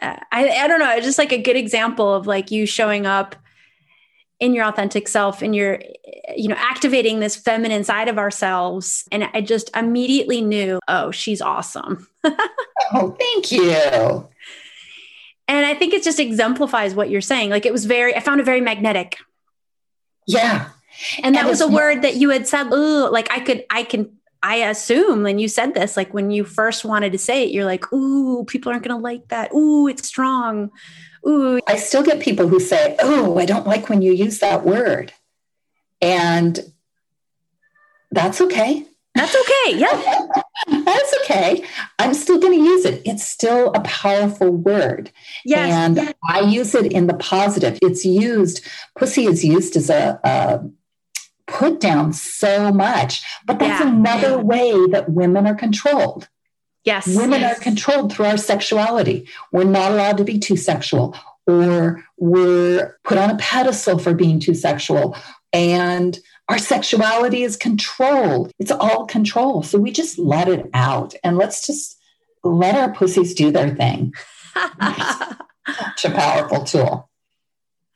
uh, 0.00 0.16
I, 0.30 0.48
I 0.48 0.68
don't 0.68 0.78
know, 0.78 0.90
it's 0.92 1.06
just 1.06 1.18
like 1.18 1.32
a 1.32 1.42
good 1.42 1.56
example 1.56 2.12
of 2.14 2.26
like 2.26 2.50
you 2.50 2.66
showing 2.66 3.06
up 3.06 3.36
in 4.40 4.54
your 4.54 4.64
authentic 4.64 5.08
self 5.08 5.42
and 5.42 5.54
you're 5.54 5.80
you 6.36 6.48
know 6.48 6.54
activating 6.56 7.20
this 7.20 7.36
feminine 7.36 7.84
side 7.84 8.08
of 8.08 8.18
ourselves. 8.18 9.04
And 9.10 9.28
i 9.34 9.40
just 9.40 9.74
immediately 9.76 10.40
knew 10.40 10.80
oh 10.88 11.10
she's 11.10 11.40
awesome. 11.40 12.06
Oh 12.90 13.14
thank 13.18 13.52
you. 13.52 14.28
And 15.48 15.66
i 15.66 15.74
think 15.74 15.92
it 15.92 16.02
just 16.02 16.20
exemplifies 16.20 16.94
what 16.94 17.10
you're 17.10 17.20
saying. 17.20 17.50
Like 17.50 17.66
it 17.66 17.72
was 17.72 17.84
very 17.84 18.14
i 18.14 18.20
found 18.20 18.40
it 18.40 18.44
very 18.44 18.60
magnetic. 18.60 19.16
Yeah. 20.26 20.70
And 21.22 21.34
that 21.34 21.40
and 21.40 21.48
was 21.48 21.60
a 21.60 21.68
word 21.68 22.02
that 22.02 22.16
you 22.16 22.30
had 22.30 22.46
said 22.46 22.72
ooh 22.72 23.10
like 23.10 23.30
i 23.30 23.40
could 23.40 23.64
i 23.70 23.82
can 23.82 24.10
I 24.40 24.56
assume 24.56 25.24
when 25.24 25.40
you 25.40 25.48
said 25.48 25.74
this, 25.74 25.96
like 25.96 26.14
when 26.14 26.30
you 26.30 26.44
first 26.44 26.84
wanted 26.84 27.10
to 27.10 27.18
say 27.18 27.42
it, 27.42 27.50
you're 27.50 27.64
like, 27.64 27.92
ooh, 27.92 28.44
people 28.44 28.70
aren't 28.70 28.84
going 28.84 28.96
to 28.96 29.02
like 29.02 29.26
that. 29.28 29.52
Ooh, 29.52 29.88
it's 29.88 30.06
strong 30.06 30.70
ooh, 31.26 31.60
I 31.66 31.76
still 31.76 32.02
get 32.02 32.20
people 32.20 32.48
who 32.48 32.60
say, 32.60 32.96
oh, 33.00 33.38
I 33.38 33.44
don't 33.44 33.66
like 33.66 33.88
when 33.88 34.02
you 34.02 34.12
use 34.12 34.38
that 34.38 34.64
word. 34.64 35.12
And 36.00 36.58
that's 38.10 38.40
okay. 38.40 38.86
That's 39.14 39.34
okay. 39.34 39.78
Yeah. 39.78 40.26
that's 40.84 41.14
okay. 41.22 41.64
I'm 41.98 42.14
still 42.14 42.38
going 42.38 42.56
to 42.56 42.64
use 42.64 42.84
it. 42.84 43.02
It's 43.04 43.26
still 43.26 43.72
a 43.72 43.80
powerful 43.80 44.50
word. 44.50 45.10
Yes. 45.44 45.72
And 45.72 45.96
yes. 45.96 46.14
I 46.28 46.40
use 46.40 46.74
it 46.74 46.92
in 46.92 47.08
the 47.08 47.14
positive. 47.14 47.78
It's 47.82 48.04
used, 48.04 48.64
pussy 48.96 49.26
is 49.26 49.44
used 49.44 49.76
as 49.76 49.90
a, 49.90 50.20
a 50.22 50.68
put 51.48 51.80
down 51.80 52.12
so 52.12 52.70
much, 52.70 53.24
but 53.44 53.58
that's 53.58 53.80
yeah. 53.80 53.88
another 53.88 54.38
way 54.38 54.86
that 54.88 55.10
women 55.10 55.46
are 55.46 55.54
controlled. 55.54 56.28
Yes. 56.84 57.06
Women 57.06 57.40
yes. 57.40 57.58
are 57.58 57.62
controlled 57.62 58.12
through 58.12 58.26
our 58.26 58.36
sexuality. 58.36 59.28
We're 59.52 59.64
not 59.64 59.92
allowed 59.92 60.16
to 60.18 60.24
be 60.24 60.38
too 60.38 60.56
sexual, 60.56 61.16
or 61.46 62.04
we're 62.16 62.98
put 63.04 63.18
on 63.18 63.30
a 63.30 63.36
pedestal 63.36 63.98
for 63.98 64.14
being 64.14 64.40
too 64.40 64.54
sexual. 64.54 65.16
And 65.52 66.18
our 66.48 66.58
sexuality 66.58 67.42
is 67.42 67.56
controlled. 67.56 68.52
It's 68.58 68.70
all 68.70 69.06
control. 69.06 69.62
So 69.62 69.78
we 69.78 69.90
just 69.90 70.18
let 70.18 70.48
it 70.48 70.68
out 70.72 71.14
and 71.22 71.36
let's 71.36 71.66
just 71.66 71.98
let 72.42 72.74
our 72.74 72.92
pussies 72.92 73.34
do 73.34 73.50
their 73.50 73.74
thing. 73.74 74.14
Such 74.54 76.04
a 76.06 76.10
powerful 76.10 76.64
tool. 76.64 77.10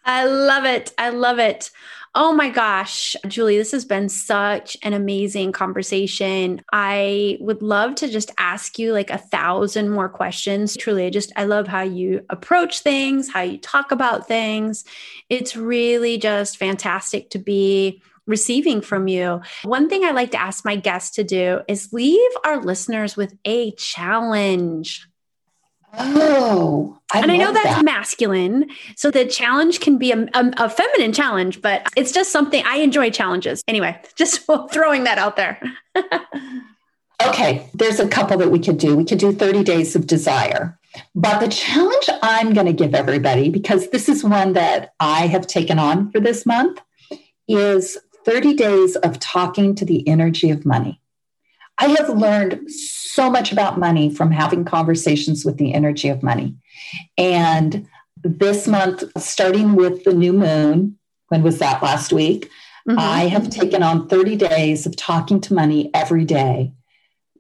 I 0.05 0.25
love 0.25 0.65
it. 0.65 0.93
I 0.99 1.11
love 1.11 1.39
it. 1.39 1.71
Oh 2.15 2.35
my 2.35 2.51
gosh, 2.51 3.17
Julie, 3.27 3.57
this 3.57 3.73
has 3.73 3.87
been 3.87 4.11
such 4.11 4.77
an 4.83 4.93
amazing 4.93 5.53
conversation. 5.53 6.61
I 6.71 7.39
would 7.41 7.63
love 7.63 7.95
to 7.97 8.09
just 8.09 8.31
ask 8.39 8.79
you 8.79 8.93
like 8.93 9.09
a 9.09 9.17
thousand 9.17 9.89
more 9.89 10.11
questions. 10.11 10.77
Truly, 10.77 11.07
I 11.07 11.11
just, 11.11 11.33
I 11.37 11.45
love 11.45 11.67
how 11.67 11.81
you 11.81 12.21
approach 12.29 12.81
things, 12.81 13.33
how 13.33 13.41
you 13.41 13.57
talk 13.57 13.93
about 13.93 14.29
things. 14.29 14.85
It's 15.31 15.57
really 15.57 16.19
just 16.19 16.59
fantastic 16.59 17.31
to 17.31 17.39
be 17.39 18.03
receiving 18.27 18.83
from 18.83 19.09
you. 19.09 19.41
One 19.63 19.89
thing 19.89 20.05
I 20.05 20.11
like 20.11 20.33
to 20.33 20.41
ask 20.41 20.67
my 20.67 20.77
guests 20.77 21.17
to 21.17 21.25
do 21.25 21.61
is 21.67 21.95
leave 21.95 22.31
our 22.45 22.61
listeners 22.63 23.17
with 23.17 23.35
a 23.47 23.73
challenge. 23.73 25.09
Oh, 25.99 26.99
I 27.13 27.21
and 27.21 27.31
I 27.31 27.37
know 27.37 27.53
that's 27.53 27.77
that. 27.77 27.85
masculine. 27.85 28.71
So 28.97 29.11
the 29.11 29.27
challenge 29.27 29.81
can 29.81 29.99
be 29.99 30.11
a, 30.11 30.23
a, 30.33 30.53
a, 30.57 30.71
feminine 30.71 31.13
challenge, 31.13 31.61
but 31.61 31.87
it's 31.97 32.13
just 32.13 32.33
something 32.33 32.65
I 32.65 32.77
enjoy 32.77 33.11
challenges. 33.11 33.63
Anyway, 33.69 34.01
just 34.17 34.47
throwing 34.73 35.05
that 35.05 35.19
out 35.19 35.37
there. 35.37 35.61
okay, 37.27 37.69
there's 37.75 38.01
a 38.01 38.09
couple 38.09 38.39
that 38.39 38.51
we 38.51 38.59
could 38.59 38.79
do. 38.79 38.97
We 38.97 39.05
could 39.05 39.19
do 39.19 39.33
30 39.33 39.65
days 39.65 39.95
of 39.95 40.07
desire. 40.07 40.79
But 41.15 41.41
the 41.41 41.49
challenge 41.49 42.09
I'm 42.23 42.55
going 42.55 42.67
to 42.67 42.73
give 42.73 42.95
everybody, 42.95 43.51
because 43.51 43.91
this 43.91 44.09
is 44.09 44.25
one 44.25 44.55
that 44.55 44.95
I 44.99 45.27
have 45.27 45.47
taken 45.47 45.79
on 45.79 46.11
for 46.11 46.21
this 46.21 46.47
month, 46.47 46.81
is 47.49 47.99
30 48.25 48.55
days 48.55 48.97
of 48.97 49.19
talking 49.19 49.75
to 49.75 49.85
the 49.85 50.07
energy 50.09 50.51
of 50.51 50.65
money. 50.65 51.02
I 51.79 51.89
have 51.89 52.09
learned 52.11 52.71
so 52.71 53.31
much 53.31 53.53
about 53.53 53.79
money 53.79 54.15
from 54.15 54.31
having 54.31 54.65
conversations 54.65 55.45
with 55.45 55.59
the 55.59 55.75
energy 55.75 56.09
of 56.09 56.23
money. 56.23 56.55
And 57.19 57.89
this 58.23 58.69
month, 58.69 59.05
starting 59.19 59.75
with 59.75 60.05
the 60.05 60.13
new 60.13 60.33
moon, 60.33 60.99
when 61.29 61.43
was 61.43 61.59
that 61.59 61.83
last 61.83 62.13
week? 62.13 62.49
Mm-hmm. 62.89 62.99
I 62.99 63.23
have 63.29 63.49
taken 63.51 63.83
on 63.83 64.09
30 64.09 64.37
days 64.37 64.87
of 64.87 64.97
talking 64.97 65.41
to 65.43 65.55
money 65.55 65.91
every 65.95 66.25
day 66.25 66.73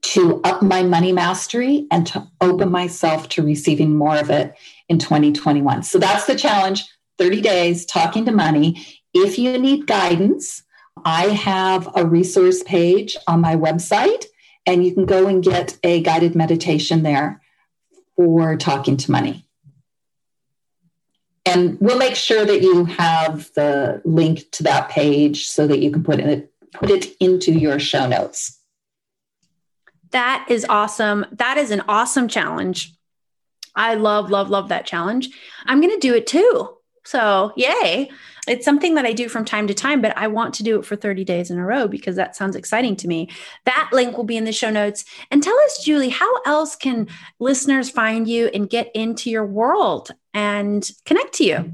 to 0.03 0.41
up 0.43 0.63
my 0.63 0.83
money 0.83 1.13
mastery 1.13 1.87
and 1.91 2.07
to 2.09 2.27
open 2.41 2.71
myself 2.71 3.29
to 3.31 3.43
receiving 3.43 3.97
more 3.97 4.17
of 4.17 4.31
it 4.31 4.55
in 4.89 4.99
2021. 4.99 5.85
So 5.85 5.99
that's 5.99 6.27
the 6.27 6.35
challenge 6.35 6.85
30 7.19 7.41
days 7.41 7.87
talking 7.87 8.25
to 8.25 8.33
money. 8.33 8.85
If 9.15 9.39
you 9.39 9.59
need 9.59 9.87
guidance, 9.87 10.63
I 11.05 11.29
have 11.29 11.89
a 11.97 12.07
resource 12.07 12.63
page 12.63 13.17
on 13.27 13.41
my 13.41 13.57
website, 13.57 14.25
and 14.67 14.85
you 14.85 14.93
can 14.95 15.07
go 15.07 15.27
and 15.27 15.43
get 15.43 15.79
a 15.83 16.03
guided 16.03 16.35
meditation 16.35 17.03
there 17.03 17.41
for 18.17 18.57
talking 18.57 18.97
to 18.97 19.11
money. 19.11 19.47
And 21.45 21.79
we'll 21.81 21.99
make 21.99 22.15
sure 22.15 22.45
that 22.45 22.63
you 22.63 22.85
have 22.85 23.51
the 23.55 24.01
link 24.05 24.51
to 24.53 24.63
that 24.65 24.91
page 24.91 25.49
so 25.49 25.67
that 25.67 25.81
you 25.81 25.91
can 25.91 26.05
put 26.05 26.21
it 26.21 26.53
put 26.73 26.91
it 26.91 27.17
into 27.21 27.53
your 27.53 27.79
show 27.79 28.07
notes. 28.07 28.59
That 30.11 30.47
is 30.49 30.65
awesome. 30.69 31.27
That 31.33 31.59
is 31.59 31.71
an 31.71 31.83
awesome 31.89 32.29
challenge. 32.29 32.95
I 33.75 33.95
love, 33.95 34.31
love, 34.31 34.51
love 34.51 34.69
that 34.69 34.87
challenge. 34.87 35.31
I'm 35.67 35.81
going 35.81 35.93
to 35.93 35.99
do 35.99 36.15
it 36.15 36.27
too. 36.27 36.77
So, 37.05 37.53
yay. 37.57 38.11
It's 38.49 38.65
something 38.65 38.97
that 38.97 39.07
I 39.07 39.13
do 39.13 39.29
from 39.29 39.45
time 39.45 39.69
to 39.69 39.75
time, 39.75 40.01
but 40.01 40.17
I 40.19 40.27
want 40.27 40.55
to 40.55 40.65
do 40.65 40.79
it 40.79 40.85
for 40.85 40.97
30 40.97 41.25
days 41.25 41.51
in 41.51 41.59
a 41.59 41.65
row 41.65 41.87
because 41.87 42.17
that 42.17 42.35
sounds 42.35 42.57
exciting 42.57 42.97
to 42.97 43.09
me. 43.09 43.29
That 43.67 43.91
link 43.93 44.17
will 44.17 44.25
be 44.25 44.37
in 44.37 44.45
the 44.45 44.53
show 44.53 44.71
notes. 44.71 45.05
And 45.31 45.43
tell 45.43 45.57
us, 45.61 45.85
Julie, 45.85 46.09
how 46.09 46.43
else 46.43 46.75
can 46.75 47.07
listeners 47.39 47.89
find 47.89 48.27
you 48.27 48.49
and 48.53 48.69
get 48.69 48.91
into 48.95 49.31
your 49.31 49.47
world 49.47 50.11
and 50.35 50.89
connect 51.05 51.35
to 51.35 51.45
you? 51.45 51.73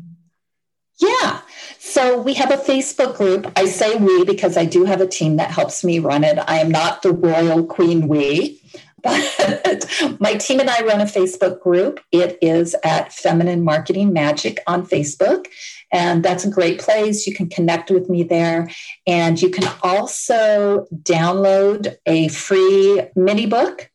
Yeah. 0.98 1.40
So 1.78 2.20
we 2.20 2.34
have 2.34 2.50
a 2.50 2.56
Facebook 2.56 3.16
group. 3.16 3.50
I 3.56 3.66
say 3.66 3.96
we 3.96 4.24
because 4.24 4.56
I 4.56 4.64
do 4.64 4.84
have 4.84 5.00
a 5.00 5.06
team 5.06 5.36
that 5.36 5.50
helps 5.50 5.84
me 5.84 6.00
run 6.00 6.24
it. 6.24 6.38
I 6.46 6.58
am 6.58 6.70
not 6.70 7.02
the 7.02 7.12
royal 7.12 7.64
queen 7.64 8.08
we, 8.08 8.60
but 9.02 10.16
my 10.20 10.34
team 10.34 10.58
and 10.58 10.68
I 10.68 10.82
run 10.82 11.00
a 11.00 11.04
Facebook 11.04 11.60
group. 11.60 12.00
It 12.10 12.36
is 12.42 12.74
at 12.84 13.12
Feminine 13.12 13.62
Marketing 13.62 14.12
Magic 14.12 14.58
on 14.66 14.84
Facebook. 14.84 15.46
And 15.90 16.22
that's 16.22 16.44
a 16.44 16.50
great 16.50 16.80
place. 16.80 17.26
You 17.26 17.34
can 17.34 17.48
connect 17.48 17.90
with 17.90 18.08
me 18.10 18.22
there. 18.22 18.70
And 19.06 19.40
you 19.40 19.50
can 19.50 19.68
also 19.82 20.86
download 21.02 21.96
a 22.06 22.28
free 22.28 23.02
mini 23.16 23.46
book 23.46 23.90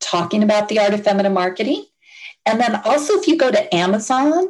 talking 0.00 0.42
about 0.42 0.68
the 0.68 0.80
art 0.80 0.94
of 0.94 1.04
feminine 1.04 1.34
marketing. 1.34 1.84
And 2.44 2.60
then 2.60 2.76
also, 2.84 3.14
if 3.14 3.28
you 3.28 3.36
go 3.36 3.50
to 3.50 3.74
Amazon, 3.74 4.48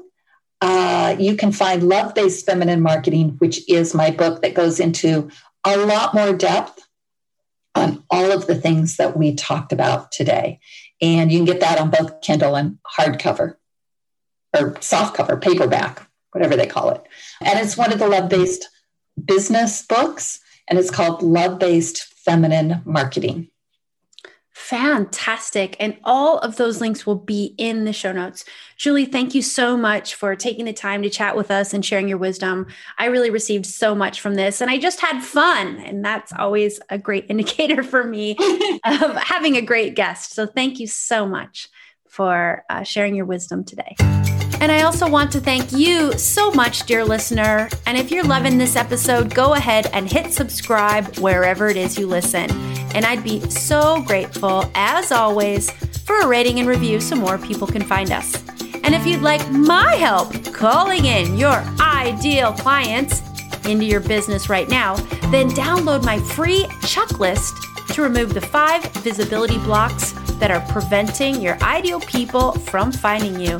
uh, 0.60 1.16
you 1.18 1.36
can 1.36 1.52
find 1.52 1.82
Love 1.82 2.14
Based 2.14 2.44
Feminine 2.46 2.80
Marketing, 2.80 3.36
which 3.38 3.68
is 3.68 3.94
my 3.94 4.10
book 4.10 4.42
that 4.42 4.54
goes 4.54 4.80
into 4.80 5.30
a 5.64 5.76
lot 5.76 6.14
more 6.14 6.32
depth 6.32 6.86
on 7.74 8.02
all 8.10 8.32
of 8.32 8.46
the 8.46 8.54
things 8.54 8.96
that 8.96 9.16
we 9.16 9.34
talked 9.34 9.72
about 9.72 10.10
today. 10.10 10.58
And 11.00 11.30
you 11.30 11.38
can 11.38 11.44
get 11.44 11.60
that 11.60 11.78
on 11.78 11.90
both 11.90 12.20
Kindle 12.22 12.56
and 12.56 12.78
hardcover 12.98 13.56
or 14.56 14.72
softcover, 14.74 15.40
paperback 15.40 16.07
whatever 16.32 16.56
they 16.56 16.66
call 16.66 16.90
it. 16.90 17.02
And 17.42 17.58
it's 17.58 17.76
one 17.76 17.92
of 17.92 17.98
the 17.98 18.08
love 18.08 18.28
based 18.28 18.68
business 19.24 19.82
books, 19.82 20.40
and 20.68 20.78
it's 20.78 20.90
called 20.90 21.22
Love 21.22 21.58
Based 21.58 22.02
Feminine 22.24 22.82
Marketing. 22.84 23.50
Fantastic. 24.58 25.76
And 25.78 25.96
all 26.02 26.40
of 26.40 26.56
those 26.56 26.80
links 26.80 27.06
will 27.06 27.14
be 27.14 27.54
in 27.58 27.84
the 27.84 27.92
show 27.92 28.12
notes. 28.12 28.44
Julie, 28.76 29.06
thank 29.06 29.34
you 29.34 29.40
so 29.40 29.76
much 29.76 30.16
for 30.16 30.34
taking 30.34 30.64
the 30.64 30.72
time 30.72 31.00
to 31.02 31.08
chat 31.08 31.36
with 31.36 31.50
us 31.50 31.72
and 31.72 31.82
sharing 31.82 32.08
your 32.08 32.18
wisdom. 32.18 32.66
I 32.98 33.06
really 33.06 33.30
received 33.30 33.66
so 33.66 33.94
much 33.94 34.20
from 34.20 34.34
this 34.34 34.60
and 34.60 34.68
I 34.68 34.76
just 34.76 35.00
had 35.00 35.22
fun. 35.22 35.78
And 35.78 36.04
that's 36.04 36.32
always 36.32 36.80
a 36.90 36.98
great 36.98 37.26
indicator 37.30 37.84
for 37.84 38.04
me 38.04 38.36
of 38.84 39.16
having 39.16 39.56
a 39.56 39.62
great 39.62 39.94
guest. 39.94 40.34
So 40.34 40.44
thank 40.44 40.80
you 40.80 40.88
so 40.88 41.24
much 41.24 41.68
for 42.08 42.64
uh, 42.68 42.82
sharing 42.82 43.14
your 43.14 43.26
wisdom 43.26 43.64
today. 43.64 43.94
And 44.60 44.72
I 44.72 44.82
also 44.82 45.08
want 45.08 45.30
to 45.32 45.40
thank 45.40 45.72
you 45.72 46.12
so 46.18 46.50
much, 46.50 46.84
dear 46.84 47.04
listener. 47.04 47.68
And 47.86 47.96
if 47.96 48.10
you're 48.10 48.24
loving 48.24 48.58
this 48.58 48.74
episode, 48.74 49.32
go 49.34 49.54
ahead 49.54 49.88
and 49.92 50.10
hit 50.10 50.32
subscribe 50.32 51.16
wherever 51.18 51.68
it 51.68 51.76
is 51.76 51.96
you 51.96 52.08
listen. 52.08 52.50
And 52.94 53.04
I'd 53.04 53.22
be 53.22 53.40
so 53.50 54.02
grateful, 54.02 54.68
as 54.74 55.12
always, 55.12 55.70
for 56.04 56.20
a 56.20 56.26
rating 56.26 56.58
and 56.58 56.68
review 56.68 57.00
so 57.00 57.14
more 57.14 57.38
people 57.38 57.66
can 57.66 57.82
find 57.82 58.10
us. 58.10 58.42
And 58.82 58.94
if 58.94 59.06
you'd 59.06 59.22
like 59.22 59.48
my 59.50 59.94
help 59.94 60.32
calling 60.52 61.04
in 61.04 61.36
your 61.36 61.62
ideal 61.80 62.52
clients 62.52 63.22
into 63.66 63.84
your 63.84 64.00
business 64.00 64.48
right 64.48 64.68
now, 64.68 64.96
then 65.30 65.50
download 65.50 66.04
my 66.04 66.18
free 66.18 66.64
checklist 66.80 67.54
to 67.94 68.02
remove 68.02 68.34
the 68.34 68.40
five 68.40 68.84
visibility 68.94 69.58
blocks 69.58 70.12
that 70.38 70.50
are 70.50 70.64
preventing 70.72 71.40
your 71.40 71.62
ideal 71.62 72.00
people 72.00 72.52
from 72.52 72.90
finding 72.90 73.38
you. 73.38 73.58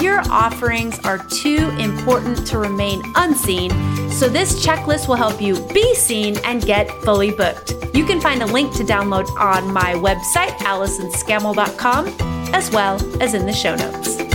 Your 0.00 0.20
offerings 0.30 0.98
are 1.00 1.18
too 1.18 1.68
important 1.78 2.46
to 2.46 2.58
remain 2.58 3.02
unseen, 3.16 3.70
so 4.10 4.30
this 4.30 4.64
checklist 4.64 5.08
will 5.08 5.16
help 5.16 5.42
you 5.42 5.60
be 5.74 5.94
seen 5.94 6.38
and 6.44 6.62
get 6.64 6.90
fully 7.02 7.32
booked. 7.32 7.74
You 7.92 8.06
can 8.06 8.18
find 8.18 8.42
a 8.42 8.46
link 8.46 8.74
to 8.76 8.82
download 8.82 9.28
on 9.38 9.70
my 9.70 9.92
website, 9.92 10.56
AllisonScammell.com, 10.60 12.54
as 12.54 12.70
well 12.70 12.94
as 13.22 13.34
in 13.34 13.44
the 13.44 13.52
show 13.52 13.76
notes. 13.76 14.29